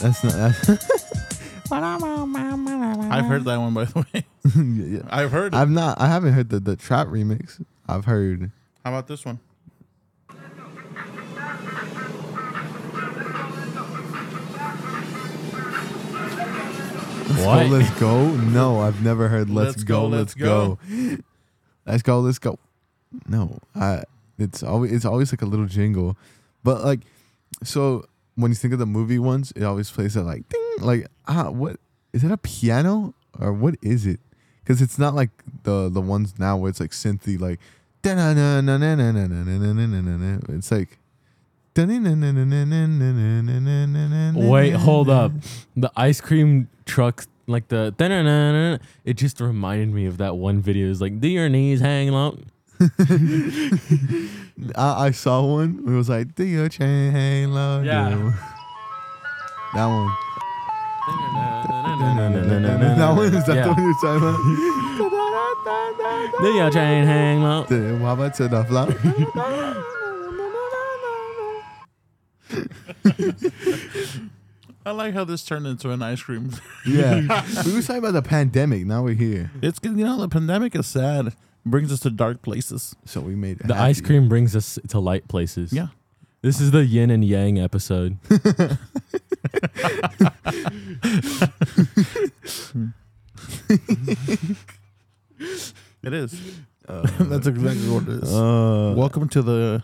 that's 0.00 0.22
not 0.24 0.34
that's 0.34 0.68
I've 1.72 3.24
heard 3.26 3.44
that 3.44 3.58
one 3.58 3.72
by 3.74 3.84
the 3.84 4.00
way. 4.00 4.24
yeah, 4.44 4.98
yeah. 4.98 5.00
I've 5.08 5.30
heard. 5.32 5.54
It. 5.54 5.56
i've 5.56 5.70
not 5.70 6.00
i 6.00 6.06
haven't 6.06 6.32
heard 6.34 6.50
the 6.50 6.60
the 6.60 6.76
trap 6.76 7.06
remix 7.06 7.62
i've 7.88 8.04
heard 8.04 8.50
How 8.84 8.90
about 8.90 9.06
this 9.08 9.24
one? 9.24 9.38
Let's 17.28 17.44
What? 17.44 17.64
go, 17.64 17.66
let's 17.76 18.00
go. 18.00 18.26
No, 18.36 18.80
I've 18.80 19.02
never 19.02 19.28
heard 19.28 19.48
let's, 19.50 19.76
Let's 19.76 19.84
go, 19.84 20.00
go, 20.02 20.06
let's 20.08 20.18
let's 20.18 20.34
go. 20.34 20.78
Let's 21.86 22.02
go, 22.02 22.20
let's 22.20 22.38
go. 22.38 22.58
No, 23.26 23.58
I 23.74 24.02
it's 24.38 24.62
always 24.62 24.92
it's 24.92 25.04
always 25.04 25.32
like 25.32 25.42
a 25.42 25.46
little 25.46 25.66
jingle. 25.66 26.16
But 26.64 26.84
like 26.84 27.00
so 27.62 28.06
when 28.34 28.50
you 28.50 28.54
think 28.54 28.72
of 28.72 28.78
the 28.78 28.86
movie 28.86 29.18
ones, 29.18 29.52
it 29.54 29.62
always 29.62 29.90
plays 29.90 30.14
that 30.14 30.24
like 30.24 30.48
ding 30.48 30.76
like 30.80 31.06
ah 31.28 31.50
what 31.50 31.76
is 32.12 32.24
it 32.24 32.30
a 32.30 32.36
piano 32.38 33.14
or 33.38 33.52
what 33.52 33.74
is 33.82 34.06
it? 34.06 34.20
Cuz 34.64 34.80
it's 34.80 34.98
not 34.98 35.14
like 35.14 35.30
the 35.64 35.88
the 35.90 36.00
ones 36.00 36.38
now 36.38 36.56
where 36.56 36.70
it's 36.70 36.80
like 36.80 36.92
synthy 36.92 37.38
like 37.38 37.60
it's 40.48 40.70
like 40.72 40.98
Wait, 44.50 44.72
hold 44.72 45.08
up. 45.08 45.32
The 45.76 45.90
ice 45.96 46.20
cream 46.20 46.68
truck, 46.84 47.24
like 47.46 47.68
the 47.68 47.94
it 49.04 49.14
just 49.14 49.40
reminded 49.40 49.92
me 49.92 50.06
of 50.06 50.18
that 50.18 50.36
one 50.36 50.60
video. 50.60 50.90
It's 50.90 51.00
like, 51.00 51.20
do 51.20 51.28
your 51.28 51.48
knees 51.48 51.80
hang 51.80 52.10
low? 52.12 52.38
I, 54.76 55.06
I 55.06 55.10
saw 55.12 55.44
one. 55.44 55.84
It 55.86 55.90
was 55.90 56.08
like, 56.08 56.34
"Do 56.34 56.44
your 56.44 56.68
chain 56.68 57.12
hang 57.12 57.52
low?" 57.52 57.82
Yeah. 57.82 58.08
That 59.74 59.86
one. 59.86 60.10
that 62.98 63.12
one 63.16 63.34
is 63.34 63.44
that 63.46 63.56
Yeah. 63.56 63.62
the 63.62 63.72
one 63.72 63.82
you're 63.82 63.94
talking 63.94 64.28
about? 64.28 64.38
Do 66.40 66.48
your 66.48 66.70
chain 66.70 67.04
hang 67.06 67.42
low? 67.42 67.64
Then 67.68 68.00
How 68.00 68.12
about 68.14 68.34
to 68.34 68.48
the 68.48 68.64
floor? 68.64 68.88
I 74.84 74.90
like 74.90 75.14
how 75.14 75.24
this 75.24 75.44
turned 75.44 75.66
into 75.66 75.90
an 75.90 76.02
ice 76.02 76.22
cream. 76.22 76.50
yeah, 76.86 77.20
we 77.66 77.72
were 77.72 77.82
talking 77.82 77.98
about 77.98 78.14
the 78.14 78.22
pandemic. 78.22 78.84
Now 78.86 79.02
we're 79.02 79.14
here, 79.14 79.50
It's 79.62 79.78
good, 79.78 79.96
you 79.96 80.04
know 80.04 80.20
the 80.20 80.28
pandemic 80.28 80.74
is 80.74 80.86
sad. 80.86 81.34
Brings 81.64 81.92
us 81.92 82.00
to 82.00 82.10
dark 82.10 82.42
places. 82.42 82.96
so 83.04 83.20
we 83.20 83.36
made 83.36 83.60
it 83.60 83.68
The 83.68 83.74
happy. 83.74 83.90
ice 83.90 84.00
cream 84.00 84.28
brings 84.28 84.56
us 84.56 84.78
to 84.88 84.98
light 84.98 85.28
places. 85.28 85.72
Yeah. 85.72 85.88
This 86.42 86.60
is 86.60 86.72
the 86.72 86.84
yin 86.84 87.10
and 87.10 87.24
yang 87.24 87.60
episode. 87.60 88.18
It 96.02 96.12
is. 96.12 96.40
That's 96.88 97.46
exactly 97.46 97.88
what 97.88 98.02
it 98.04 98.22
is. 98.24 98.32
Uh, 98.34 98.94
Welcome 98.96 99.28
to 99.30 99.42
the. 99.42 99.82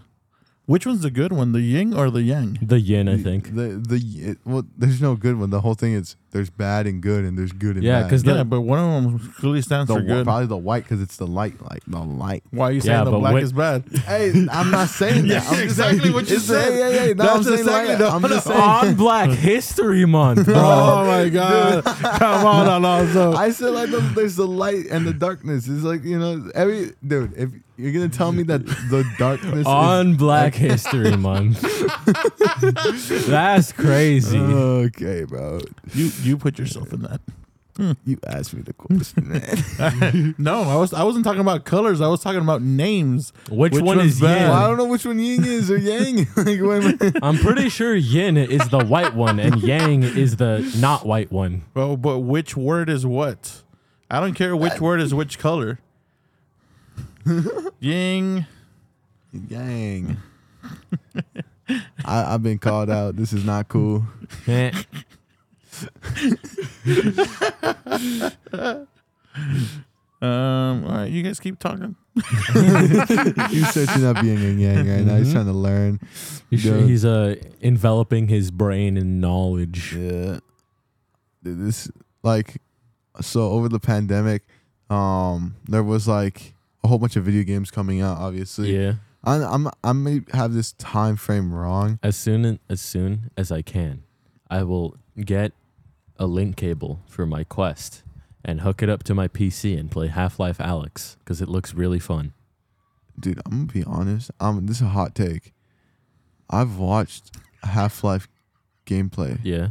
Which 0.68 0.84
one's 0.84 1.00
the 1.00 1.10
good 1.10 1.32
one, 1.32 1.52
the 1.52 1.62
yin 1.62 1.94
or 1.94 2.10
the 2.10 2.22
yang? 2.22 2.58
The 2.60 2.78
yin, 2.78 3.08
I 3.08 3.16
think. 3.16 3.54
the 3.54 3.80
the 3.92 3.98
it, 4.30 4.38
well, 4.44 4.64
there's 4.76 5.00
no 5.00 5.16
good 5.16 5.38
one. 5.38 5.48
The 5.48 5.62
whole 5.62 5.72
thing 5.72 5.94
is 5.94 6.14
there's 6.30 6.50
bad 6.50 6.86
and 6.86 7.00
good, 7.02 7.24
and 7.24 7.38
there's 7.38 7.52
good 7.52 7.76
and 7.76 7.82
bad. 7.82 7.84
Yeah, 7.84 8.00
bad. 8.02 8.10
'cause 8.10 8.22
the- 8.22 8.34
Yeah, 8.34 8.42
but 8.44 8.60
one 8.60 8.78
of 8.78 9.02
them 9.02 9.32
clearly 9.38 9.62
stands 9.62 9.88
the 9.88 9.94
for 9.94 10.00
good. 10.02 10.24
probably 10.24 10.46
the 10.46 10.56
white 10.58 10.82
because 10.84 11.00
it's 11.00 11.16
the 11.16 11.26
light, 11.26 11.54
like 11.70 11.82
the 11.86 11.98
light. 11.98 12.44
Why 12.50 12.68
are 12.68 12.72
you 12.72 12.80
saying 12.82 12.98
Yeah, 12.98 13.04
the 13.04 13.10
but 13.12 13.20
black 13.20 13.32
when- 13.34 13.42
is 13.42 13.52
bad? 13.52 13.84
Hey, 14.06 14.32
I'm 14.52 14.70
not 14.70 14.88
saying 14.88 15.26
that. 15.28 15.28
Yeah, 15.28 15.38
I'm 15.38 15.44
just 15.54 15.62
exactly 15.62 15.98
saying, 16.00 16.12
what 16.14 16.28
you 16.28 16.36
it's- 16.36 16.46
said. 16.48 16.72
Yeah, 16.78 16.88
yeah, 16.90 17.04
yeah. 17.06 17.12
No, 17.14 17.24
That's 17.24 17.36
I'm 17.36 17.42
saying 17.44 17.58
exactly- 17.60 17.88
light. 17.94 17.98
no, 18.00 18.08
I'm 18.10 18.22
no. 18.22 18.28
just 18.28 18.46
saying. 18.48 18.60
On 18.60 18.94
Black 18.94 19.30
History 19.30 20.04
Month, 20.06 20.44
bro. 20.44 20.54
Oh 20.56 21.06
my 21.06 21.28
god! 21.30 21.84
Come 21.84 22.46
on, 22.46 22.66
Alonso. 22.66 23.32
I 23.32 23.50
said 23.50 23.70
like 23.70 23.90
the, 23.90 24.00
there's 24.14 24.36
the 24.36 24.46
light 24.46 24.86
and 24.90 25.06
the 25.06 25.12
darkness. 25.14 25.66
It's 25.68 25.82
like 25.82 26.04
you 26.04 26.18
know 26.18 26.50
every 26.54 26.92
dude. 27.06 27.32
If 27.36 27.50
you're 27.78 27.92
gonna 27.92 28.08
tell 28.08 28.32
me 28.32 28.42
that 28.44 28.66
the 28.66 29.04
darkness 29.18 29.64
On 29.64 30.16
Black 30.16 30.52
History 30.54 31.16
Month. 31.16 31.62
That's 33.28 33.72
crazy. 33.72 34.38
okay, 34.38 35.24
bro. 35.24 35.60
You 35.94 36.10
you 36.22 36.36
put 36.36 36.58
yourself 36.58 36.92
in 36.92 37.02
that. 37.02 37.20
You 38.04 38.18
asked 38.26 38.54
me 38.54 38.62
the 38.62 38.72
question, 38.72 39.28
man. 39.28 40.34
No, 40.38 40.62
I 40.62 40.74
was 40.74 40.92
I 40.92 41.04
wasn't 41.04 41.24
talking 41.24 41.40
about 41.40 41.64
colors. 41.64 42.00
I 42.00 42.08
was 42.08 42.20
talking 42.20 42.40
about 42.40 42.60
names. 42.60 43.32
Which, 43.50 43.72
Which 43.72 43.82
one 43.84 43.98
one's 43.98 44.14
is 44.14 44.20
bad? 44.20 44.40
yin? 44.40 44.48
well, 44.50 44.64
I 44.64 44.66
don't 44.66 44.78
know 44.78 44.86
which 44.86 45.06
one 45.06 45.20
yin 45.20 45.44
is 45.44 45.70
or 45.70 45.76
yang. 45.78 46.16
like, 46.36 46.46
wait 46.60 46.60
a 46.60 46.96
minute. 46.98 47.16
I'm 47.22 47.36
pretty 47.38 47.68
sure 47.68 47.94
yin 47.94 48.36
is 48.36 48.68
the 48.70 48.84
white 48.84 49.14
one 49.14 49.38
and 49.38 49.62
yang 49.62 50.02
is 50.02 50.36
the 50.38 50.68
not 50.80 51.06
white 51.06 51.30
one. 51.30 51.62
Well, 51.74 51.96
but 51.96 52.18
which 52.18 52.56
word 52.56 52.90
is 52.90 53.06
what? 53.06 53.62
I 54.10 54.18
don't 54.18 54.34
care 54.34 54.56
which 54.56 54.80
word 54.80 55.00
is 55.00 55.14
which 55.14 55.38
color. 55.38 55.78
Ying. 57.78 58.44
Yang. 59.48 60.16
I, 62.04 62.34
I've 62.34 62.42
been 62.42 62.58
called 62.58 62.90
out. 62.90 63.14
This 63.16 63.32
is 63.32 63.44
not 63.44 63.68
cool. 63.68 64.04
Eh. 64.48 64.72
Um. 70.20 70.84
All 70.84 70.96
right, 70.96 71.10
you 71.12 71.22
guys 71.22 71.38
keep 71.38 71.60
talking. 71.60 71.94
He's 72.16 73.70
searching 73.70 74.04
up 74.04 74.20
yin 74.24 74.38
and 74.38 74.60
yang 74.60 74.88
right 74.88 75.04
now. 75.04 75.16
He's 75.16 75.32
trying 75.32 75.46
to 75.46 75.52
learn. 75.52 76.00
He's, 76.50 76.64
Yeah. 76.64 76.78
he's 76.80 77.04
uh, 77.04 77.36
enveloping 77.60 78.26
his 78.26 78.50
brain 78.50 78.96
in 78.96 79.20
knowledge. 79.20 79.94
Yeah. 79.94 80.40
This 81.42 81.88
like 82.24 82.60
so 83.20 83.42
over 83.52 83.68
the 83.68 83.78
pandemic, 83.78 84.42
um, 84.90 85.54
there 85.68 85.84
was 85.84 86.08
like 86.08 86.54
a 86.82 86.88
whole 86.88 86.98
bunch 86.98 87.14
of 87.14 87.22
video 87.24 87.44
games 87.44 87.70
coming 87.70 88.00
out. 88.00 88.18
Obviously, 88.18 88.74
Yeah. 88.76 88.94
I, 89.22 89.36
I'm 89.36 89.68
I 89.84 89.92
may 89.92 90.22
have 90.32 90.52
this 90.52 90.72
time 90.72 91.14
frame 91.14 91.54
wrong. 91.54 92.00
As 92.02 92.16
soon 92.16 92.58
as 92.68 92.80
soon 92.80 93.30
as 93.36 93.52
I 93.52 93.62
can, 93.62 94.02
I 94.50 94.64
will 94.64 94.96
get 95.16 95.52
a 96.18 96.26
link 96.26 96.56
cable 96.56 97.00
for 97.06 97.26
my 97.26 97.44
Quest 97.44 98.02
and 98.44 98.60
hook 98.62 98.82
it 98.82 98.88
up 98.88 99.02
to 99.04 99.14
my 99.14 99.28
PC 99.28 99.78
and 99.78 99.90
play 99.90 100.06
Half-Life 100.08 100.58
Alyx 100.58 101.16
because 101.18 101.40
it 101.42 101.48
looks 101.48 101.74
really 101.74 101.98
fun. 101.98 102.32
Dude, 103.18 103.40
I'm 103.46 103.66
gonna 103.66 103.72
be 103.72 103.84
honest. 103.84 104.30
Um, 104.40 104.66
this 104.66 104.76
is 104.76 104.82
a 104.82 104.86
hot 104.90 105.14
take. 105.14 105.52
I've 106.48 106.76
watched 106.78 107.36
Half 107.62 108.02
Life 108.04 108.28
gameplay. 108.86 109.38
Yeah. 109.42 109.68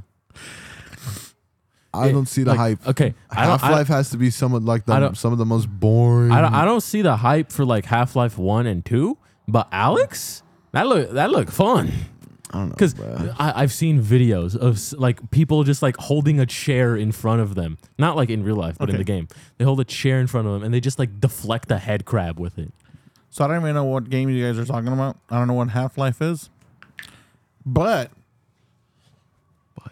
I 1.93 2.07
It- 2.09 2.11
don't 2.11 2.27
see 2.27 2.43
the 2.43 2.51
like, 2.51 2.59
hype. 2.59 2.87
Okay. 2.87 3.15
Half 3.31 3.63
Life 3.63 3.87
has 3.87 4.09
to 4.11 4.17
be 4.17 4.29
some 4.29 4.53
of 4.53 4.63
like 4.63 4.85
the 4.85 5.13
some 5.13 5.31
of 5.31 5.39
the 5.39 5.45
most 5.45 5.67
boring. 5.69 6.31
I 6.31 6.41
don't, 6.41 6.53
I 6.53 6.65
don't 6.65 6.81
see 6.81 7.01
the 7.01 7.15
hype 7.17 7.51
for 7.51 7.65
like 7.65 7.85
Half 7.85 8.15
Life 8.15 8.37
One 8.37 8.67
and 8.67 8.85
Two, 8.85 9.17
but 9.47 9.71
Alyx, 9.71 10.41
that 10.73 10.85
look 10.87 11.11
that 11.11 11.31
look 11.31 11.49
fun. 11.49 11.91
I 12.51 12.59
don't 12.59 12.69
know. 12.69 12.75
Because. 12.75 12.95
I've 13.39 13.73
seen 13.73 14.01
videos 14.01 14.55
of 14.55 14.99
like 14.99 15.31
people 15.31 15.63
just 15.63 15.81
like 15.81 15.97
holding 15.97 16.39
a 16.39 16.45
chair 16.45 16.95
in 16.95 17.11
front 17.11 17.41
of 17.41 17.55
them, 17.55 17.77
not 17.97 18.15
like 18.15 18.29
in 18.29 18.43
real 18.43 18.55
life, 18.55 18.77
but 18.77 18.89
in 18.89 18.97
the 18.97 19.03
game. 19.03 19.27
They 19.57 19.65
hold 19.65 19.79
a 19.79 19.83
chair 19.85 20.19
in 20.19 20.27
front 20.27 20.47
of 20.47 20.53
them 20.53 20.63
and 20.63 20.73
they 20.73 20.79
just 20.79 20.97
like 20.97 21.19
deflect 21.19 21.69
a 21.71 21.77
head 21.77 22.05
crab 22.05 22.39
with 22.39 22.57
it. 22.57 22.71
So 23.29 23.43
I 23.43 23.47
don't 23.49 23.61
even 23.61 23.75
know 23.75 23.83
what 23.83 24.09
game 24.09 24.29
you 24.29 24.43
guys 24.45 24.57
are 24.57 24.65
talking 24.65 24.93
about. 24.93 25.17
I 25.29 25.37
don't 25.37 25.47
know 25.47 25.53
what 25.53 25.69
Half 25.69 25.97
Life 25.97 26.21
is, 26.21 26.49
but 27.65 28.11
But. 29.75 29.91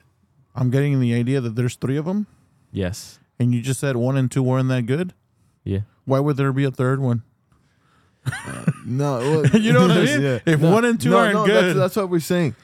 I'm 0.56 0.70
getting 0.70 1.00
the 1.02 1.14
idea 1.14 1.42
that 1.42 1.56
there's 1.56 1.76
three 1.76 1.98
of 1.98 2.06
them, 2.06 2.28
Yes. 2.72 3.20
and 3.38 3.54
you 3.54 3.62
just 3.62 3.80
said 3.82 3.98
one 3.98 4.16
and 4.16 4.32
two 4.32 4.42
weren't 4.42 4.70
that 4.70 4.86
good. 4.86 5.14
Yeah. 5.66 5.80
Why 6.06 6.20
would 6.20 6.38
there 6.38 6.54
be 6.54 6.64
a 6.64 6.72
third 6.72 7.02
one? 7.02 7.24
no, 8.86 9.18
well, 9.20 9.46
You 9.62 9.74
know 9.74 9.82
what 9.82 9.92
I 9.92 10.04
mean? 10.06 10.22
yeah. 10.22 10.40
If 10.46 10.60
No, 10.62 10.72
one 10.72 10.86
and 10.86 11.00
two 11.00 11.10
no, 11.12 11.18
aren't 11.18 11.34
no, 11.34 11.46
good, 11.46 11.64
That's, 11.76 11.78
that's 11.80 11.96
what 11.96 12.10
we're 12.10 12.20
saying. 12.20 12.56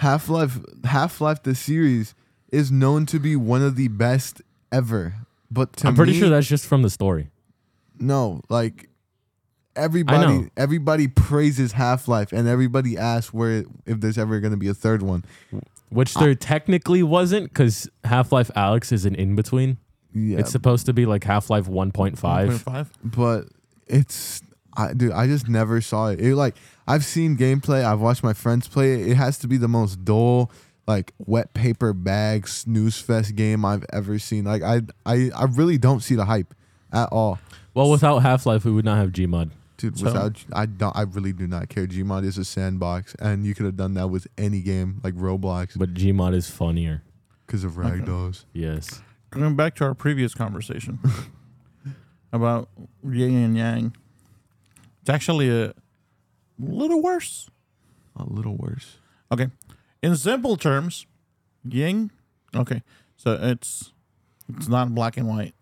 Half 0.00 0.28
Life, 0.28 0.58
Half 0.84 1.20
Life, 1.20 1.42
the 1.42 1.54
series 1.54 2.14
is 2.52 2.70
known 2.70 3.06
to 3.06 3.18
be 3.18 3.34
one 3.36 3.62
of 3.62 3.76
the 3.76 3.88
best 3.88 4.42
ever. 4.70 5.14
But 5.50 5.74
to 5.78 5.88
I'm 5.88 5.94
pretty 5.94 6.12
me, 6.12 6.18
sure 6.18 6.28
that's 6.28 6.46
just 6.46 6.66
from 6.66 6.82
the 6.82 6.90
story. 6.90 7.28
no, 7.98 8.40
like 8.48 8.88
everybody, 9.74 10.50
everybody 10.56 11.08
praises 11.08 11.72
Half 11.72 12.08
Life, 12.08 12.32
and 12.32 12.46
everybody 12.48 12.96
asks 12.98 13.32
where 13.32 13.64
if 13.86 14.00
there's 14.00 14.18
ever 14.18 14.40
going 14.40 14.50
to 14.52 14.56
be 14.58 14.68
a 14.68 14.74
third 14.74 15.02
one. 15.02 15.24
Which 15.88 16.14
there 16.14 16.34
technically 16.34 17.02
wasn't 17.02 17.44
because 17.48 17.88
Half 18.04 18.32
Life 18.32 18.50
Alyx 18.56 18.92
is 18.92 19.04
an 19.06 19.14
in 19.14 19.36
between. 19.36 19.78
Yeah, 20.12 20.38
It's 20.38 20.50
supposed 20.50 20.86
to 20.86 20.92
be 20.92 21.06
like 21.06 21.22
Half 21.24 21.48
Life 21.48 21.66
1.5. 21.66 22.16
1.5. 22.18 22.88
but 23.04 23.46
it's 23.86 24.42
I 24.76 24.92
dude, 24.94 25.12
I 25.12 25.26
just 25.26 25.48
never 25.48 25.80
saw 25.80 26.08
it. 26.08 26.20
It 26.20 26.34
like 26.36 26.54
I've 26.86 27.04
seen 27.04 27.36
gameplay, 27.36 27.84
I've 27.84 28.00
watched 28.00 28.22
my 28.22 28.32
friends 28.32 28.68
play 28.68 28.94
it. 29.00 29.08
It 29.08 29.14
has 29.16 29.38
to 29.38 29.48
be 29.48 29.56
the 29.56 29.68
most 29.68 30.04
dull, 30.04 30.50
like 30.86 31.12
wet 31.18 31.54
paper 31.54 31.92
bag 31.92 32.46
snooze 32.48 32.98
fest 33.00 33.34
game 33.36 33.64
I've 33.64 33.84
ever 33.92 34.18
seen. 34.18 34.44
Like 34.44 34.62
I 34.62 34.82
I 35.04 35.30
I 35.34 35.44
really 35.44 35.78
don't 35.78 36.00
see 36.00 36.14
the 36.14 36.24
hype 36.26 36.54
at 36.92 37.08
all. 37.10 37.38
Well, 37.74 37.90
without 37.90 38.18
Half 38.20 38.46
Life, 38.46 38.64
we 38.64 38.70
would 38.72 38.84
not 38.84 38.96
have 38.98 39.10
Gmod. 39.12 39.50
Dude, 39.76 39.98
So- 39.98 40.06
without 40.06 40.42
I 40.52 40.64
don't 40.66 40.96
I 40.96 41.02
really 41.02 41.32
do 41.32 41.46
not 41.46 41.68
care. 41.68 41.86
Gmod 41.86 42.24
is 42.24 42.38
a 42.38 42.44
sandbox 42.44 43.14
and 43.16 43.44
you 43.44 43.54
could 43.54 43.66
have 43.66 43.76
done 43.76 43.94
that 43.94 44.08
with 44.08 44.26
any 44.38 44.60
game 44.62 45.00
like 45.04 45.14
Roblox 45.14 45.76
But 45.78 45.92
Gmod 45.94 46.34
is 46.34 46.48
funnier. 46.48 47.02
because 47.46 47.62
of 47.64 47.72
ragdolls. 47.72 48.44
Yes. 48.54 49.02
Going 49.30 49.54
back 49.56 49.74
to 49.76 49.84
our 49.84 49.94
previous 49.94 50.32
conversation 50.34 50.98
about 52.32 52.68
yin 53.04 53.36
and 53.36 53.56
yang, 53.56 53.96
it's 55.06 55.14
actually 55.14 55.48
a 55.48 55.72
little 56.58 57.00
worse. 57.00 57.48
A 58.16 58.24
little 58.24 58.56
worse. 58.56 58.96
Okay. 59.30 59.46
In 60.02 60.16
simple 60.16 60.56
terms, 60.56 61.06
yin. 61.62 62.10
Okay. 62.56 62.82
So 63.16 63.38
it's 63.40 63.92
it's 64.48 64.66
not 64.66 64.92
black 64.96 65.16
and 65.16 65.28
white. 65.28 65.54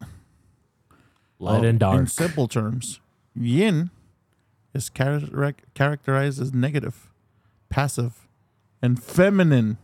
Light 1.39 1.61
Oh, 1.61 1.65
and 1.65 1.79
dark. 1.79 1.99
In 2.01 2.07
simple 2.07 2.49
terms, 2.49 3.01
yin 3.35 3.91
is 4.73 4.89
char- 4.89 5.53
characterized 5.75 6.41
as 6.41 6.55
negative, 6.55 7.13
passive, 7.69 8.27
and 8.81 9.03
feminine, 9.03 9.77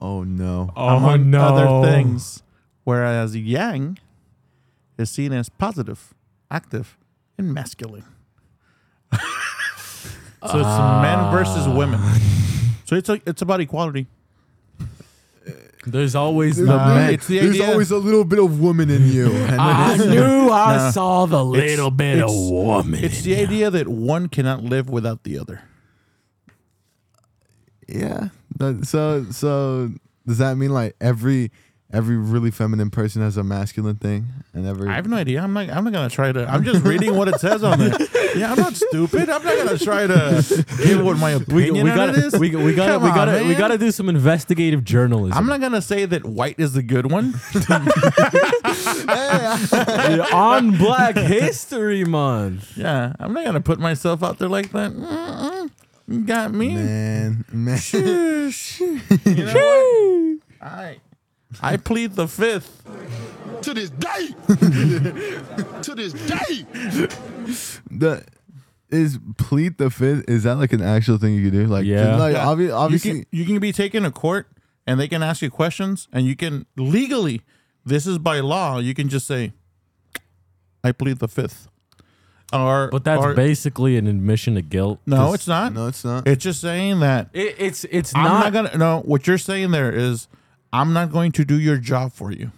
Oh 0.00 0.24
no. 0.24 0.72
Oh, 0.74 0.96
among 0.96 1.34
other 1.34 1.86
things. 1.90 2.42
Whereas 2.84 3.36
yang 3.36 3.98
is 4.96 5.10
seen 5.10 5.34
as 5.34 5.50
positive, 5.50 6.14
active, 6.50 6.96
and 7.36 7.52
masculine. 7.52 8.04
so 10.46 10.58
it's 10.58 10.78
men 11.02 11.30
versus 11.30 11.68
women. 11.68 12.00
Ah. 12.02 12.18
So 12.84 12.96
it's 12.96 13.08
like 13.08 13.22
it's 13.26 13.42
about 13.42 13.60
equality. 13.60 14.06
There's 15.84 16.14
always 16.14 16.58
the 16.58 16.64
Nah, 16.66 16.94
man. 16.94 17.14
it's 17.14 17.26
the 17.26 17.40
There's 17.40 17.56
idea. 17.56 17.70
always 17.72 17.90
a 17.90 17.96
little 17.98 18.22
bit 18.24 18.38
of 18.38 18.60
woman 18.60 18.88
in 18.88 19.08
you. 19.08 19.26
And 19.32 19.60
I 19.60 19.96
knew 19.96 20.48
I 20.48 20.76
Nah. 20.76 20.90
saw 20.92 21.26
the 21.26 21.44
little 21.44 21.90
bit 21.90 22.18
of 22.20 22.30
it's- 22.30 22.50
woman. 22.50 23.02
It's 23.02 23.22
the 23.22 23.34
idea 23.36 23.68
that 23.70 23.88
one 23.88 24.28
cannot 24.28 24.62
live 24.62 24.88
without 24.88 25.24
the 25.24 25.38
other. 25.40 25.62
Yeah. 27.88 28.28
That- 28.58 28.86
so 28.86 29.26
so 29.30 29.90
does 30.26 30.38
that 30.38 30.56
mean 30.56 30.70
like 30.70 30.94
every 31.00 31.50
every 31.92 32.16
really 32.16 32.50
feminine 32.50 32.90
person 32.90 33.22
has 33.22 33.36
a 33.36 33.44
masculine 33.44 33.96
thing 33.96 34.26
and 34.54 34.66
every 34.66 34.88
I 34.88 34.94
have 34.94 35.06
no 35.06 35.16
idea. 35.16 35.42
I'm 35.42 35.52
not. 35.52 35.70
I'm 35.70 35.84
not 35.84 35.92
gonna 35.92 36.10
try 36.10 36.32
to. 36.32 36.50
I'm 36.50 36.64
just 36.64 36.84
reading 36.84 37.16
what 37.16 37.28
it 37.28 37.38
says 37.40 37.62
on 37.62 37.78
there. 37.78 37.92
Yeah, 38.34 38.50
I'm 38.50 38.58
not 38.58 38.74
stupid. 38.74 39.28
I'm 39.28 39.44
not 39.44 39.56
gonna 39.58 39.78
try 39.78 40.06
to 40.06 40.64
give 40.82 41.04
what 41.04 41.18
my 41.18 41.32
opinion 41.32 41.84
we 41.84 41.90
on 41.90 41.96
gotta, 41.96 42.12
it 42.12 42.24
is. 42.24 42.32
we, 42.32 42.56
we 42.56 42.74
gotta, 42.74 42.94
Come 42.94 43.02
we 43.02 43.10
gotta, 43.10 43.44
we 43.44 43.54
gotta 43.54 43.76
do 43.76 43.90
some 43.90 44.08
investigative 44.08 44.84
journalism. 44.84 45.36
I'm 45.36 45.44
not 45.44 45.60
gonna 45.60 45.82
say 45.82 46.06
that 46.06 46.24
white 46.24 46.58
is 46.58 46.72
the 46.72 46.82
good 46.82 47.12
one. 47.12 47.34
on 50.32 50.78
Black 50.78 51.16
History 51.16 52.04
Month. 52.04 52.74
Yeah, 52.74 53.12
I'm 53.20 53.34
not 53.34 53.44
gonna 53.44 53.60
put 53.60 53.78
myself 53.78 54.22
out 54.22 54.38
there 54.38 54.48
like 54.48 54.72
that. 54.72 54.92
Mm-mm. 54.92 56.26
Got 56.26 56.54
me. 56.54 56.74
man 56.74 57.44
man 57.52 57.76
Shush. 57.76 58.80
You 58.80 59.44
know 59.44 60.38
what? 60.60 60.66
I 60.66 60.96
I 61.60 61.76
plead 61.76 62.14
the 62.14 62.26
fifth. 62.28 62.82
To 63.62 63.74
this 63.74 63.90
day. 63.90 64.28
to 65.82 65.94
this 65.94 66.12
day. 66.12 66.66
the 67.90 68.24
is 68.90 69.18
plead 69.38 69.78
the 69.78 69.88
fifth 69.90 70.28
is 70.28 70.42
that 70.42 70.56
like 70.56 70.72
an 70.72 70.82
actual 70.82 71.16
thing 71.16 71.34
you 71.34 71.50
can 71.50 71.60
do 71.60 71.66
like 71.66 71.86
Yeah. 71.86 72.16
like 72.16 72.34
Yeah. 72.34 72.44
obvi- 72.44 72.74
obviously 72.74 73.10
you 73.10 73.16
can, 73.20 73.26
you 73.38 73.44
can 73.46 73.58
be 73.58 73.72
taken 73.72 74.02
to 74.02 74.10
court 74.10 74.48
and 74.86 75.00
they 75.00 75.08
can 75.08 75.22
ask 75.22 75.40
you 75.40 75.50
questions 75.50 76.08
and 76.12 76.26
you 76.26 76.36
can 76.36 76.66
legally 76.76 77.40
this 77.86 78.06
is 78.06 78.18
by 78.18 78.40
law 78.40 78.78
you 78.78 78.92
can 78.92 79.08
just 79.08 79.26
say 79.26 79.52
i 80.84 80.92
plead 80.92 81.20
the 81.20 81.28
fifth 81.28 81.68
or 82.52 82.88
But 82.92 83.04
that's 83.04 83.22
or- 83.22 83.32
basically 83.32 83.96
an 83.96 84.06
admission 84.06 84.56
to 84.56 84.62
guilt. 84.62 85.00
no 85.06 85.32
it's 85.32 85.48
not 85.48 85.72
no 85.72 85.86
it's 85.86 86.04
not 86.04 86.28
it's 86.28 86.44
just 86.44 86.60
saying 86.60 87.00
that 87.00 87.30
It, 87.32 87.54
it's 87.58 87.84
it's 87.84 88.14
i'm 88.14 88.24
not, 88.24 88.52
not 88.52 88.52
gonna 88.52 88.76
no 88.78 89.00
what 89.06 89.26
you're 89.26 89.38
saying 89.38 89.70
there 89.70 89.90
is 89.90 90.28
i'm 90.72 90.92
not 90.92 91.10
going 91.12 91.32
to 91.32 91.44
do 91.44 91.58
your 91.58 91.76
job 91.78 92.12
for 92.12 92.32
you. 92.32 92.50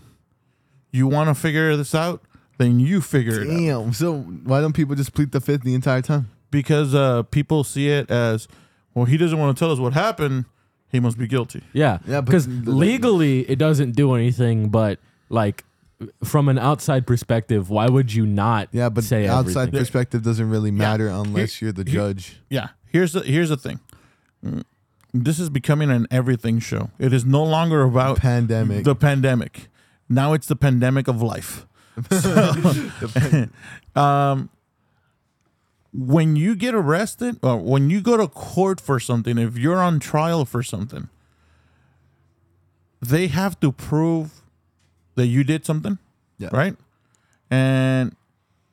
You 0.92 1.08
want 1.08 1.28
to 1.28 1.34
figure 1.34 1.76
this 1.76 1.94
out? 1.94 2.22
Then 2.58 2.78
you 2.78 3.00
figure 3.00 3.42
it 3.42 3.50
out. 3.50 3.58
Damn. 3.58 3.92
So 3.92 4.18
why 4.20 4.60
don't 4.60 4.72
people 4.74 4.94
just 4.94 5.12
plead 5.12 5.32
the 5.32 5.40
fifth 5.40 5.62
the 5.62 5.74
entire 5.74 6.02
time? 6.02 6.30
Because 6.50 6.94
uh 6.94 7.24
people 7.24 7.64
see 7.64 7.88
it 7.88 8.10
as 8.10 8.46
well 8.94 9.04
he 9.06 9.16
doesn't 9.16 9.38
want 9.38 9.56
to 9.56 9.60
tell 9.60 9.72
us 9.72 9.78
what 9.80 9.92
happened. 9.92 10.44
He 10.92 11.00
must 11.00 11.18
be 11.18 11.26
guilty. 11.26 11.62
Yeah, 11.72 11.98
Yeah, 12.06 12.20
because 12.20 12.46
legally 12.46 13.40
it 13.50 13.58
doesn't 13.58 13.92
do 13.96 14.14
anything. 14.14 14.68
But 14.68 15.00
like 15.28 15.64
from 16.22 16.48
an 16.48 16.58
outside 16.58 17.06
perspective, 17.06 17.70
why 17.70 17.88
would 17.88 18.12
you 18.14 18.24
not? 18.26 18.68
yeah 18.70 18.88
but 18.88 19.02
say 19.02 19.26
outside 19.26 19.62
everything? 19.68 19.80
perspective 19.80 20.22
doesn't 20.22 20.48
really 20.50 20.70
matter 20.70 21.08
unless 21.08 21.60
you're 21.60 21.72
the 21.72 21.82
Here- 21.82 21.94
judge. 22.00 22.40
yeah. 22.48 22.68
Here's 22.86 23.12
the 23.12 23.20
here's 23.22 23.48
the 23.48 23.56
thing 23.56 23.80
this 25.14 25.38
is 25.38 25.48
becoming 25.48 25.90
an 25.90 26.06
everything 26.10 26.58
show. 26.58 26.90
It 26.98 27.12
is 27.12 27.24
no 27.24 27.42
longer 27.44 27.82
about 27.82 28.18
pandemic. 28.18 28.84
the 28.84 28.94
pandemic. 28.96 29.68
Now 30.08 30.32
it's 30.32 30.46
the 30.48 30.56
pandemic 30.56 31.08
of 31.08 31.22
life. 31.22 31.66
So, 32.10 33.48
um 33.94 34.50
when 35.92 36.34
you 36.34 36.56
get 36.56 36.74
arrested 36.74 37.38
or 37.40 37.56
when 37.56 37.88
you 37.88 38.00
go 38.00 38.16
to 38.16 38.26
court 38.26 38.80
for 38.80 38.98
something 38.98 39.38
if 39.38 39.56
you're 39.56 39.78
on 39.78 40.00
trial 40.00 40.44
for 40.44 40.60
something 40.60 41.08
they 43.00 43.28
have 43.28 43.60
to 43.60 43.70
prove 43.70 44.42
that 45.14 45.26
you 45.28 45.44
did 45.44 45.64
something 45.64 45.98
Yeah. 46.38 46.48
right? 46.52 46.74
And 47.48 48.16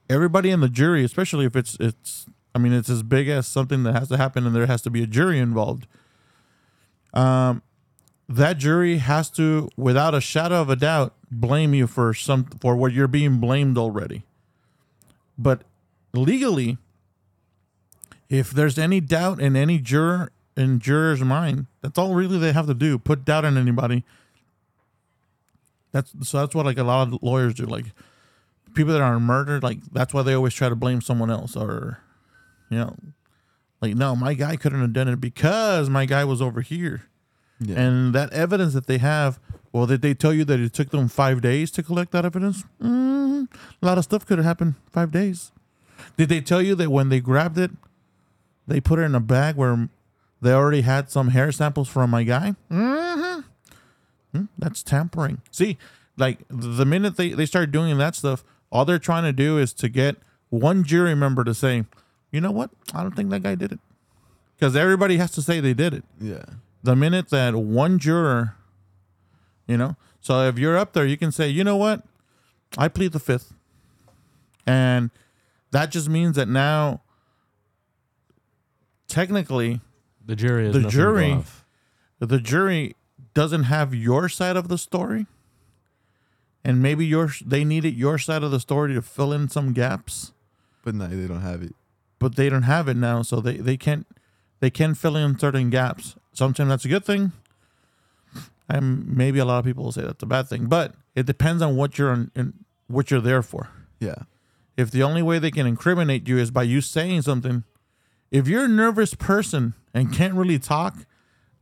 everybody 0.09 0.49
in 0.49 0.61
the 0.61 0.69
jury 0.69 1.03
especially 1.03 1.45
if 1.45 1.55
it's 1.55 1.77
it's 1.79 2.25
i 2.55 2.57
mean 2.59 2.73
it's 2.73 2.89
as 2.89 3.03
big 3.03 3.29
as 3.29 3.45
something 3.47 3.83
that 3.83 3.93
has 3.93 4.09
to 4.09 4.17
happen 4.17 4.45
and 4.47 4.55
there 4.55 4.65
has 4.65 4.81
to 4.81 4.89
be 4.89 5.03
a 5.03 5.07
jury 5.07 5.37
involved 5.39 5.85
um 7.13 7.61
that 8.29 8.57
jury 8.57 8.97
has 8.97 9.29
to 9.29 9.69
without 9.75 10.15
a 10.15 10.21
shadow 10.21 10.61
of 10.61 10.69
a 10.69 10.75
doubt 10.75 11.13
blame 11.29 11.73
you 11.73 11.87
for 11.87 12.13
some 12.13 12.45
for 12.45 12.75
what 12.75 12.93
you're 12.93 13.07
being 13.07 13.39
blamed 13.39 13.77
already. 13.77 14.23
But 15.37 15.63
legally 16.13 16.77
if 18.29 18.51
there's 18.51 18.77
any 18.77 19.01
doubt 19.01 19.41
in 19.41 19.55
any 19.55 19.79
juror 19.79 20.31
in 20.55 20.79
juror's 20.79 21.21
mind 21.21 21.65
that's 21.81 21.97
all 21.97 22.13
really 22.13 22.37
they 22.37 22.53
have 22.53 22.67
to 22.67 22.73
do 22.73 22.97
put 22.97 23.25
doubt 23.25 23.45
in 23.45 23.57
anybody. 23.57 24.03
That's 25.91 26.13
so 26.21 26.39
that's 26.39 26.55
what 26.55 26.65
like 26.65 26.77
a 26.77 26.83
lot 26.83 27.07
of 27.07 27.21
lawyers 27.21 27.55
do. 27.55 27.65
Like 27.65 27.87
people 28.73 28.93
that 28.93 29.01
are 29.01 29.19
murdered 29.19 29.63
like 29.63 29.79
that's 29.91 30.13
why 30.13 30.21
they 30.21 30.33
always 30.33 30.53
try 30.53 30.69
to 30.69 30.75
blame 30.75 31.01
someone 31.01 31.29
else 31.29 31.55
or 31.55 31.99
you 32.69 32.77
know 32.77 32.95
like 33.81 33.95
no 33.95 34.15
my 34.15 34.33
guy 34.33 34.55
couldn't 34.55 34.81
have 34.81 34.93
done 34.93 35.07
it 35.07 35.19
because 35.19 35.89
my 35.89 36.05
guy 36.05 36.23
was 36.23 36.41
over 36.41 36.61
here 36.61 37.03
yeah. 37.61 37.79
and 37.79 38.13
that 38.13 38.33
evidence 38.33 38.73
that 38.73 38.87
they 38.87 38.97
have, 38.97 39.39
well, 39.71 39.85
did 39.85 40.01
they 40.01 40.13
tell 40.13 40.33
you 40.33 40.43
that 40.45 40.59
it 40.59 40.73
took 40.73 40.89
them 40.89 41.07
five 41.07 41.41
days 41.41 41.71
to 41.71 41.83
collect 41.83 42.11
that 42.11 42.25
evidence? 42.25 42.63
Mm, 42.81 43.47
a 43.81 43.85
lot 43.85 43.97
of 43.97 44.03
stuff 44.03 44.25
could 44.25 44.39
have 44.39 44.45
happened 44.45 44.75
five 44.89 45.11
days. 45.11 45.51
Did 46.17 46.29
they 46.29 46.41
tell 46.41 46.61
you 46.61 46.75
that 46.75 46.89
when 46.89 47.09
they 47.09 47.19
grabbed 47.19 47.59
it, 47.59 47.71
they 48.67 48.81
put 48.81 48.99
it 48.99 49.03
in 49.03 49.15
a 49.15 49.19
bag 49.19 49.55
where 49.55 49.89
they 50.41 50.51
already 50.51 50.81
had 50.81 51.11
some 51.11 51.29
hair 51.29 51.51
samples 51.51 51.87
from 51.87 52.09
my 52.09 52.23
guy. 52.23 52.55
Mm-hmm. 52.71 54.45
that's 54.57 54.81
tampering. 54.81 55.41
See, 55.51 55.77
like 56.17 56.39
the 56.49 56.85
minute 56.85 57.17
they, 57.17 57.29
they 57.29 57.45
start 57.45 57.71
doing 57.71 57.97
that 57.99 58.15
stuff, 58.15 58.43
all 58.71 58.85
they're 58.85 58.97
trying 58.97 59.23
to 59.23 59.33
do 59.33 59.57
is 59.57 59.73
to 59.73 59.89
get 59.89 60.15
one 60.49 60.83
jury 60.83 61.15
member 61.15 61.43
to 61.43 61.53
say, 61.53 61.85
you 62.31 62.41
know 62.41 62.51
what? 62.51 62.69
I 62.93 63.01
don't 63.03 63.15
think 63.15 63.29
that 63.31 63.43
guy 63.43 63.55
did 63.55 63.71
it. 63.71 63.79
Because 64.57 64.75
everybody 64.75 65.17
has 65.17 65.31
to 65.31 65.41
say 65.41 65.59
they 65.59 65.73
did 65.73 65.93
it. 65.93 66.03
Yeah. 66.19 66.43
The 66.83 66.95
minute 66.95 67.29
that 67.29 67.55
one 67.55 67.99
juror, 67.99 68.55
you 69.67 69.77
know, 69.77 69.95
so 70.19 70.47
if 70.47 70.57
you're 70.59 70.77
up 70.77 70.93
there, 70.93 71.05
you 71.05 71.17
can 71.17 71.31
say, 71.31 71.49
you 71.49 71.63
know 71.63 71.77
what? 71.77 72.03
I 72.77 72.87
plead 72.87 73.11
the 73.11 73.19
fifth. 73.19 73.53
And 74.67 75.09
that 75.71 75.91
just 75.91 76.07
means 76.09 76.35
that 76.35 76.47
now, 76.47 77.01
technically, 79.07 79.81
The 80.25 80.35
jury 80.35 80.67
is 80.67 80.73
The 80.73 80.79
nothing 80.81 80.91
to 80.91 80.97
go 80.97 81.01
jury- 81.01 81.43
the 82.19 82.39
jury 82.39 82.95
doesn't 83.33 83.63
have 83.63 83.95
your 83.95 84.29
side 84.29 84.55
of 84.55 84.67
the 84.67 84.77
story 84.77 85.25
and 86.63 86.79
maybe 86.81 87.03
your 87.05 87.31
they 87.43 87.63
needed 87.63 87.95
your 87.95 88.17
side 88.19 88.43
of 88.43 88.51
the 88.51 88.59
story 88.59 88.93
to 88.93 89.01
fill 89.01 89.33
in 89.33 89.49
some 89.49 89.73
gaps 89.73 90.31
But 90.83 90.93
now 90.95 91.07
they 91.07 91.25
don't 91.27 91.41
have 91.41 91.63
it. 91.63 91.73
But 92.21 92.35
they 92.35 92.47
don't 92.49 92.63
have 92.63 92.87
it 92.87 92.95
now 92.95 93.23
so 93.23 93.41
they, 93.41 93.57
they 93.57 93.75
can't 93.75 94.05
they 94.59 94.69
can 94.69 94.93
fill 94.93 95.15
in 95.17 95.37
certain 95.39 95.71
gaps. 95.71 96.15
Sometimes 96.33 96.69
that's 96.69 96.85
a 96.85 96.87
good 96.87 97.03
thing. 97.03 97.31
And 98.69 99.17
maybe 99.17 99.39
a 99.39 99.45
lot 99.45 99.57
of 99.59 99.65
people 99.65 99.83
will 99.85 99.91
say 99.91 100.03
that's 100.03 100.23
a 100.23 100.27
bad 100.27 100.47
thing 100.47 100.67
but 100.67 100.93
it 101.15 101.25
depends 101.25 101.61
on 101.61 101.75
what 101.75 101.97
you're 101.97 102.11
on 102.11 102.31
in, 102.35 102.53
what 102.87 103.11
you're 103.11 103.19
there 103.19 103.41
for. 103.41 103.69
Yeah. 103.99 104.23
if 104.77 104.89
the 104.89 105.03
only 105.03 105.21
way 105.21 105.37
they 105.37 105.51
can 105.51 105.67
incriminate 105.67 106.27
you 106.27 106.37
is 106.37 106.49
by 106.49 106.63
you 106.63 106.81
saying 106.81 107.21
something, 107.23 107.63
if 108.31 108.47
you're 108.47 108.65
a 108.65 108.67
nervous 108.69 109.13
person 109.13 109.73
and 109.93 110.11
can't 110.13 110.33
really 110.33 110.57
talk, 110.57 110.95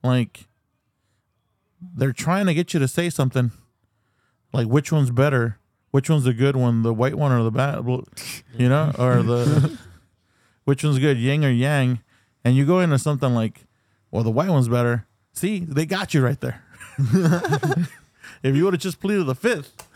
like 0.03 0.47
they're 1.81 2.13
trying 2.13 2.45
to 2.45 2.53
get 2.53 2.73
you 2.73 2.79
to 2.79 2.87
say 2.87 3.09
something, 3.09 3.51
like 4.53 4.67
which 4.67 4.91
one's 4.91 5.11
better, 5.11 5.57
which 5.91 6.09
one's 6.09 6.23
the 6.25 6.33
good 6.33 6.55
one, 6.55 6.83
the 6.83 6.93
white 6.93 7.15
one 7.15 7.31
or 7.31 7.43
the 7.43 7.51
bad, 7.51 7.85
you 8.57 8.69
know, 8.69 8.93
or 8.97 9.23
the 9.23 9.77
which 10.69 10.83
one's 10.83 10.99
good, 10.99 11.17
yin 11.17 11.43
or 11.43 11.49
yang, 11.49 11.99
and 12.45 12.55
you 12.55 12.63
go 12.63 12.79
into 12.79 12.99
something 12.99 13.33
like, 13.33 13.65
well, 14.11 14.21
the 14.23 14.29
white 14.29 14.49
one's 14.49 14.67
better. 14.67 15.07
See, 15.33 15.59
they 15.59 15.87
got 15.87 16.13
you 16.13 16.23
right 16.23 16.39
there. 16.39 16.63
if 18.43 18.55
you 18.55 18.65
would 18.65 18.75
have 18.75 18.81
just 18.81 18.99
pleaded 18.99 19.25
the 19.25 19.33
fifth, 19.33 19.87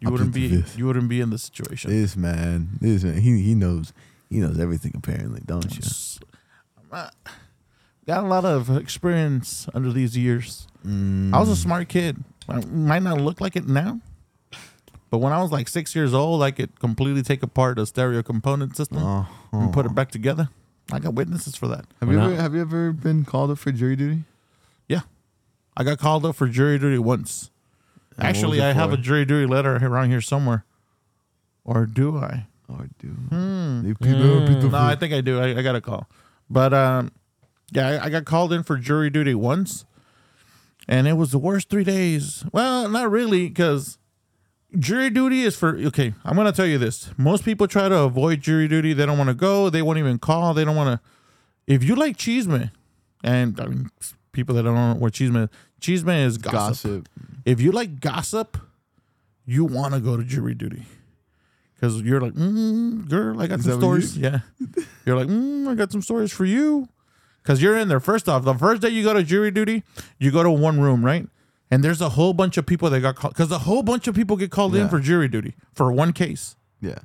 you 0.00 0.10
wouldn't 0.10 0.34
be 0.34 0.50
fifth. 0.50 0.76
you 0.76 0.86
wouldn't 0.86 1.08
be 1.08 1.22
in 1.22 1.30
this 1.30 1.44
situation. 1.44 1.90
This 1.90 2.14
man, 2.14 2.68
this 2.78 3.04
man, 3.04 3.22
he 3.22 3.40
he 3.40 3.54
knows 3.54 3.94
he 4.28 4.38
knows 4.38 4.60
everything 4.60 4.92
apparently, 4.94 5.40
don't 5.46 5.74
you? 5.74 5.82
Uh, 6.92 7.08
Got 8.06 8.22
a 8.22 8.26
lot 8.28 8.44
of 8.44 8.76
experience 8.76 9.66
under 9.74 9.92
these 9.92 10.16
years. 10.16 10.68
Mm. 10.86 11.34
I 11.34 11.40
was 11.40 11.48
a 11.48 11.56
smart 11.56 11.88
kid. 11.88 12.22
I 12.48 12.60
might 12.66 13.02
not 13.02 13.18
look 13.18 13.40
like 13.40 13.56
it 13.56 13.66
now, 13.66 14.00
but 15.16 15.22
when 15.24 15.32
I 15.32 15.40
was 15.40 15.50
like 15.50 15.66
six 15.68 15.94
years 15.94 16.12
old, 16.12 16.42
I 16.42 16.50
could 16.50 16.78
completely 16.78 17.22
take 17.22 17.42
apart 17.42 17.78
a 17.78 17.86
stereo 17.86 18.22
component 18.22 18.76
system 18.76 18.98
Oh, 19.00 19.26
and 19.52 19.72
put 19.72 19.86
it 19.86 19.94
back 19.94 20.10
together. 20.10 20.50
I 20.92 20.98
got 20.98 21.14
witnesses 21.14 21.56
for 21.56 21.68
that. 21.68 21.86
Have 22.00 22.08
Why 22.08 22.12
you 22.14 22.20
not? 22.20 22.32
ever 22.32 22.42
have 22.42 22.54
you 22.54 22.60
ever 22.60 22.92
been 22.92 23.24
called 23.24 23.50
up 23.50 23.56
for 23.58 23.72
jury 23.72 23.96
duty? 23.96 24.24
Yeah, 24.88 25.00
I 25.76 25.84
got 25.84 25.98
called 25.98 26.26
up 26.26 26.36
for 26.36 26.46
jury 26.48 26.78
duty 26.78 26.98
once. 26.98 27.50
And 28.18 28.26
Actually, 28.26 28.58
was 28.58 28.66
it 28.66 28.70
I 28.70 28.72
have 28.74 28.92
a 28.92 28.96
jury 28.98 29.24
duty 29.24 29.46
letter 29.46 29.76
around 29.76 30.10
here 30.10 30.20
somewhere. 30.20 30.64
Or 31.64 31.86
do 31.86 32.18
I? 32.18 32.46
Or 32.68 32.88
do 32.98 33.08
Hmm. 33.08 33.82
they 33.84 33.94
plead 33.94 34.12
the- 34.18 34.44
plead 34.46 34.60
the 34.60 34.68
No, 34.68 34.78
I 34.78 34.96
think 34.96 35.14
I 35.14 35.20
do. 35.22 35.40
I, 35.40 35.58
I 35.58 35.62
got 35.62 35.74
a 35.76 35.80
call, 35.80 36.08
but 36.50 36.74
um, 36.74 37.10
yeah, 37.72 37.88
I, 37.88 38.04
I 38.04 38.08
got 38.10 38.24
called 38.26 38.52
in 38.52 38.62
for 38.62 38.76
jury 38.76 39.08
duty 39.10 39.34
once, 39.34 39.84
and 40.88 41.06
it 41.08 41.14
was 41.14 41.30
the 41.32 41.38
worst 41.38 41.68
three 41.70 41.84
days. 41.84 42.44
Well, 42.52 42.88
not 42.88 43.10
really, 43.10 43.48
because 43.48 43.98
jury 44.78 45.10
duty 45.10 45.42
is 45.42 45.56
for 45.56 45.76
okay. 45.76 46.14
I'm 46.24 46.36
gonna 46.36 46.52
tell 46.52 46.66
you 46.66 46.78
this: 46.78 47.10
most 47.16 47.44
people 47.44 47.66
try 47.68 47.88
to 47.88 47.98
avoid 47.98 48.40
jury 48.40 48.68
duty. 48.68 48.92
They 48.92 49.06
don't 49.06 49.18
want 49.18 49.28
to 49.28 49.34
go. 49.34 49.70
They 49.70 49.82
won't 49.82 49.98
even 49.98 50.18
call. 50.18 50.54
They 50.54 50.64
don't 50.64 50.76
want 50.76 51.00
to. 51.00 51.06
If 51.66 51.82
you 51.84 51.94
like 51.96 52.16
chisme, 52.16 52.70
and 53.24 53.60
I 53.60 53.66
mean 53.66 53.90
people 54.32 54.54
that 54.56 54.62
don't 54.62 54.74
know 54.74 54.94
what 54.94 55.12
chisme 55.14 55.44
is, 55.44 55.48
chisme 55.80 56.24
is 56.24 56.38
gossip. 56.38 56.54
gossip. 57.04 57.08
If 57.44 57.60
you 57.60 57.72
like 57.72 58.00
gossip, 58.00 58.56
you 59.44 59.64
want 59.64 59.94
to 59.94 60.00
go 60.00 60.16
to 60.16 60.24
jury 60.24 60.54
duty. 60.54 60.84
Because 61.74 62.00
you're 62.00 62.20
like, 62.22 62.32
mm, 62.32 63.06
girl, 63.08 63.38
I 63.40 63.46
got 63.46 63.58
Is 63.58 63.66
some 63.66 63.80
what 63.80 63.96
you- 63.96 64.00
stories. 64.02 64.16
Yeah. 64.16 64.40
You're 65.04 65.16
like, 65.16 65.28
mm, 65.28 65.68
I 65.68 65.74
got 65.74 65.92
some 65.92 66.00
stories 66.00 66.32
for 66.32 66.46
you. 66.46 66.88
Because 67.42 67.60
you're 67.62 67.76
in 67.76 67.88
there. 67.88 68.00
First 68.00 68.28
off, 68.30 68.44
the 68.44 68.54
first 68.54 68.80
day 68.82 68.88
you 68.88 69.04
go 69.04 69.12
to 69.12 69.22
jury 69.22 69.50
duty, 69.52 69.84
you 70.18 70.30
go 70.32 70.42
to 70.42 70.50
one 70.50 70.80
room, 70.80 71.04
right? 71.04 71.28
And 71.70 71.82
there's 71.82 72.00
a 72.00 72.10
whole 72.10 72.32
bunch 72.32 72.56
of 72.56 72.64
people 72.66 72.88
that 72.90 73.00
got 73.00 73.16
called. 73.16 73.34
Because 73.34 73.50
a 73.50 73.58
whole 73.60 73.82
bunch 73.82 74.06
of 74.06 74.14
people 74.14 74.36
get 74.36 74.50
called 74.50 74.74
in 74.74 74.82
Yeah. 74.82 74.88
for 74.88 75.00
jury 75.00 75.28
duty 75.28 75.54
for 75.74 75.90
one 75.92 76.12
case. 76.12 76.54
Yeah. 76.80 76.98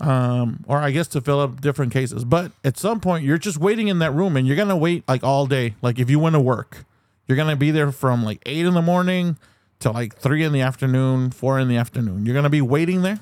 Um, 0.00 0.64
or 0.66 0.78
I 0.78 0.90
guess 0.90 1.06
to 1.08 1.20
fill 1.20 1.40
up 1.40 1.60
different 1.60 1.92
cases. 1.92 2.24
But 2.24 2.52
at 2.64 2.76
some 2.76 3.00
point, 3.00 3.24
you're 3.24 3.38
just 3.38 3.58
waiting 3.58 3.88
in 3.88 4.00
that 4.00 4.12
room 4.12 4.36
and 4.36 4.46
you're 4.46 4.56
going 4.56 4.68
to 4.68 4.76
wait 4.76 5.04
like 5.08 5.22
all 5.22 5.46
day. 5.46 5.76
Like 5.80 5.98
if 5.98 6.10
you 6.10 6.18
went 6.18 6.34
to 6.34 6.40
work, 6.40 6.84
you're 7.26 7.36
going 7.36 7.48
to 7.50 7.56
be 7.56 7.70
there 7.70 7.92
from 7.92 8.24
like 8.24 8.42
eight 8.44 8.66
in 8.66 8.74
the 8.74 8.82
morning 8.82 9.38
to 9.80 9.90
like 9.90 10.16
three 10.16 10.42
in 10.44 10.52
the 10.52 10.60
afternoon, 10.60 11.30
four 11.30 11.58
in 11.58 11.68
the 11.68 11.76
afternoon. 11.76 12.26
You're 12.26 12.34
going 12.34 12.42
to 12.44 12.50
be 12.50 12.60
waiting 12.60 13.02
there. 13.02 13.20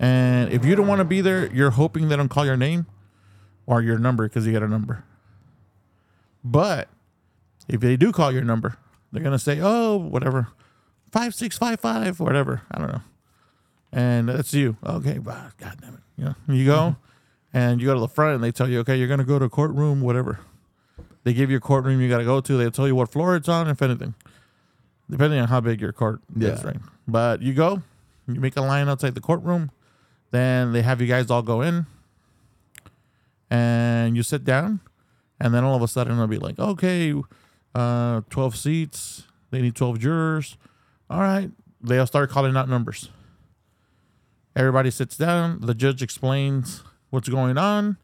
And 0.00 0.52
if 0.52 0.64
you 0.64 0.74
don't 0.76 0.86
want 0.86 1.00
to 1.00 1.04
be 1.04 1.20
there, 1.20 1.46
you're 1.52 1.70
hoping 1.70 2.08
they 2.08 2.16
don't 2.16 2.28
call 2.28 2.46
your 2.46 2.56
name 2.56 2.86
or 3.66 3.82
your 3.82 3.98
number 3.98 4.28
because 4.28 4.46
you 4.46 4.52
got 4.52 4.62
a 4.62 4.68
number. 4.68 5.04
But 6.44 6.88
if 7.68 7.80
they 7.80 7.96
do 7.96 8.12
call 8.12 8.32
your 8.32 8.44
number, 8.44 8.76
they're 9.12 9.22
going 9.22 9.32
to 9.32 9.38
say, 9.38 9.60
oh, 9.60 9.96
whatever, 9.96 10.48
5655, 11.12 12.20
whatever. 12.20 12.62
I 12.70 12.78
don't 12.78 12.92
know 12.92 13.02
and 13.92 14.28
that's 14.28 14.52
you. 14.52 14.76
Okay, 14.84 15.18
wow, 15.18 15.48
God 15.58 15.78
damn 15.80 15.94
it. 15.94 16.00
You 16.16 16.24
know, 16.24 16.34
you 16.48 16.66
go 16.66 16.78
mm-hmm. 16.78 17.56
and 17.56 17.80
you 17.80 17.86
go 17.86 17.94
to 17.94 18.00
the 18.00 18.08
front 18.08 18.34
and 18.34 18.44
they 18.44 18.52
tell 18.52 18.68
you, 18.68 18.80
okay, 18.80 18.96
you're 18.96 19.08
gonna 19.08 19.24
go 19.24 19.38
to 19.38 19.48
courtroom, 19.48 20.00
whatever. 20.00 20.40
They 21.24 21.32
give 21.32 21.50
you 21.50 21.56
a 21.56 21.60
courtroom 21.60 22.00
you 22.00 22.08
gotta 22.08 22.24
go 22.24 22.40
to. 22.40 22.56
They 22.56 22.70
tell 22.70 22.86
you 22.86 22.94
what 22.94 23.10
floor 23.10 23.36
it's 23.36 23.48
on, 23.48 23.68
if 23.68 23.80
anything, 23.82 24.14
depending 25.10 25.40
on 25.40 25.48
how 25.48 25.60
big 25.60 25.80
your 25.80 25.92
court 25.92 26.20
is, 26.36 26.42
Yeah. 26.42 26.66
right? 26.66 26.76
But 27.06 27.42
you 27.42 27.54
go, 27.54 27.82
you 28.26 28.40
make 28.40 28.56
a 28.56 28.62
line 28.62 28.88
outside 28.88 29.14
the 29.14 29.20
courtroom, 29.20 29.70
then 30.30 30.72
they 30.72 30.82
have 30.82 31.00
you 31.00 31.06
guys 31.06 31.30
all 31.30 31.42
go 31.42 31.62
in, 31.62 31.86
and 33.50 34.16
you 34.16 34.22
sit 34.22 34.44
down, 34.44 34.80
and 35.40 35.54
then 35.54 35.64
all 35.64 35.76
of 35.76 35.82
a 35.82 35.88
sudden 35.88 36.14
it'll 36.14 36.26
be 36.26 36.38
like, 36.38 36.58
okay, 36.58 37.14
uh, 37.74 38.22
twelve 38.30 38.56
seats. 38.56 39.24
They 39.50 39.60
need 39.62 39.74
twelve 39.74 39.98
jurors. 39.98 40.56
All 41.10 41.20
right, 41.20 41.50
they'll 41.80 42.06
start 42.06 42.30
calling 42.30 42.56
out 42.56 42.68
numbers. 42.68 43.10
Everybody 44.54 44.90
sits 44.90 45.16
down. 45.16 45.60
The 45.60 45.74
judge 45.74 46.02
explains 46.02 46.82
what's 47.10 47.28
going 47.28 47.56
on, 47.56 47.96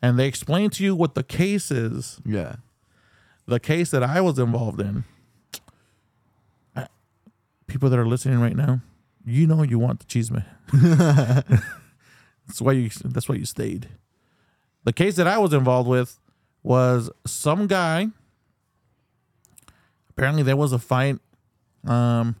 and 0.00 0.18
they 0.18 0.26
explain 0.26 0.70
to 0.70 0.84
you 0.84 0.94
what 0.94 1.14
the 1.14 1.24
case 1.24 1.70
is. 1.70 2.20
Yeah. 2.24 2.56
The 3.46 3.58
case 3.58 3.90
that 3.90 4.02
I 4.02 4.20
was 4.20 4.38
involved 4.38 4.80
in. 4.80 5.04
I- 6.76 6.86
people 7.66 7.90
that 7.90 7.98
are 7.98 8.06
listening 8.06 8.40
right 8.40 8.54
now, 8.56 8.80
you 9.24 9.46
know 9.46 9.62
you 9.62 9.78
want 9.78 10.00
the 10.00 10.06
cheese 10.06 10.30
man. 10.30 10.44
that's 12.46 12.60
why 12.60 12.72
you. 12.72 12.90
That's 13.04 13.28
why 13.28 13.34
you 13.34 13.44
stayed. 13.44 13.88
The 14.84 14.92
case 14.92 15.16
that 15.16 15.26
I 15.26 15.38
was 15.38 15.52
involved 15.52 15.88
with 15.88 16.18
was 16.62 17.10
some 17.26 17.66
guy. 17.66 18.08
Apparently, 20.18 20.42
there 20.42 20.56
was 20.56 20.72
a 20.72 20.78
fight. 20.80 21.18
Um, 21.86 22.36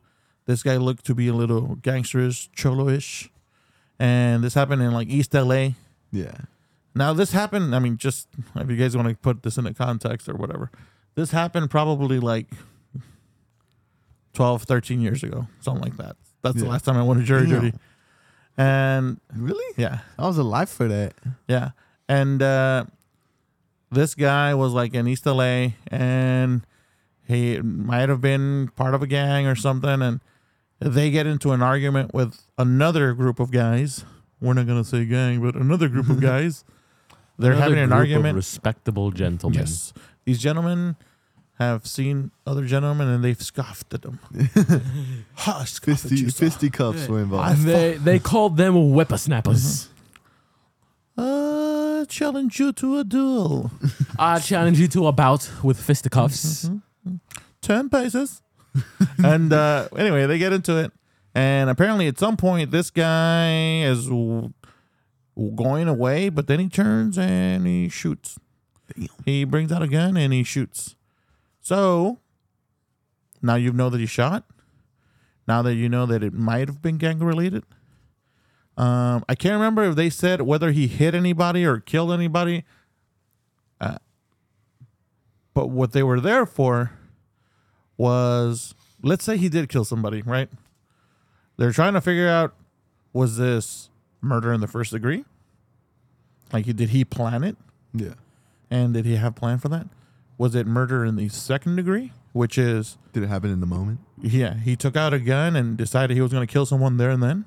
this 0.46 0.64
guy 0.64 0.76
looked 0.78 1.04
to 1.06 1.14
be 1.14 1.28
a 1.28 1.32
little 1.32 1.76
gangsterish, 1.76 2.48
cholo-ish, 2.52 3.30
and 4.00 4.42
this 4.42 4.54
happened 4.54 4.82
in 4.82 4.90
like 4.92 5.08
East 5.08 5.32
LA. 5.32 5.70
Yeah. 6.10 6.32
Now 6.94 7.12
this 7.12 7.30
happened. 7.30 7.76
I 7.76 7.78
mean, 7.78 7.96
just 7.96 8.26
if 8.56 8.68
you 8.68 8.76
guys 8.76 8.96
want 8.96 9.08
to 9.08 9.14
put 9.14 9.44
this 9.44 9.56
into 9.58 9.72
context 9.74 10.28
or 10.28 10.34
whatever, 10.34 10.70
this 11.14 11.30
happened 11.30 11.70
probably 11.70 12.18
like 12.18 12.48
12, 14.34 14.64
13 14.64 15.00
years 15.00 15.22
ago, 15.22 15.46
something 15.60 15.82
like 15.82 15.96
that. 15.98 16.16
That's 16.42 16.56
the 16.60 16.66
last 16.68 16.84
time 16.84 16.96
I 16.96 17.02
went 17.04 17.20
to 17.20 17.26
jury 17.26 17.46
Damn. 17.48 17.60
duty. 17.60 17.78
And 18.56 19.20
Really? 19.36 19.74
yeah, 19.76 20.00
I 20.18 20.26
was 20.26 20.38
alive 20.38 20.68
for 20.68 20.88
that. 20.88 21.14
yeah. 21.46 21.70
And 22.08 22.42
uh, 22.42 22.86
this 23.92 24.14
guy 24.16 24.54
was 24.54 24.72
like 24.72 24.94
in 24.94 25.06
East 25.06 25.26
LA 25.26 25.68
and 25.88 26.64
he 27.28 27.60
might 27.60 28.08
have 28.08 28.20
been 28.20 28.68
part 28.74 28.94
of 28.94 29.02
a 29.02 29.06
gang 29.06 29.46
or 29.46 29.54
something. 29.54 30.02
And 30.02 30.20
they 30.80 31.10
get 31.10 31.26
into 31.26 31.52
an 31.52 31.62
argument 31.62 32.12
with 32.14 32.40
another 32.56 33.12
group 33.14 33.38
of 33.38 33.50
guys. 33.52 34.04
We're 34.40 34.54
not 34.54 34.66
going 34.66 34.82
to 34.82 34.88
say 34.88 35.04
gang, 35.04 35.40
but 35.42 35.54
another 35.54 35.88
group 35.88 36.08
of 36.08 36.20
guys. 36.32 36.64
They're 37.38 37.52
Another 37.52 37.62
having 37.76 37.78
an 37.78 37.88
group 37.90 37.92
of 37.92 37.98
argument. 37.98 38.36
respectable 38.36 39.10
gentlemen. 39.12 39.60
Yes. 39.60 39.92
These 40.24 40.40
gentlemen 40.40 40.96
have 41.58 41.86
seen 41.86 42.30
other 42.46 42.64
gentlemen 42.64 43.08
and 43.08 43.22
they've 43.24 43.40
scoffed 43.42 43.92
at 43.94 44.02
them. 44.02 44.18
ha, 45.34 45.64
scoff 45.64 46.04
at 46.04 46.10
Fisty, 46.10 46.18
you, 46.22 46.30
sir. 46.30 46.46
fisticuffs 46.46 47.08
were 47.08 47.20
involved. 47.20 47.62
They 47.62 47.94
they 47.96 48.18
called 48.18 48.56
them 48.56 48.74
whippersnappers. 48.92 49.88
Uh, 51.16 52.04
challenge 52.06 52.60
you 52.60 52.72
to 52.72 52.98
a 52.98 53.04
duel. 53.04 53.70
I 54.18 54.38
challenge 54.38 54.78
you 54.78 54.86
to 54.88 55.06
a 55.08 55.12
bout 55.12 55.50
with 55.64 55.80
fisticuffs. 55.80 56.70
10 57.62 57.88
paces. 57.90 58.42
and 59.22 59.52
uh, 59.52 59.88
anyway, 59.96 60.26
they 60.26 60.38
get 60.38 60.52
into 60.52 60.76
it. 60.76 60.92
And 61.34 61.70
apparently, 61.70 62.06
at 62.08 62.18
some 62.18 62.36
point, 62.36 62.70
this 62.70 62.90
guy 62.90 63.82
is 63.82 64.06
w- 64.06 64.52
going 65.54 65.88
away, 65.88 66.28
but 66.28 66.46
then 66.46 66.58
he 66.58 66.68
turns 66.68 67.18
and 67.18 67.66
he 67.66 67.88
shoots. 67.88 68.38
He 69.24 69.44
brings 69.44 69.70
out 69.70 69.82
a 69.82 69.88
gun 69.88 70.16
and 70.16 70.32
he 70.32 70.42
shoots. 70.42 70.96
So 71.60 72.18
now 73.42 73.56
you 73.56 73.72
know 73.72 73.90
that 73.90 74.00
he 74.00 74.06
shot. 74.06 74.44
Now 75.46 75.62
that 75.62 75.74
you 75.74 75.88
know 75.88 76.06
that 76.06 76.22
it 76.22 76.32
might 76.32 76.68
have 76.68 76.82
been 76.82 76.98
gang 76.98 77.20
related. 77.20 77.64
Um, 78.76 79.24
I 79.28 79.34
can't 79.34 79.54
remember 79.54 79.84
if 79.84 79.96
they 79.96 80.10
said 80.10 80.42
whether 80.42 80.70
he 80.72 80.86
hit 80.86 81.14
anybody 81.14 81.64
or 81.64 81.80
killed 81.80 82.12
anybody. 82.12 82.64
Uh, 83.80 83.98
but 85.54 85.68
what 85.68 85.92
they 85.92 86.02
were 86.02 86.20
there 86.20 86.46
for 86.46 86.97
was 87.98 88.74
let's 89.02 89.24
say 89.24 89.36
he 89.36 89.48
did 89.50 89.68
kill 89.68 89.84
somebody, 89.84 90.22
right? 90.22 90.48
They're 91.58 91.72
trying 91.72 91.92
to 91.94 92.00
figure 92.00 92.28
out 92.28 92.54
was 93.12 93.36
this 93.36 93.90
murder 94.22 94.52
in 94.52 94.60
the 94.62 94.66
first 94.68 94.92
degree? 94.92 95.24
Like 96.52 96.64
did 96.64 96.88
he 96.90 97.04
plan 97.04 97.44
it? 97.44 97.56
Yeah. 97.92 98.14
And 98.70 98.94
did 98.94 99.04
he 99.04 99.16
have 99.16 99.34
plan 99.34 99.58
for 99.58 99.68
that? 99.68 99.86
Was 100.38 100.54
it 100.54 100.66
murder 100.66 101.04
in 101.04 101.16
the 101.16 101.28
second 101.28 101.76
degree? 101.76 102.12
Which 102.32 102.56
is 102.56 102.96
Did 103.12 103.24
it 103.24 103.28
happen 103.28 103.50
in 103.50 103.60
the 103.60 103.66
moment? 103.66 104.00
yeah, 104.20 104.54
he 104.54 104.74
took 104.76 104.96
out 104.96 105.12
a 105.14 105.18
gun 105.18 105.54
and 105.56 105.76
decided 105.76 106.14
he 106.16 106.20
was 106.20 106.32
gonna 106.32 106.46
kill 106.46 106.66
someone 106.66 106.96
there 106.96 107.10
and 107.10 107.22
then. 107.22 107.44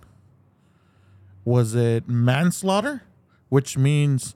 Was 1.46 1.74
it 1.76 2.08
manslaughter? 2.08 3.04
Which 3.50 3.78
means 3.78 4.36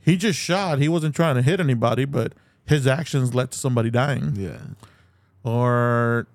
he 0.00 0.16
just 0.16 0.38
shot, 0.38 0.78
he 0.78 0.88
wasn't 0.88 1.14
trying 1.14 1.34
to 1.36 1.42
hit 1.42 1.60
anybody, 1.60 2.04
but 2.04 2.32
his 2.66 2.86
actions 2.86 3.34
led 3.34 3.50
to 3.52 3.58
somebody 3.58 3.90
dying. 3.90 4.34
Yeah. 4.36 4.58
Or 5.46 6.26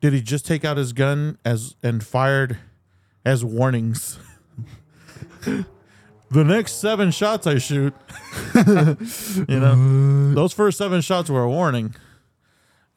did 0.00 0.12
he 0.12 0.20
just 0.20 0.44
take 0.44 0.64
out 0.64 0.76
his 0.76 0.92
gun 0.92 1.38
as 1.44 1.76
and 1.84 2.04
fired 2.04 2.58
as 3.24 3.44
warnings? 3.44 4.18
the 5.44 6.44
next 6.44 6.80
seven 6.80 7.12
shots 7.12 7.46
I 7.46 7.58
shoot, 7.58 7.94
you 8.54 9.60
know, 9.60 10.34
those 10.34 10.52
first 10.52 10.78
seven 10.78 11.00
shots 11.00 11.30
were 11.30 11.44
a 11.44 11.48
warning. 11.48 11.94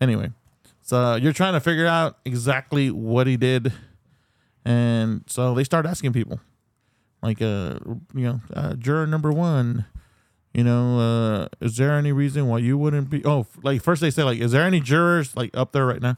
Anyway, 0.01 0.31
so 0.81 1.15
you're 1.15 1.33
trying 1.33 1.53
to 1.53 1.59
figure 1.59 1.85
out 1.85 2.17
exactly 2.25 2.89
what 2.89 3.27
he 3.27 3.37
did, 3.37 3.71
and 4.65 5.23
so 5.27 5.53
they 5.53 5.63
start 5.63 5.85
asking 5.85 6.13
people, 6.13 6.39
like, 7.21 7.43
uh, 7.43 7.77
you 8.15 8.23
know, 8.23 8.41
uh, 8.55 8.73
juror 8.73 9.05
number 9.05 9.31
one, 9.31 9.85
you 10.53 10.63
know, 10.63 10.99
uh, 10.99 11.47
is 11.61 11.77
there 11.77 11.91
any 11.93 12.11
reason 12.11 12.47
why 12.47 12.57
you 12.57 12.77
wouldn't 12.77 13.09
be? 13.09 13.23
Oh, 13.25 13.45
like 13.63 13.81
first 13.81 14.01
they 14.01 14.11
say 14.11 14.23
like, 14.23 14.39
is 14.39 14.51
there 14.51 14.63
any 14.63 14.79
jurors 14.79 15.35
like 15.35 15.55
up 15.55 15.71
there 15.71 15.85
right 15.85 16.01
now 16.01 16.17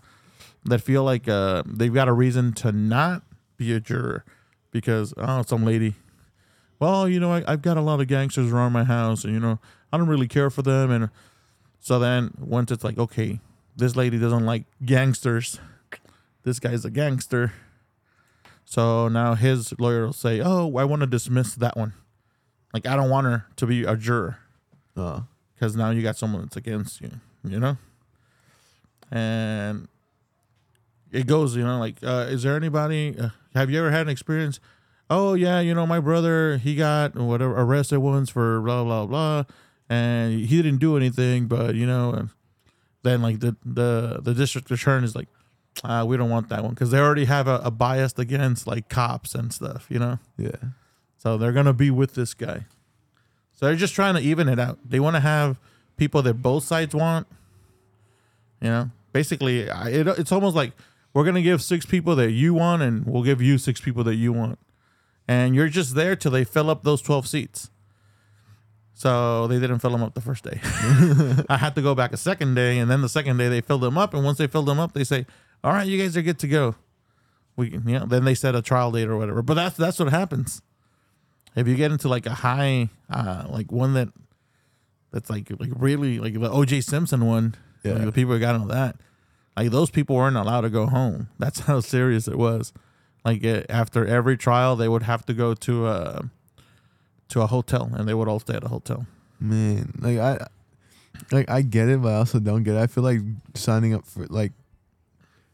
that 0.66 0.80
feel 0.80 1.04
like 1.04 1.28
uh 1.28 1.64
they've 1.66 1.94
got 1.94 2.08
a 2.08 2.14
reason 2.14 2.54
to 2.54 2.72
not 2.72 3.24
be 3.58 3.74
a 3.74 3.80
juror 3.80 4.24
because 4.72 5.14
oh 5.18 5.44
some 5.44 5.64
lady, 5.64 5.96
well 6.80 7.08
you 7.08 7.20
know 7.20 7.32
I, 7.32 7.44
I've 7.48 7.62
got 7.62 7.78
a 7.78 7.82
lot 7.82 8.00
of 8.00 8.08
gangsters 8.08 8.52
around 8.52 8.72
my 8.72 8.84
house 8.84 9.24
and 9.24 9.34
you 9.34 9.40
know 9.40 9.60
I 9.92 9.98
don't 9.98 10.08
really 10.08 10.28
care 10.28 10.50
for 10.50 10.62
them 10.62 10.90
and 10.90 11.10
so 11.80 12.00
then 12.00 12.32
once 12.40 12.72
it's 12.72 12.84
like 12.84 12.98
okay 12.98 13.40
this 13.76 13.96
lady 13.96 14.20
doesn't 14.20 14.46
like 14.46 14.66
gangsters, 14.86 15.60
this 16.44 16.60
guy's 16.60 16.86
a 16.86 16.92
gangster, 16.92 17.52
so 18.66 19.08
now 19.08 19.34
his 19.34 19.74
lawyer 19.80 20.06
will 20.06 20.14
say 20.14 20.42
oh 20.42 20.76
I 20.78 20.86
want 20.86 21.02
to 21.02 21.08
dismiss 21.08 21.56
that 21.56 21.78
one. 21.78 21.94
Like 22.74 22.88
I 22.88 22.96
don't 22.96 23.10
want 23.10 23.28
her 23.28 23.46
to 23.58 23.66
be 23.66 23.84
a 23.84 23.96
juror 23.96 24.40
because 24.96 25.76
now 25.76 25.92
you 25.92 26.02
got 26.02 26.18
someone 26.18 26.42
that's 26.42 26.58
against 26.58 27.02
you, 27.02 27.12
you 27.44 27.60
know. 27.60 27.78
And 29.12 29.88
it 31.12 31.28
goes, 31.28 31.56
you 31.56 31.64
know, 31.64 31.78
like, 31.80 31.98
uh, 32.04 32.26
is 32.30 32.44
there 32.44 32.56
anybody? 32.56 33.16
Uh, 33.18 33.30
have 33.54 33.70
you 33.70 33.78
ever 33.80 33.92
had 33.92 34.02
an 34.02 34.10
experience? 34.10 34.60
Oh 35.10 35.36
yeah, 35.36 35.60
you 35.60 35.76
know, 35.76 35.86
my 35.86 36.00
brother 36.00 36.58
he 36.58 36.76
got 36.76 37.16
whatever 37.16 37.54
arrested 37.54 38.00
once 38.00 38.32
for 38.32 38.60
blah 38.62 38.84
blah 38.84 39.06
blah, 39.06 39.44
and 39.90 40.34
he 40.34 40.62
didn't 40.62 40.80
do 40.80 40.98
anything, 40.98 41.46
but 41.46 41.76
you 41.76 41.86
know, 41.86 42.12
and 42.12 42.30
then 43.04 43.22
like 43.22 43.40
the 43.40 43.56
the 43.64 44.20
the 44.24 44.34
district 44.34 44.72
attorney 44.72 45.06
is 45.06 45.16
like, 45.16 45.28
uh, 45.84 46.04
we 46.08 46.18
don't 46.18 46.30
want 46.30 46.50
that 46.50 46.64
one 46.64 46.72
because 46.72 46.90
they 46.90 47.00
already 47.00 47.26
have 47.26 47.48
a, 47.48 47.58
a 47.64 47.70
bias 47.70 48.14
against 48.18 48.66
like 48.66 48.90
cops 48.90 49.36
and 49.36 49.54
stuff, 49.54 49.86
you 49.90 50.00
know. 50.00 50.18
Yeah. 50.38 50.56
So 51.24 51.38
they're 51.38 51.54
gonna 51.54 51.72
be 51.72 51.90
with 51.90 52.16
this 52.16 52.34
guy. 52.34 52.66
So 53.54 53.66
they're 53.66 53.78
just 53.78 53.94
trying 53.96 54.16
to 54.16 54.20
even 54.20 54.50
it 54.50 54.60
out. 54.60 54.78
They 54.84 55.00
want 55.00 55.16
to 55.16 55.22
have 55.22 55.58
people 55.96 56.22
that 56.24 56.34
both 56.42 56.66
sides 56.66 56.94
want. 56.94 57.28
You 58.60 58.68
know, 58.68 58.92
basically, 59.14 59.70
I- 59.70 59.88
it, 59.90 60.08
it's 60.20 60.34
almost 60.34 60.54
like 60.54 60.74
we're 61.14 61.24
gonna 61.24 61.42
give 61.42 61.62
six 61.62 61.86
people 61.86 62.18
that 62.18 62.32
you 62.32 62.54
want, 62.54 62.82
and 62.82 63.06
we'll 63.06 63.24
give 63.24 63.42
you 63.42 63.58
six 63.58 63.80
people 63.80 64.04
that 64.04 64.16
you 64.16 64.34
want, 64.34 64.60
and 65.26 65.56
you're 65.56 65.70
just 65.70 65.96
there 65.96 66.18
till 66.18 66.32
they 66.32 66.44
fill 66.44 66.70
up 66.70 66.84
those 66.84 67.02
twelve 67.02 67.26
seats. 67.26 67.70
So 68.94 69.48
they 69.48 69.62
didn't 69.62 69.80
fill 69.80 69.92
them 69.92 70.04
up 70.04 70.16
the 70.16 70.22
first 70.22 70.44
day. 70.44 70.60
I 71.50 71.56
had 71.58 71.74
to 71.76 71.82
go 71.82 71.96
back 71.96 72.12
a 72.12 72.18
second 72.18 72.56
day, 72.56 72.80
and 72.80 72.92
then 72.92 73.00
the 73.02 73.08
second 73.08 73.38
day 73.38 73.48
they 73.48 73.62
filled 73.62 73.82
them 73.82 73.98
up, 73.98 74.14
and 74.14 74.26
once 74.26 74.40
they 74.40 74.48
filled 74.48 74.66
them 74.66 74.80
up, 74.82 74.92
they 74.92 75.06
say, 75.06 75.26
"All 75.64 75.72
right, 75.72 75.88
you 75.88 75.98
guys 75.98 76.18
are 76.18 76.22
good 76.22 76.40
to 76.40 76.50
go." 76.50 76.76
We, 77.56 77.70
you 77.70 77.80
know, 77.80 78.06
then 78.06 78.26
they 78.26 78.36
set 78.36 78.56
a 78.56 78.62
trial 78.62 78.92
date 78.92 79.08
or 79.08 79.16
whatever. 79.16 79.42
But 79.42 79.54
that's 79.54 79.78
that's 79.78 80.00
what 80.00 80.10
happens 80.10 80.62
if 81.56 81.68
you 81.68 81.76
get 81.76 81.92
into 81.92 82.08
like 82.10 82.26
a 82.26 82.34
high 82.34 82.90
uh 83.10 83.46
like 83.50 83.72
one 83.72 83.94
that 83.94 84.10
that's 85.12 85.30
like 85.30 85.52
like 85.60 85.70
really 85.76 86.20
like 86.20 86.34
the 86.34 86.50
OJ 86.50 86.84
Simpson 86.84 87.26
one, 87.26 87.56
Yeah. 87.84 87.94
like 87.94 88.06
the 88.06 88.12
people 88.12 88.34
who 88.34 88.40
got 88.40 88.56
into 88.56 88.68
that, 88.70 88.96
like 89.56 89.70
those 89.72 89.92
people 89.92 90.16
weren't 90.16 90.38
allowed 90.38 90.62
to 90.62 90.70
go 90.70 90.88
home. 90.88 91.30
That's 91.38 91.60
how 91.62 91.80
serious 91.82 92.28
it 92.28 92.38
was. 92.38 92.74
Like 93.24 93.46
uh, 93.46 93.62
after 93.70 94.06
every 94.06 94.36
trial, 94.38 94.76
they 94.76 94.90
would 94.90 95.04
have 95.04 95.26
to 95.28 95.34
go 95.34 95.54
to 95.54 95.88
a 95.88 96.30
to 97.30 97.42
a 97.42 97.48
hotel, 97.48 97.90
and 97.94 98.08
they 98.08 98.14
would 98.14 98.28
all 98.28 98.40
stay 98.40 98.56
at 98.56 98.64
a 98.64 98.68
hotel. 98.70 99.06
Man, 99.40 99.94
like 100.02 100.18
I, 100.18 100.48
like 101.32 101.50
I 101.50 101.62
get 101.62 101.88
it, 101.90 102.02
but 102.02 102.10
I 102.14 102.16
also 102.18 102.40
don't 102.40 102.64
get 102.64 102.76
it. 102.76 102.80
I 102.80 102.88
feel 102.88 103.04
like 103.04 103.20
signing 103.54 103.94
up 103.94 104.06
for 104.06 104.26
like, 104.28 104.52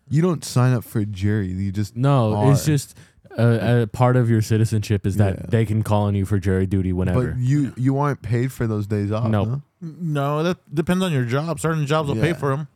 you 0.10 0.22
don't 0.22 0.44
sign 0.46 0.74
up 0.74 0.84
for 0.84 1.04
jury. 1.06 1.48
You 1.48 1.72
just 1.72 1.96
No, 1.96 2.50
it's 2.52 2.66
just 2.66 2.96
a, 3.38 3.82
a 3.84 3.88
part 3.88 4.16
of 4.16 4.30
your 4.30 4.42
citizenship 4.42 5.06
is 5.06 5.18
that 5.18 5.36
Yeah. 5.38 5.46
they 5.50 5.66
can 5.66 5.84
call 5.84 6.04
on 6.04 6.16
you 6.16 6.26
for 6.26 6.40
jury 6.40 6.66
duty 6.66 6.92
whenever. 6.94 7.32
But 7.32 7.40
you 7.40 7.74
you 7.78 7.98
aren't 8.00 8.22
paid 8.22 8.52
for 8.52 8.68
those 8.68 8.88
days 8.88 9.12
off. 9.12 9.30
Nope. 9.30 9.48
no? 9.48 9.62
No, 9.82 10.44
that 10.44 10.58
depends 10.74 11.04
on 11.04 11.12
your 11.14 11.26
job. 11.26 11.60
Certain 11.60 11.86
jobs 11.86 12.10
will 12.10 12.16
pay 12.16 12.30
Yeah. 12.30 12.34
for 12.34 12.50
them. 12.56 12.68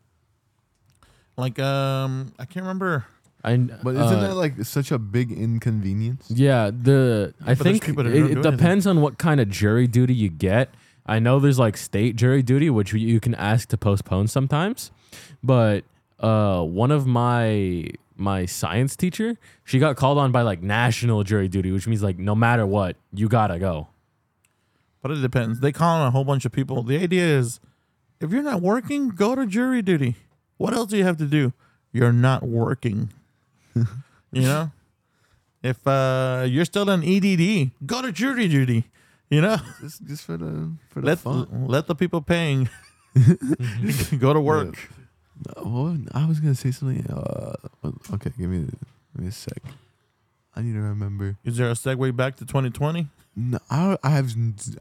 Like 1.38 1.60
um, 1.60 2.34
I 2.40 2.46
can't 2.46 2.64
remember. 2.64 3.06
I, 3.44 3.58
But 3.58 3.96
isn't 3.96 4.02
uh, 4.20 4.28
that 4.30 4.36
like 4.36 4.64
such 4.64 4.92
a 4.92 4.98
big 5.00 5.32
inconvenience? 5.32 6.32
Yeah, 6.32 6.72
the 6.72 7.34
I 7.42 7.56
but 7.56 7.60
there's 7.60 7.60
think 7.60 7.86
people 7.86 8.04
that 8.06 8.12
it, 8.12 8.20
don't 8.20 8.28
it 8.30 8.32
anything. 8.38 8.52
depends 8.52 8.88
on 8.88 9.02
what 9.02 9.18
kind 9.18 9.42
of 9.42 9.50
jury 9.50 9.88
duty 9.88 10.14
you 10.14 10.30
get. 10.30 10.74
I 11.06 11.20
know 11.20 11.40
there's 11.40 11.60
like 11.60 11.76
state 11.76 12.16
jury 12.16 12.42
duty, 12.42 12.70
which 12.70 12.94
you 12.94 13.20
can 13.20 13.36
ask 13.36 13.68
to 13.70 13.78
postpone 13.78 14.28
sometimes, 14.28 14.92
but 15.44 15.84
uh, 16.22 16.62
one 16.64 16.92
of 16.92 17.06
my 17.06 17.90
my 18.16 18.46
science 18.46 18.96
teacher, 18.96 19.38
she 19.64 19.80
got 19.80 19.96
called 19.96 20.18
on 20.18 20.32
by 20.32 20.42
like 20.42 20.62
national 20.62 21.24
jury 21.24 21.48
duty, 21.48 21.72
which 21.72 21.88
means 21.88 22.04
like 22.04 22.18
no 22.18 22.36
matter 22.36 22.66
what, 22.66 22.96
you 23.14 23.28
gotta 23.28 23.60
go. 23.60 23.88
But 25.02 25.12
it 25.12 25.22
depends. 25.22 25.60
They 25.60 25.72
call 25.72 26.00
on 26.00 26.08
a 26.08 26.12
whole 26.12 26.24
bunch 26.24 26.46
of 26.46 26.52
people. 26.52 26.84
The 26.84 26.98
idea 26.98 27.26
is 27.26 27.60
if 28.20 28.32
you're 28.32 28.44
not 28.44 28.62
working, 28.62 29.10
go 29.10 29.36
to 29.36 29.46
jury 29.46 29.82
duty. 29.82 30.16
What 30.58 30.74
else 30.74 30.90
do 30.90 30.98
you 30.98 31.04
have 31.04 31.18
to 31.18 31.26
do? 31.26 31.52
You're 31.92 32.14
not 32.14 32.44
working. 32.44 33.10
you 33.76 33.86
know? 34.32 34.72
If 35.62 35.86
uh, 35.88 36.46
you're 36.48 36.66
still 36.66 36.90
in 36.90 37.04
EDD, 37.04 37.72
go 37.86 38.02
to 38.02 38.12
jury 38.12 38.48
duty. 38.48 38.86
You 39.30 39.42
know? 39.42 39.58
Just 39.82 40.06
just 40.06 40.24
for 40.24 40.38
the 40.38 40.72
for 40.90 41.02
the 41.02 41.08
Let 41.08 41.20
fun. 41.20 41.68
let 41.68 41.88
the 41.88 41.96
people 41.96 42.22
paying 42.22 42.70
go 44.20 44.34
to 44.34 44.40
work. 44.40 44.78
Uh, 44.78 45.03
What 45.58 45.98
I 46.14 46.26
was 46.26 46.40
gonna 46.40 46.56
say 46.56 46.72
something. 46.72 47.06
Uh, 47.08 47.56
okay, 48.14 48.32
give 48.38 48.50
me 48.50 48.60
give 49.16 49.22
me 49.22 49.28
a 49.28 49.32
sec. 49.32 49.62
I 50.56 50.62
need 50.62 50.74
to 50.74 50.82
remember. 50.82 51.38
Is 51.44 51.58
there 51.58 51.70
a 51.70 51.74
segue 51.74 52.16
back 52.16 52.36
to 52.38 52.46
2020? 52.46 53.08
No, 53.36 53.60
I 53.70 53.98
I 54.04 54.10
have 54.12 54.34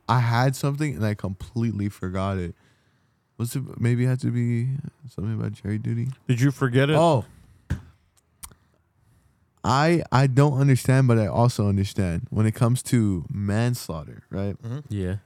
I 0.08 0.20
had 0.20 0.54
something 0.54 0.96
and 0.96 1.04
I 1.04 1.14
completely 1.14 1.88
forgot 1.88 2.36
it. 2.38 2.54
Was 3.38 3.56
it 3.56 3.80
maybe 3.80 4.04
it 4.04 4.08
had 4.08 4.20
to 4.20 4.30
be 4.30 4.68
something 5.08 5.34
about 5.34 5.52
jury 5.52 5.78
duty? 5.78 6.08
Did 6.28 6.40
you 6.40 6.50
forget 6.50 6.90
it? 6.90 6.96
Oh. 6.96 7.24
I 9.64 10.02
I 10.10 10.26
don't 10.26 10.60
understand, 10.60 11.08
but 11.08 11.18
I 11.18 11.28
also 11.28 11.68
understand 11.68 12.26
when 12.30 12.46
it 12.46 12.52
comes 12.52 12.82
to 12.84 13.24
manslaughter, 13.30 14.24
right? 14.28 14.56
Yeah. 14.88 15.16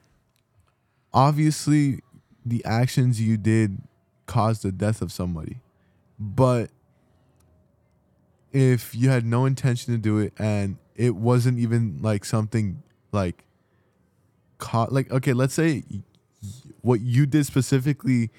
Obviously, 1.12 2.01
the 2.45 2.64
actions 2.64 3.20
you 3.20 3.37
did 3.37 3.78
caused 4.27 4.62
the 4.62 4.72
death 4.72 5.01
of 5.03 5.11
somebody, 5.12 5.59
but 6.18 6.70
if 8.53 8.95
you 8.95 9.11
had 9.11 9.24
no 9.24 9.45
intention 9.45 9.93
to 9.95 9.99
do 9.99 10.18
it 10.18 10.33
and 10.39 10.77
it 10.95 11.14
wasn't 11.14 11.59
even 11.59 11.99
like 12.01 12.24
something 12.24 12.83
like 13.12 13.45
cause 14.59 14.91
like 14.91 15.11
okay, 15.11 15.33
let's 15.33 15.55
say 15.55 15.83
what 16.81 17.01
you 17.01 17.27
did 17.27 17.45
specifically 17.45 18.31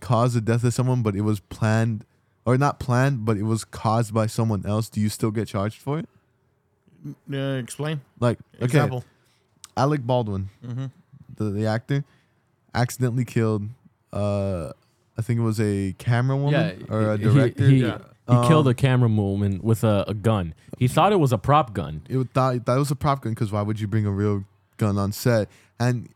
caused 0.00 0.36
the 0.36 0.40
death 0.40 0.62
of 0.64 0.74
someone, 0.74 1.02
but 1.02 1.16
it 1.16 1.22
was 1.22 1.40
planned 1.40 2.04
or 2.46 2.58
not 2.58 2.78
planned, 2.78 3.24
but 3.24 3.36
it 3.36 3.42
was 3.44 3.64
caused 3.64 4.12
by 4.12 4.26
someone 4.26 4.64
else. 4.66 4.88
Do 4.88 5.00
you 5.00 5.08
still 5.08 5.30
get 5.30 5.48
charged 5.48 5.80
for 5.80 5.98
it? 5.98 6.08
Uh, 7.32 7.36
explain. 7.62 8.00
Like 8.20 8.38
okay, 8.56 8.64
Example. 8.66 9.04
Alec 9.76 10.02
Baldwin, 10.02 10.50
Mm-hmm. 10.64 10.86
the 11.36 11.44
the 11.50 11.66
actor, 11.66 12.04
accidentally 12.74 13.24
killed. 13.24 13.68
Uh, 14.12 14.72
I 15.18 15.22
think 15.22 15.38
it 15.40 15.42
was 15.42 15.60
a 15.60 15.94
camera 15.98 16.36
woman 16.36 16.86
or 16.88 17.12
a 17.12 17.18
director. 17.18 17.68
He, 17.68 17.82
Yeah. 17.82 17.98
he 18.28 18.48
killed 18.48 18.66
Um, 18.66 18.70
a 18.72 18.74
camera 18.74 19.08
woman 19.08 19.60
with 19.62 19.84
a, 19.84 20.04
a 20.08 20.14
gun. 20.14 20.54
He 20.78 20.88
thought 20.88 21.12
it 21.12 21.20
was 21.20 21.32
a 21.32 21.38
prop 21.38 21.72
gun. 21.74 22.02
it 22.08 22.16
was 22.16 22.26
thought 22.34 22.64
that 22.66 22.76
was 22.76 22.90
a 22.90 22.96
prop 22.96 23.22
gun 23.22 23.32
because 23.32 23.52
why 23.52 23.62
would 23.62 23.78
you 23.80 23.86
bring 23.86 24.06
a 24.06 24.10
real 24.10 24.44
gun 24.76 24.98
on 24.98 25.12
set? 25.12 25.48
And 25.78 26.08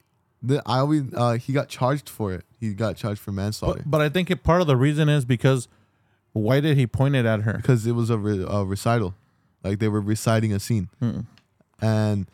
the, 0.42 0.62
I 0.66 0.78
always 0.78 1.03
uh, 1.14 1.32
he 1.34 1.53
got 1.53 1.68
charged 1.68 2.09
for 2.09 2.32
it. 2.32 2.44
He 2.61 2.74
got 2.74 2.96
charged 2.96 3.20
for 3.20 3.30
manslaughter 3.32 3.80
But, 3.84 3.90
but 3.90 4.01
I 4.01 4.09
think 4.09 4.30
it, 4.30 4.42
part 4.42 4.61
of 4.61 4.66
the 4.66 4.76
reason 4.76 5.09
is 5.09 5.24
because 5.24 5.68
why 6.32 6.61
did 6.61 6.76
he 6.76 6.86
point 6.86 7.14
it 7.14 7.24
at 7.26 7.42
her? 7.42 7.55
because 7.55 7.86
it 7.86 7.92
was 7.92 8.11
a, 8.11 8.18
re, 8.18 8.44
a 8.49 8.64
recital, 8.64 9.14
like 9.64 9.78
they 9.78 9.88
were 9.88 10.01
reciting 10.01 10.53
a 10.53 10.59
scene, 10.61 10.88
Mm. 11.03 11.26
and 11.80 12.26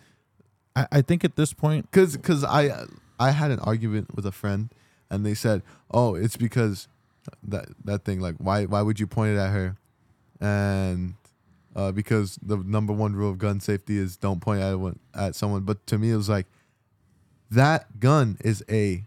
I, 0.76 0.86
I 0.92 1.02
think 1.02 1.24
at 1.24 1.36
this 1.36 1.52
point, 1.52 1.90
because 1.90 2.16
because 2.16 2.42
I 2.44 2.86
I 3.18 3.30
had 3.30 3.50
an 3.50 3.60
argument 3.60 4.14
with 4.14 4.26
a 4.26 4.32
friend, 4.32 4.70
and 5.14 5.24
they 5.24 5.34
said, 5.34 5.62
oh, 5.90 6.14
it's 6.14 6.36
because 6.36 6.88
that 7.42 7.66
that 7.84 8.04
thing 8.04 8.20
like 8.20 8.34
why 8.38 8.64
why 8.66 8.82
would 8.82 9.00
you 9.00 9.06
point 9.06 9.34
it 9.34 9.38
at 9.38 9.50
her, 9.50 9.76
and 10.40 11.14
uh, 11.76 11.90
because 11.92 12.38
the 12.42 12.56
number 12.58 12.92
one 12.92 13.14
rule 13.14 13.30
of 13.30 13.38
gun 13.38 13.60
safety 13.60 13.96
is 13.98 14.16
don't 14.16 14.40
point 14.40 14.60
at 14.60 14.74
one 14.78 14.98
at 15.14 15.34
someone. 15.34 15.62
But 15.62 15.86
to 15.88 15.98
me, 15.98 16.10
it 16.10 16.16
was 16.16 16.28
like 16.28 16.46
that 17.50 18.00
gun 18.00 18.36
is 18.44 18.62
a 18.70 19.04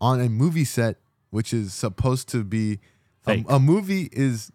on 0.00 0.20
a 0.20 0.28
movie 0.28 0.64
set, 0.64 0.96
which 1.30 1.52
is 1.52 1.72
supposed 1.74 2.28
to 2.30 2.44
be 2.44 2.80
a, 3.26 3.44
a 3.48 3.60
movie 3.60 4.08
is 4.12 4.52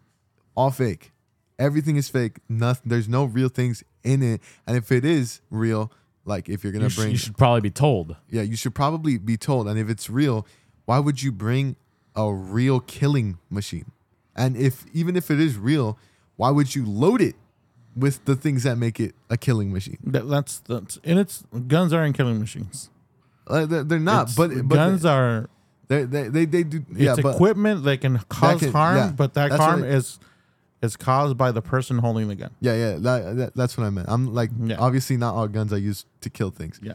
all 0.56 0.70
fake. 0.70 1.12
Everything 1.58 1.96
is 1.96 2.08
fake. 2.08 2.38
Nothing. 2.48 2.88
There's 2.90 3.08
no 3.08 3.24
real 3.24 3.48
things 3.48 3.84
in 4.02 4.22
it. 4.22 4.40
And 4.66 4.76
if 4.76 4.90
it 4.90 5.04
is 5.04 5.40
real, 5.50 5.92
like 6.24 6.48
if 6.48 6.64
you're 6.64 6.72
gonna 6.72 6.84
You, 6.84 6.90
sh- 6.90 6.96
bring 6.96 7.10
you 7.10 7.16
should 7.16 7.36
probably 7.36 7.60
be 7.60 7.70
told. 7.70 8.16
yeah, 8.30 8.42
you 8.42 8.56
should 8.56 8.74
probably 8.74 9.18
be 9.18 9.36
told. 9.36 9.68
And 9.68 9.78
if 9.78 9.88
it's 9.90 10.08
real, 10.08 10.46
why 10.84 10.98
would 10.98 11.22
you 11.22 11.32
bring 11.32 11.76
a 12.16 12.32
real 12.32 12.80
killing 12.80 13.38
machine? 13.50 13.90
And 14.36 14.56
if 14.56 14.84
even 14.92 15.16
if 15.16 15.30
it 15.30 15.40
is 15.40 15.56
real, 15.58 15.98
why 16.36 16.50
would 16.50 16.74
you 16.74 16.84
load 16.86 17.20
it 17.20 17.34
with 17.96 18.24
the 18.24 18.36
things 18.36 18.62
that 18.62 18.76
make 18.78 18.98
it 19.00 19.14
a 19.28 19.36
killing 19.36 19.72
machine? 19.72 19.98
that, 20.04 20.28
that's 20.28 20.58
that's 20.60 20.98
and 21.04 21.18
it's 21.18 21.44
guns 21.66 21.92
aren't 21.92 22.16
killing 22.16 22.38
machines. 22.38 22.90
Uh, 23.46 23.66
they're, 23.66 23.82
they're 23.84 23.98
not, 23.98 24.30
It's- 24.30 24.36
but 24.36 24.68
but 24.68 24.74
guns 24.76 25.04
are 25.04 25.48
they 25.88 26.04
they 26.04 26.28
they, 26.28 26.44
they 26.44 26.62
do. 26.62 26.84
Yeah, 26.94 27.10
it's 27.14 27.18
equipment 27.18 27.82
that 27.84 28.00
can 28.00 28.18
cause 28.28 28.60
can- 28.60 28.72
harm, 28.72 28.96
yeah, 28.96 29.10
but 29.12 29.34
that 29.34 29.50
harm 29.52 29.80
what- 29.80 29.90
is 29.90 30.18
is 30.82 30.96
caused 30.96 31.36
by 31.36 31.52
the 31.52 31.60
person 31.60 31.98
holding 31.98 32.28
the 32.28 32.34
gun. 32.34 32.50
yeah, 32.60 32.74
yeah, 32.74 32.92
that, 32.98 33.36
that, 33.36 33.54
that's 33.54 33.76
what 33.76 33.84
I 33.84 33.90
meant. 33.90 34.08
I'm 34.08 34.32
like, 34.32 34.48
Yeah. 34.62 34.76
obviously 34.78 35.18
not 35.18 35.34
all 35.34 35.46
guns 35.46 35.74
are 35.74 35.78
used 35.78 36.06
to 36.22 36.30
kill 36.30 36.50
things, 36.50 36.80
Yeah, 36.82 36.94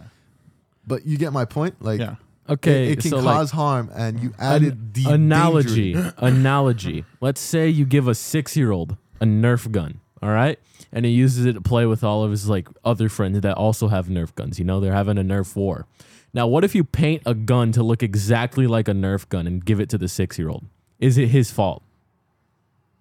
but 0.88 1.06
you 1.06 1.18
get 1.20 1.32
my 1.34 1.46
point. 1.46 1.76
Like, 1.84 2.00
yeah. 2.00 2.16
Okay, 2.48 2.88
it, 2.88 2.92
it 2.92 3.02
can 3.02 3.10
so 3.10 3.18
like, 3.18 3.36
cause 3.36 3.52
harm, 3.52 3.90
and 3.96 4.20
you 4.20 4.34
added 4.38 4.94
the 4.94 5.06
analogy 5.10 5.94
danger- 5.94 6.14
analogy 6.18 7.06
let's 7.20 7.42
say 7.42 7.68
you 7.68 7.86
give 7.86 8.08
a 8.08 8.14
six-year-old 8.14 8.98
a 9.20 9.26
nerf 9.26 9.72
gun 9.72 10.00
all 10.22 10.30
right 10.30 10.60
and 10.92 11.06
he 11.06 11.12
uses 11.12 11.46
it 11.46 11.54
to 11.54 11.62
play 11.62 11.86
with 11.88 12.04
all 12.04 12.24
of 12.24 12.30
his 12.32 12.48
like 12.48 12.68
other 12.84 13.10
friends 13.10 13.40
that 13.42 13.58
also 13.58 13.88
have 13.88 14.08
nerf 14.08 14.34
guns 14.36 14.60
you 14.60 14.66
know 14.66 14.80
they're 14.80 14.94
having 14.94 15.18
a 15.18 15.24
nerf 15.24 15.56
war 15.56 15.88
now 16.34 16.46
what 16.46 16.64
if 16.64 16.76
you 16.76 16.84
paint 16.84 17.24
a 17.26 17.34
gun 17.34 17.72
to 17.72 17.82
look 17.82 18.04
exactly 18.04 18.68
like 18.68 18.88
a 18.88 18.94
nerf 18.94 19.28
gun 19.30 19.48
and 19.48 19.66
give 19.66 19.80
it 19.80 19.90
to 19.90 19.98
the 19.98 20.08
six-year-old 20.08 20.64
is 21.00 21.18
it 21.18 21.30
his 21.30 21.50
fault 21.52 21.82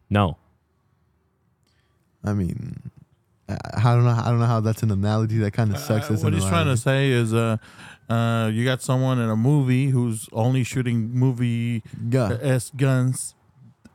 no 0.09 0.39
I 2.25 2.33
mean, 2.33 2.91
I, 3.49 3.59
I 3.77 3.95
don't 3.95 4.05
know. 4.05 4.11
I 4.11 4.31
don't 4.31 4.39
know 4.39 4.47
how 4.47 4.61
that's 4.61 4.83
an 4.83 4.91
analogy. 4.91 5.39
That 5.39 5.53
kind 5.53 5.71
of 5.73 5.79
sucks. 5.79 6.11
Uh, 6.11 6.15
what 6.15 6.33
an 6.33 6.35
he's 6.41 6.49
trying 6.49 6.67
to 6.67 6.77
say 6.77 7.11
is, 7.11 7.35
uh, 7.35 7.59
uh, 8.09 8.51
you 8.53 8.65
got 8.65 8.83
someone 8.83 9.19
in 9.19 9.29
a 9.31 9.37
movie 9.37 9.89
who's 9.91 10.29
only 10.33 10.63
shooting 10.65 11.11
movie 11.11 11.83
Yeah. 12.09 12.37
s 12.41 12.71
guns, 12.77 13.35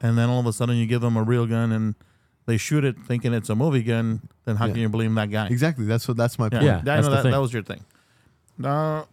and 0.02 0.18
then 0.18 0.30
all 0.30 0.40
of 0.40 0.46
a 0.46 0.54
sudden 0.54 0.76
you 0.78 0.86
give 0.88 1.02
them 1.02 1.16
a 1.18 1.24
real 1.24 1.46
gun 1.46 1.72
and 1.72 1.96
they 2.46 2.58
shoot 2.58 2.84
it 2.84 2.98
thinking 3.06 3.34
it's 3.34 3.50
a 3.50 3.56
movie 3.56 3.84
gun. 3.84 4.22
Then 4.46 4.56
how 4.56 4.66
Yeah. 4.66 4.74
can 4.74 4.82
you 4.82 4.90
blame 4.90 5.14
that 5.16 5.30
guy? 5.30 5.48
Exactly. 5.48 5.86
That's 5.86 6.08
what. 6.08 6.18
That's 6.18 6.40
my 6.40 6.46
Yeah, 6.46 6.50
point. 6.52 6.64
Yeah, 6.64 6.78
I 6.78 6.82
that's 6.82 7.06
know 7.06 7.10
the 7.12 7.16
that, 7.18 7.22
thing. 7.24 7.32
that 7.32 7.42
was 7.42 7.54
your 7.54 7.62
thing. 7.64 7.82
No, 8.58 9.06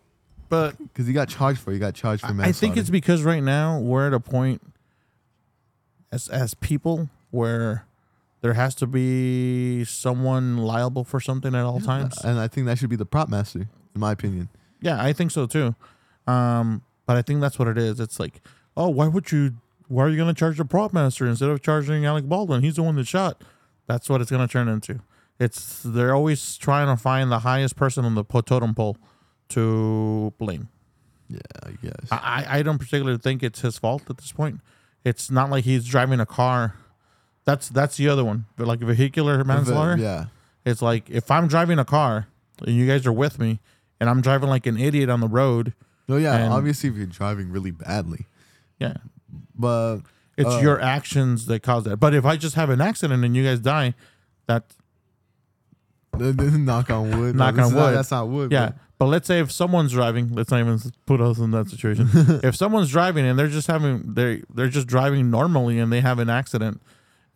but 0.49 0.79
Because 0.79 1.07
he 1.07 1.13
got 1.13 1.29
charged 1.29 1.61
for. 1.61 1.71
it. 1.71 1.75
He 1.75 1.79
got 1.81 1.95
charged 1.95 2.23
for 2.23 2.29
I- 2.29 2.31
manslaughter. 2.33 2.49
I 2.49 2.53
think 2.53 2.77
it's 2.79 2.89
because 2.91 3.23
right 3.23 3.43
now 3.43 3.79
we're 3.79 4.07
at 4.07 4.15
a 4.15 4.21
point 4.21 4.63
as 6.13 6.29
as 6.29 6.55
people 6.55 7.11
where 7.31 7.85
there 8.41 8.55
has 8.55 8.75
to 8.77 8.87
be 8.87 9.85
someone 9.85 10.57
liable 10.59 11.05
for 11.05 11.21
something 11.21 11.55
at 11.55 11.65
all 11.65 11.81
times. 11.81 12.17
and 12.25 12.39
I 12.39 12.49
think 12.49 12.67
that 12.67 12.79
should 12.79 12.91
be 12.91 12.97
the 12.97 13.07
prop 13.07 13.29
master, 13.29 13.69
in 13.95 14.01
my 14.01 14.13
opinion. 14.13 14.49
Yeah, 14.87 15.03
I 15.03 15.13
think 15.13 15.33
so 15.33 15.47
too. 15.47 15.75
Um, 16.29 16.83
but 17.07 17.17
I 17.17 17.23
think 17.23 17.41
that's 17.41 17.59
what 17.59 17.67
it 17.69 17.77
is. 17.77 17.99
It's 17.99 18.21
like, 18.21 18.41
oh, 18.77 18.89
why 18.89 19.09
would 19.09 19.33
you? 19.33 19.55
Why 19.89 20.05
are 20.05 20.09
you 20.09 20.17
going 20.17 20.33
to 20.33 20.39
charge 20.39 20.59
the 20.59 20.65
prop 20.65 20.93
master 20.93 21.27
instead 21.27 21.49
of 21.49 21.63
charging 21.63 22.05
Alec 22.05 22.25
Baldwin? 22.29 22.63
He's 22.63 22.77
the 22.77 22.83
one 22.83 22.97
that 22.97 23.07
shot. 23.07 23.43
That's 23.87 24.09
what 24.09 24.21
it's 24.21 24.31
going 24.31 24.47
to 24.47 24.53
turn 24.53 24.69
into. 24.69 25.01
It's 25.39 25.83
they're 25.85 26.15
always 26.15 26.57
trying 26.57 26.89
to 26.89 27.01
find 27.01 27.31
the 27.31 27.41
highest 27.41 27.77
person 27.77 28.05
on 28.05 28.15
the 28.15 28.25
totem 28.25 28.75
pole 28.75 28.97
to 29.51 30.33
blame. 30.39 30.69
Yeah, 31.29 31.39
I 31.63 31.71
guess. 31.83 32.09
I, 32.11 32.47
I 32.49 32.63
don't 32.63 32.79
particularly 32.79 33.19
think 33.19 33.43
it's 33.43 33.61
his 33.61 33.79
fault 33.79 34.09
at 34.09 34.19
this 34.19 34.33
point. 34.33 34.61
It's 35.05 35.31
not 35.31 35.51
like 35.51 35.65
he's 35.65 35.85
driving 35.85 36.21
a 36.21 36.27
car. 36.27 36.75
That's 37.45 37.69
that's 37.69 37.97
the 37.97 38.09
other 38.09 38.25
one. 38.25 38.47
But 38.57 38.67
like 38.67 38.83
a 38.83 38.87
vehicular 38.87 39.43
manslaughter. 39.45 39.97
Yeah. 39.97 40.27
It's 40.65 40.83
like 40.83 41.11
if 41.11 41.31
I'm 41.31 41.47
driving 41.47 41.79
a 41.79 41.85
car 41.85 42.27
and 42.65 42.75
you 42.75 42.87
guys 42.87 43.07
are 43.07 43.13
with 43.13 43.39
me 43.39 43.61
and 44.01 44.09
I'm 44.11 44.21
driving 44.21 44.49
like 44.49 44.67
an 44.67 44.79
idiot 44.79 45.09
on 45.11 45.21
the 45.21 45.29
road, 45.29 45.73
No, 46.09 46.17
yeah. 46.17 46.37
And- 46.37 46.53
obviously, 46.53 46.89
if 46.91 46.97
you're 46.97 47.07
driving 47.07 47.51
really 47.51 47.71
badly, 47.73 48.27
yeah, 48.79 48.95
but 49.59 49.99
it's 50.37 50.49
Uh, 50.55 50.61
your 50.61 50.81
actions 50.81 51.47
that 51.47 51.63
cause 51.63 51.85
that. 51.85 51.97
But 51.99 52.15
if 52.15 52.25
I 52.25 52.37
just 52.37 52.55
have 52.57 52.71
an 52.71 52.81
accident 52.81 53.25
and 53.25 53.35
you 53.35 53.43
guys 53.45 53.61
die, 53.61 53.95
that 54.47 54.65
knock 56.19 56.91
on 56.91 57.19
wood. 57.19 57.37
Knock 57.37 57.55
this 57.57 57.63
on 57.65 57.69
is 57.69 57.75
not- 57.75 57.85
wood. 57.87 57.97
that's 57.97 58.11
not 58.11 58.29
wood. 58.29 58.53
yeah. 58.53 58.73
But 58.99 59.07
let's 59.07 59.27
say 59.27 59.41
if 59.41 59.53
someone's 59.53 59.93
driving, 59.93 60.35
let's 60.35 60.51
not 60.51 60.61
even 60.61 60.81
put 61.05 61.21
us 61.21 61.37
in 61.39 61.51
that 61.51 61.69
situation. 61.69 62.09
if 62.43 62.57
someone's 62.57 62.91
driving 62.91 63.27
and 63.27 63.39
they're 63.39 63.47
just 63.49 63.67
having 63.67 64.15
they 64.15 64.43
they're 64.55 64.71
just 64.71 64.87
driving 64.87 65.31
normally 65.31 65.79
and 65.79 65.93
they 65.93 66.01
have 66.01 66.19
an 66.19 66.31
accident, 66.31 66.81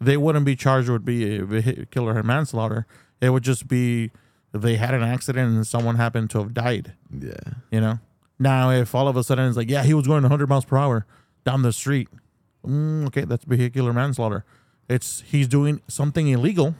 they 0.01 0.17
wouldn't 0.17 0.47
be 0.47 0.57
charged 0.57 0.89
with 0.89 1.05
be 1.05 1.37
a 1.37 1.45
vehicular 1.45 2.23
manslaughter. 2.23 2.87
It 3.21 3.29
would 3.31 3.43
just 3.45 3.69
be 3.69 4.11
they 4.53 4.77
had 4.77 4.95
an 4.95 5.03
accident 5.03 5.55
and 5.55 5.67
someone 5.67 5.97
happened 5.97 6.31
to 6.31 6.39
have 6.39 6.55
died. 6.55 6.95
Yeah. 7.11 7.33
You 7.71 7.81
know. 7.81 7.99
Now, 8.39 8.71
if 8.71 8.95
all 8.95 9.07
of 9.07 9.17
a 9.17 9.23
sudden 9.23 9.47
it's 9.49 9.57
like, 9.57 9.69
yeah, 9.69 9.83
he 9.83 9.95
was 9.95 10.07
going 10.07 10.23
100 10.23 10.49
miles 10.49 10.65
per 10.65 10.77
hour 10.77 11.07
down 11.45 11.63
the 11.63 11.73
street, 11.73 12.09
mm, 12.67 13.07
okay, 13.09 13.25
that's 13.25 13.45
vehicular 13.45 13.93
manslaughter. 13.93 14.45
It's 14.89 15.23
he's 15.27 15.47
doing 15.47 15.83
something 15.89 16.27
illegal. 16.27 16.75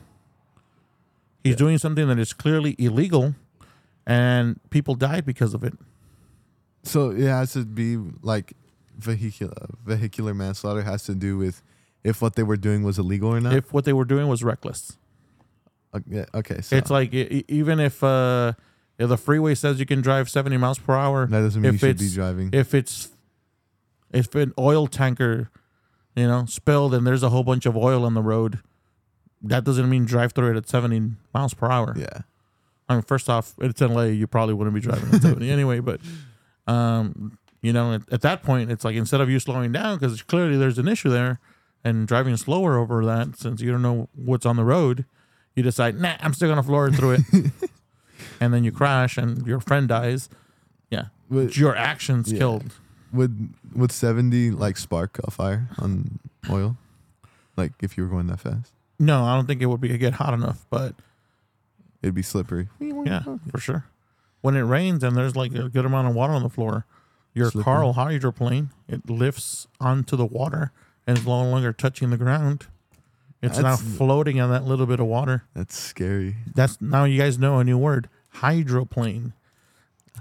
He's 1.45 1.57
doing 1.57 1.79
something 1.79 2.09
that 2.09 2.19
is 2.19 2.33
clearly 2.33 2.75
illegal, 2.79 3.35
and 4.07 4.61
people 4.71 4.95
died 4.95 5.25
because 5.25 5.55
of 5.55 5.63
it. 5.65 5.75
So 6.83 7.11
it 7.11 7.23
has 7.23 7.53
to 7.53 7.65
be 7.65 7.97
like 8.23 8.55
vehicular 8.99 9.55
vehicular 9.85 10.35
manslaughter 10.35 10.83
has 10.83 11.05
to 11.05 11.15
do 11.15 11.39
with 11.39 11.63
if 12.05 12.21
what 12.21 12.35
they 12.35 12.43
were 12.43 12.57
doing 12.57 12.83
was 12.83 12.99
illegal 12.99 13.31
or 13.31 13.41
not. 13.41 13.55
If 13.55 13.73
what 13.73 13.85
they 13.85 13.93
were 13.93 14.05
doing 14.05 14.29
was 14.29 14.43
reckless, 14.43 14.99
Okay, 15.93 16.61
so 16.61 16.77
it's 16.77 16.91
like 16.91 17.13
e- 17.15 17.45
even 17.49 17.81
if 17.81 18.03
uh, 18.05 18.53
if 18.99 19.09
the 19.09 19.17
freeway 19.17 19.55
says 19.55 19.81
you 19.81 19.87
can 19.87 20.01
drive 20.01 20.29
70 20.31 20.57
miles 20.57 20.79
per 20.79 20.95
hour, 20.95 21.27
that 21.27 21.41
doesn't 21.41 21.63
mean 21.63 21.73
you 21.73 21.79
should 21.79 21.99
be 21.99 22.11
driving. 22.11 22.51
if 22.53 22.75
it's 22.75 23.11
if 24.13 24.35
an 24.35 24.53
oil 24.59 24.87
tanker, 24.87 25.51
you 26.17 26.27
know, 26.27 26.45
spilled 26.47 26.95
and 26.95 27.07
there's 27.07 27.23
a 27.23 27.31
whole 27.31 27.45
bunch 27.45 27.67
of 27.67 27.77
oil 27.77 28.05
on 28.05 28.15
the 28.15 28.23
road, 28.23 28.61
that 29.43 29.65
doesn't 29.65 29.89
mean 29.89 30.05
drive 30.05 30.33
through 30.33 30.53
it 30.53 30.57
at 30.57 30.69
70 30.69 31.13
miles 31.35 31.55
per 31.55 31.71
hour. 31.71 31.95
yeah. 31.97 32.23
I 32.89 32.95
mean, 32.95 33.03
first 33.03 33.29
off, 33.31 33.55
it's 33.61 33.81
LA, 33.81 34.03
you 34.07 34.27
probably 34.27 34.53
wouldn't 34.55 34.75
be 34.75 34.81
driving 34.81 35.15
at 35.15 35.23
70 35.23 35.49
anyway, 35.49 35.79
but 35.79 36.01
um, 36.67 37.39
you 37.63 37.73
know, 37.73 37.95
at, 37.95 38.03
at 38.13 38.21
that 38.23 38.43
point, 38.43 38.71
it's 38.71 38.85
like 38.85 38.97
instead 38.97 39.21
of 39.21 39.31
you 39.31 39.39
slowing 39.39 39.71
down 39.71 39.97
because 39.99 40.23
clearly 40.23 40.57
there's 40.57 40.77
an 40.79 40.89
issue 40.89 41.09
there 41.09 41.39
and 41.85 42.09
driving 42.09 42.37
slower 42.37 42.79
over 42.79 43.05
that 43.07 43.37
since 43.37 43.61
you 43.61 43.71
don't 43.71 43.83
know 43.83 44.09
what's 44.17 44.45
on 44.45 44.57
the 44.57 44.65
road, 44.65 45.05
you 45.57 45.63
decide, 45.63 45.99
nah, 46.01 46.17
I'm 46.21 46.33
still 46.35 46.49
gonna 46.49 46.63
floor 46.63 46.91
through 46.91 47.13
it, 47.13 47.21
and 48.41 48.53
then 48.55 48.65
you 48.65 48.73
crash 48.73 49.17
and 49.17 49.47
your 49.47 49.61
friend 49.61 49.89
dies. 49.89 50.29
Yeah, 50.91 51.07
Would, 51.29 51.57
your 51.57 51.77
actions 51.77 52.31
Yeah. 52.33 52.39
killed. 52.39 52.73
would 53.13 53.51
would 53.75 53.93
seventy 53.93 54.51
like 54.51 54.77
spark 54.77 55.19
a 55.25 55.31
fire 55.31 55.69
on 55.79 56.19
oil? 56.49 56.77
Like 57.57 57.73
if 57.83 57.97
you 57.97 58.05
were 58.05 58.11
going 58.11 58.27
that 58.29 58.41
fast, 58.41 58.73
No, 58.99 59.25
I 59.25 59.35
don't 59.37 59.47
think 59.47 59.61
it 59.63 59.67
would 59.67 59.81
be 59.81 59.97
get 59.99 60.15
hot 60.15 60.35
enough, 60.35 60.65
but 60.71 60.95
it'd 62.03 62.15
be 62.15 62.23
slippery. 62.23 62.69
yeah, 62.81 63.23
for 63.51 63.59
sure. 63.59 63.85
when 64.41 64.57
it 64.57 64.63
rains 64.63 65.05
and 65.05 65.17
there's 65.17 65.37
like 65.37 65.55
a 65.55 65.69
good 65.69 65.85
amount 65.85 66.09
of 66.09 66.15
water 66.15 66.33
on 66.33 66.43
the 66.43 66.49
floor, 66.49 66.87
your 67.35 67.51
Slippery. 67.51 67.65
car 67.65 67.85
will 67.85 67.93
hydroplane. 67.93 68.71
It 68.89 69.09
lifts 69.11 69.67
onto 69.81 70.17
the 70.17 70.25
water 70.27 70.73
and 71.07 71.19
is 71.19 71.27
no 71.27 71.43
longer 71.45 71.73
touching 71.75 72.09
the 72.11 72.17
ground. 72.17 72.67
It's 73.43 73.59
now 73.59 73.77
floating 73.77 74.41
on 74.41 74.51
that 74.51 74.65
little 74.65 74.85
bit 74.87 75.01
of 75.01 75.07
water. 75.07 75.45
That's 75.55 75.77
scary. 75.77 76.37
That's 76.55 76.81
now 76.81 77.05
you 77.05 77.19
guys 77.19 77.39
know 77.39 77.59
a 77.59 77.65
new 77.65 77.79
word, 77.79 78.09
hydroplane, 78.31 79.33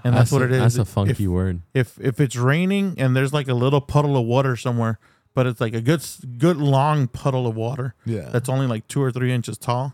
and 0.03 0.15
that's, 0.15 0.31
what 0.31 0.41
a, 0.41 0.45
it 0.45 0.51
is. 0.51 0.59
That's 0.61 0.77
a 0.77 0.81
If- 0.81 0.87
funky 0.87 1.27
word. 1.27 1.61
if 1.73 1.99
if 1.99 2.19
it's 2.19 2.35
raining 2.35 2.95
and 2.97 3.15
there's 3.15 3.33
like 3.33 3.47
a 3.47 3.53
little 3.53 3.81
puddle 3.81 4.15
of 4.15 4.25
water 4.25 4.55
somewhere, 4.55 4.99
but 5.33 5.45
it's 5.47 5.59
like 5.59 5.73
a 5.73 5.81
good 5.81 5.99
s- 5.99 6.21
good 6.37 6.57
long 6.57 7.07
puddle 7.07 7.45
of 7.47 7.55
water 7.55 7.95
Yeah. 8.05 8.29
that's 8.31 8.47
only 8.49 8.67
like 8.67 8.87
two 8.87 9.01
or 9.01 9.11
three 9.11 9.33
inches 9.33 9.57
tall. 9.57 9.93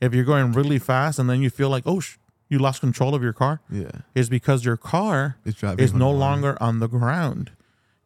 If 0.00 0.12
you're 0.14 0.24
going 0.24 0.52
really 0.52 0.78
fast 0.78 1.18
and 1.18 1.30
then 1.30 1.40
you 1.40 1.48
feel 1.50 1.70
like 1.70 1.84
oh 1.86 2.00
sh- 2.00 2.18
you 2.48 2.58
lost 2.58 2.80
control 2.80 3.14
of 3.14 3.22
your 3.22 3.32
car, 3.32 3.60
yeah. 3.70 3.90
is 4.14 4.28
because 4.28 4.64
your 4.64 4.76
car 4.76 5.36
It's 5.44 5.58
driving 5.58 5.82
is 5.84 5.92
on 5.92 5.98
no 5.98 6.06
water. 6.08 6.18
longer 6.18 6.58
on 6.62 6.78
the 6.80 6.88
ground. 6.88 7.52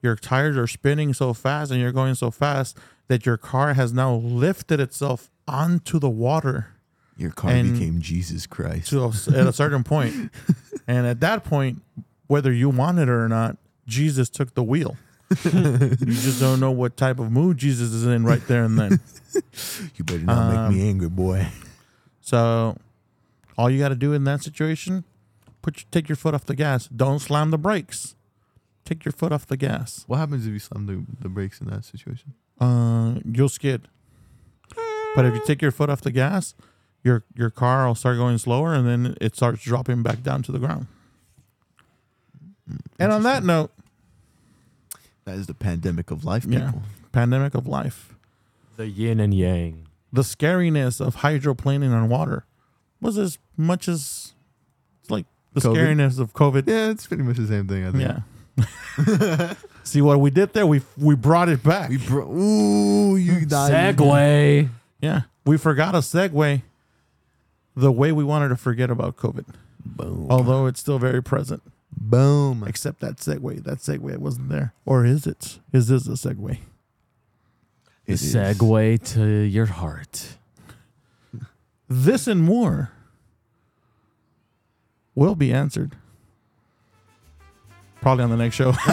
Your 0.02 0.16
tires 0.16 0.56
are 0.56 0.66
spinning 0.68 1.12
so 1.12 1.34
fast 1.34 1.70
and 1.72 1.80
you're 1.80 1.92
going 1.92 2.14
so 2.14 2.30
fast 2.30 2.78
that 3.10 3.26
your 3.26 3.36
car 3.36 3.74
has 3.74 3.92
now 3.92 4.14
lifted 4.14 4.78
itself 4.78 5.28
onto 5.48 5.98
the 5.98 6.08
water 6.08 6.68
Your 7.16 7.32
car 7.32 7.50
and- 7.50 7.72
became 7.72 8.00
Jesus 8.00 8.46
Christ. 8.46 8.90
to 8.90 9.02
a, 9.02 9.08
at 9.36 9.46
a 9.48 9.52
certain 9.52 9.82
point. 9.84 10.30
And 10.86 11.06
at 11.06 11.20
that 11.20 11.44
point, 11.44 11.82
whether 12.26 12.52
you 12.52 12.68
want 12.68 12.98
it 12.98 13.08
or 13.08 13.28
not, 13.28 13.56
Jesus 13.86 14.28
took 14.28 14.54
the 14.54 14.62
wheel. 14.64 14.96
you 15.44 15.96
just 16.06 16.40
don't 16.40 16.58
know 16.58 16.72
what 16.72 16.96
type 16.96 17.20
of 17.20 17.30
mood 17.30 17.58
Jesus 17.58 17.92
is 17.92 18.04
in 18.06 18.24
right 18.24 18.44
there 18.48 18.64
and 18.64 18.76
then. 18.76 19.00
you 19.94 20.02
better 20.04 20.18
not 20.20 20.38
Um, 20.56 20.68
make 20.74 20.78
me 20.82 20.88
angry, 20.88 21.08
boy. 21.08 21.46
So, 22.20 22.76
all 23.56 23.70
you 23.70 23.78
got 23.78 23.90
to 23.90 23.94
do 23.94 24.12
in 24.12 24.24
that 24.24 24.42
situation, 24.42 25.04
put 25.62 25.76
your, 25.82 25.84
take 25.92 26.08
your 26.08 26.16
foot 26.16 26.34
off 26.34 26.44
the 26.46 26.56
gas. 26.56 26.88
Don't 26.88 27.20
slam 27.20 27.50
the 27.50 27.58
brakes. 27.58 28.16
Take 28.84 29.04
your 29.04 29.12
foot 29.12 29.30
off 29.30 29.46
the 29.46 29.56
gas. 29.56 30.02
What 30.08 30.16
happens 30.16 30.44
if 30.46 30.52
you 30.52 30.58
slam 30.58 30.86
the, 30.86 31.04
the 31.20 31.28
brakes 31.28 31.60
in 31.60 31.68
that 31.68 31.84
situation? 31.84 32.34
Uh, 32.60 33.14
you'll 33.24 33.48
skid. 33.48 33.88
But 35.14 35.24
if 35.24 35.34
you 35.34 35.42
take 35.44 35.60
your 35.62 35.70
foot 35.72 35.90
off 35.90 36.00
the 36.02 36.12
gas, 36.12 36.54
your 37.02 37.24
your 37.34 37.50
car 37.50 37.86
will 37.86 37.94
start 37.94 38.16
going 38.16 38.38
slower, 38.38 38.74
and 38.74 38.86
then 38.86 39.16
it 39.20 39.34
starts 39.34 39.62
dropping 39.62 40.02
back 40.02 40.22
down 40.22 40.42
to 40.44 40.52
the 40.52 40.58
ground. 40.58 40.86
And 42.98 43.10
on 43.12 43.22
that 43.24 43.42
note, 43.42 43.72
That 45.24 45.36
is 45.36 45.46
the 45.46 45.54
pandemic 45.54 46.10
of 46.10 46.24
life, 46.24 46.44
Yeah. 46.48 46.66
people. 46.66 46.82
pandemic 47.12 47.54
of 47.54 47.66
life, 47.66 48.14
The 48.76 48.88
yin 48.88 49.18
and 49.20 49.34
yang. 49.34 49.86
the 50.12 50.22
scariness 50.22 51.00
of 51.00 51.16
hydroplaning 51.16 51.92
on 51.92 52.08
water 52.08 52.44
was 53.00 53.18
as 53.18 53.38
much 53.56 53.88
as 53.88 54.34
it's 55.00 55.10
like 55.10 55.26
the 55.52 55.60
COVID? 55.60 55.76
scariness 55.76 56.18
of 56.20 56.32
COVID. 56.34 56.66
Yeah, 56.68 56.90
it's 56.90 57.06
pretty 57.06 57.22
much 57.24 57.36
the 57.38 57.46
same 57.48 57.66
thing, 57.66 57.84
I 57.86 57.90
think. 57.92 58.22
Yeah. 58.96 59.54
See 59.90 60.00
what 60.02 60.20
we 60.20 60.30
did 60.30 60.52
there? 60.52 60.66
We 60.68 60.82
we 60.96 61.16
brought 61.16 61.48
it 61.48 61.64
back. 61.64 61.90
We 61.90 61.96
bro- 61.96 62.30
Ooh, 62.30 63.16
you 63.16 63.44
died. 63.46 63.96
segue. 63.96 64.68
yeah, 65.00 65.22
we 65.44 65.56
forgot 65.58 65.96
a 65.96 65.98
segue. 65.98 66.62
The 67.74 67.90
way 67.90 68.12
we 68.12 68.22
wanted 68.22 68.50
to 68.50 68.56
forget 68.56 68.88
about 68.88 69.16
COVID, 69.16 69.46
Boom. 69.84 70.28
although 70.30 70.66
it's 70.66 70.78
still 70.78 71.00
very 71.00 71.20
present. 71.20 71.62
Boom. 71.90 72.62
Except 72.64 73.00
that 73.00 73.16
segue. 73.16 73.64
That 73.64 73.78
segue 73.78 74.16
wasn't 74.18 74.48
there, 74.48 74.74
or 74.86 75.04
is 75.04 75.26
it? 75.26 75.58
Is 75.72 75.88
this 75.88 76.06
a 76.06 76.10
segue? 76.12 76.58
The 78.06 78.12
It 78.12 78.22
is. 78.22 78.32
segue 78.34 79.02
to 79.14 79.24
your 79.26 79.66
heart. 79.66 80.36
This 81.88 82.28
and 82.28 82.40
more 82.42 82.92
will 85.16 85.34
be 85.34 85.52
answered. 85.52 85.96
Probably 88.00 88.24
on 88.24 88.30
the 88.30 88.36
next 88.36 88.56
show. 88.56 88.70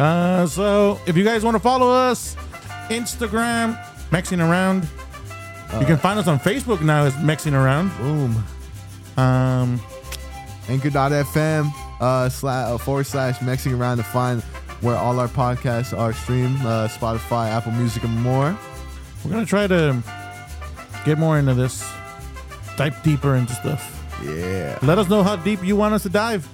uh, 0.00 0.46
so 0.46 1.00
if 1.06 1.16
you 1.16 1.24
guys 1.24 1.44
want 1.44 1.54
to 1.54 1.60
follow 1.60 1.90
us, 1.90 2.36
Instagram, 2.88 3.82
Mexing 4.10 4.46
Around. 4.46 4.86
you 5.80 5.86
can 5.86 5.96
find 5.96 6.18
us 6.18 6.28
on 6.28 6.38
Facebook 6.38 6.82
now 6.82 7.04
as 7.04 7.14
Mexing 7.14 7.54
Around. 7.54 7.96
Boom. 7.96 8.44
Um, 9.16 9.80
Anchor.fm 10.68 11.72
uh, 12.00 12.28
slash, 12.28 12.70
uh, 12.70 12.78
forward 12.78 13.04
slash 13.04 13.38
mexing 13.38 13.78
around 13.78 13.96
to 13.98 14.02
find 14.02 14.42
where 14.80 14.96
all 14.96 15.18
our 15.18 15.28
podcasts 15.28 15.96
are 15.96 16.12
streamed 16.12 16.58
uh, 16.60 16.88
Spotify, 16.88 17.48
Apple 17.48 17.72
Music, 17.72 18.02
and 18.04 18.20
more. 18.20 18.56
we're 19.24 19.30
gonna 19.30 19.46
try 19.46 19.66
to 19.66 20.02
get 21.04 21.18
more 21.18 21.38
into 21.38 21.54
this, 21.54 21.88
dive 22.76 23.00
deeper 23.02 23.36
into 23.36 23.54
stuff. 23.54 23.88
Yeah. 24.24 24.78
Let 24.82 24.98
us 24.98 25.08
know 25.08 25.22
how 25.22 25.36
deep 25.36 25.64
you 25.64 25.76
want 25.76 25.94
us 25.94 26.02
to 26.04 26.08
dive. 26.08 26.48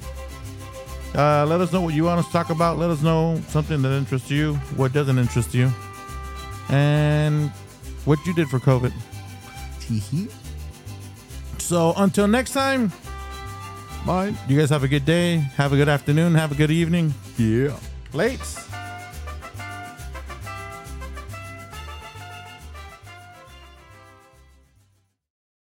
Uh, 1.14 1.44
let 1.46 1.60
us 1.60 1.72
know 1.72 1.80
what 1.80 1.94
you 1.94 2.04
want 2.04 2.20
us 2.20 2.26
to 2.26 2.32
talk 2.32 2.50
about. 2.50 2.78
Let 2.78 2.90
us 2.90 3.02
know 3.02 3.40
something 3.48 3.82
that 3.82 3.92
interests 3.92 4.30
you, 4.30 4.54
what 4.76 4.92
doesn't 4.92 5.18
interest 5.18 5.54
you, 5.54 5.70
and 6.68 7.50
what 8.04 8.18
you 8.26 8.34
did 8.34 8.48
for 8.48 8.58
COVID. 8.58 8.92
So 11.58 11.92
until 11.96 12.28
next 12.28 12.52
time, 12.52 12.92
Bye. 14.06 14.34
you 14.48 14.58
guys 14.58 14.70
have 14.70 14.84
a 14.84 14.88
good 14.88 15.04
day, 15.04 15.36
have 15.56 15.72
a 15.72 15.76
good 15.76 15.88
afternoon, 15.88 16.34
have 16.34 16.52
a 16.52 16.54
good 16.54 16.70
evening. 16.70 17.14
Yeah. 17.36 17.76
Late. 18.12 18.40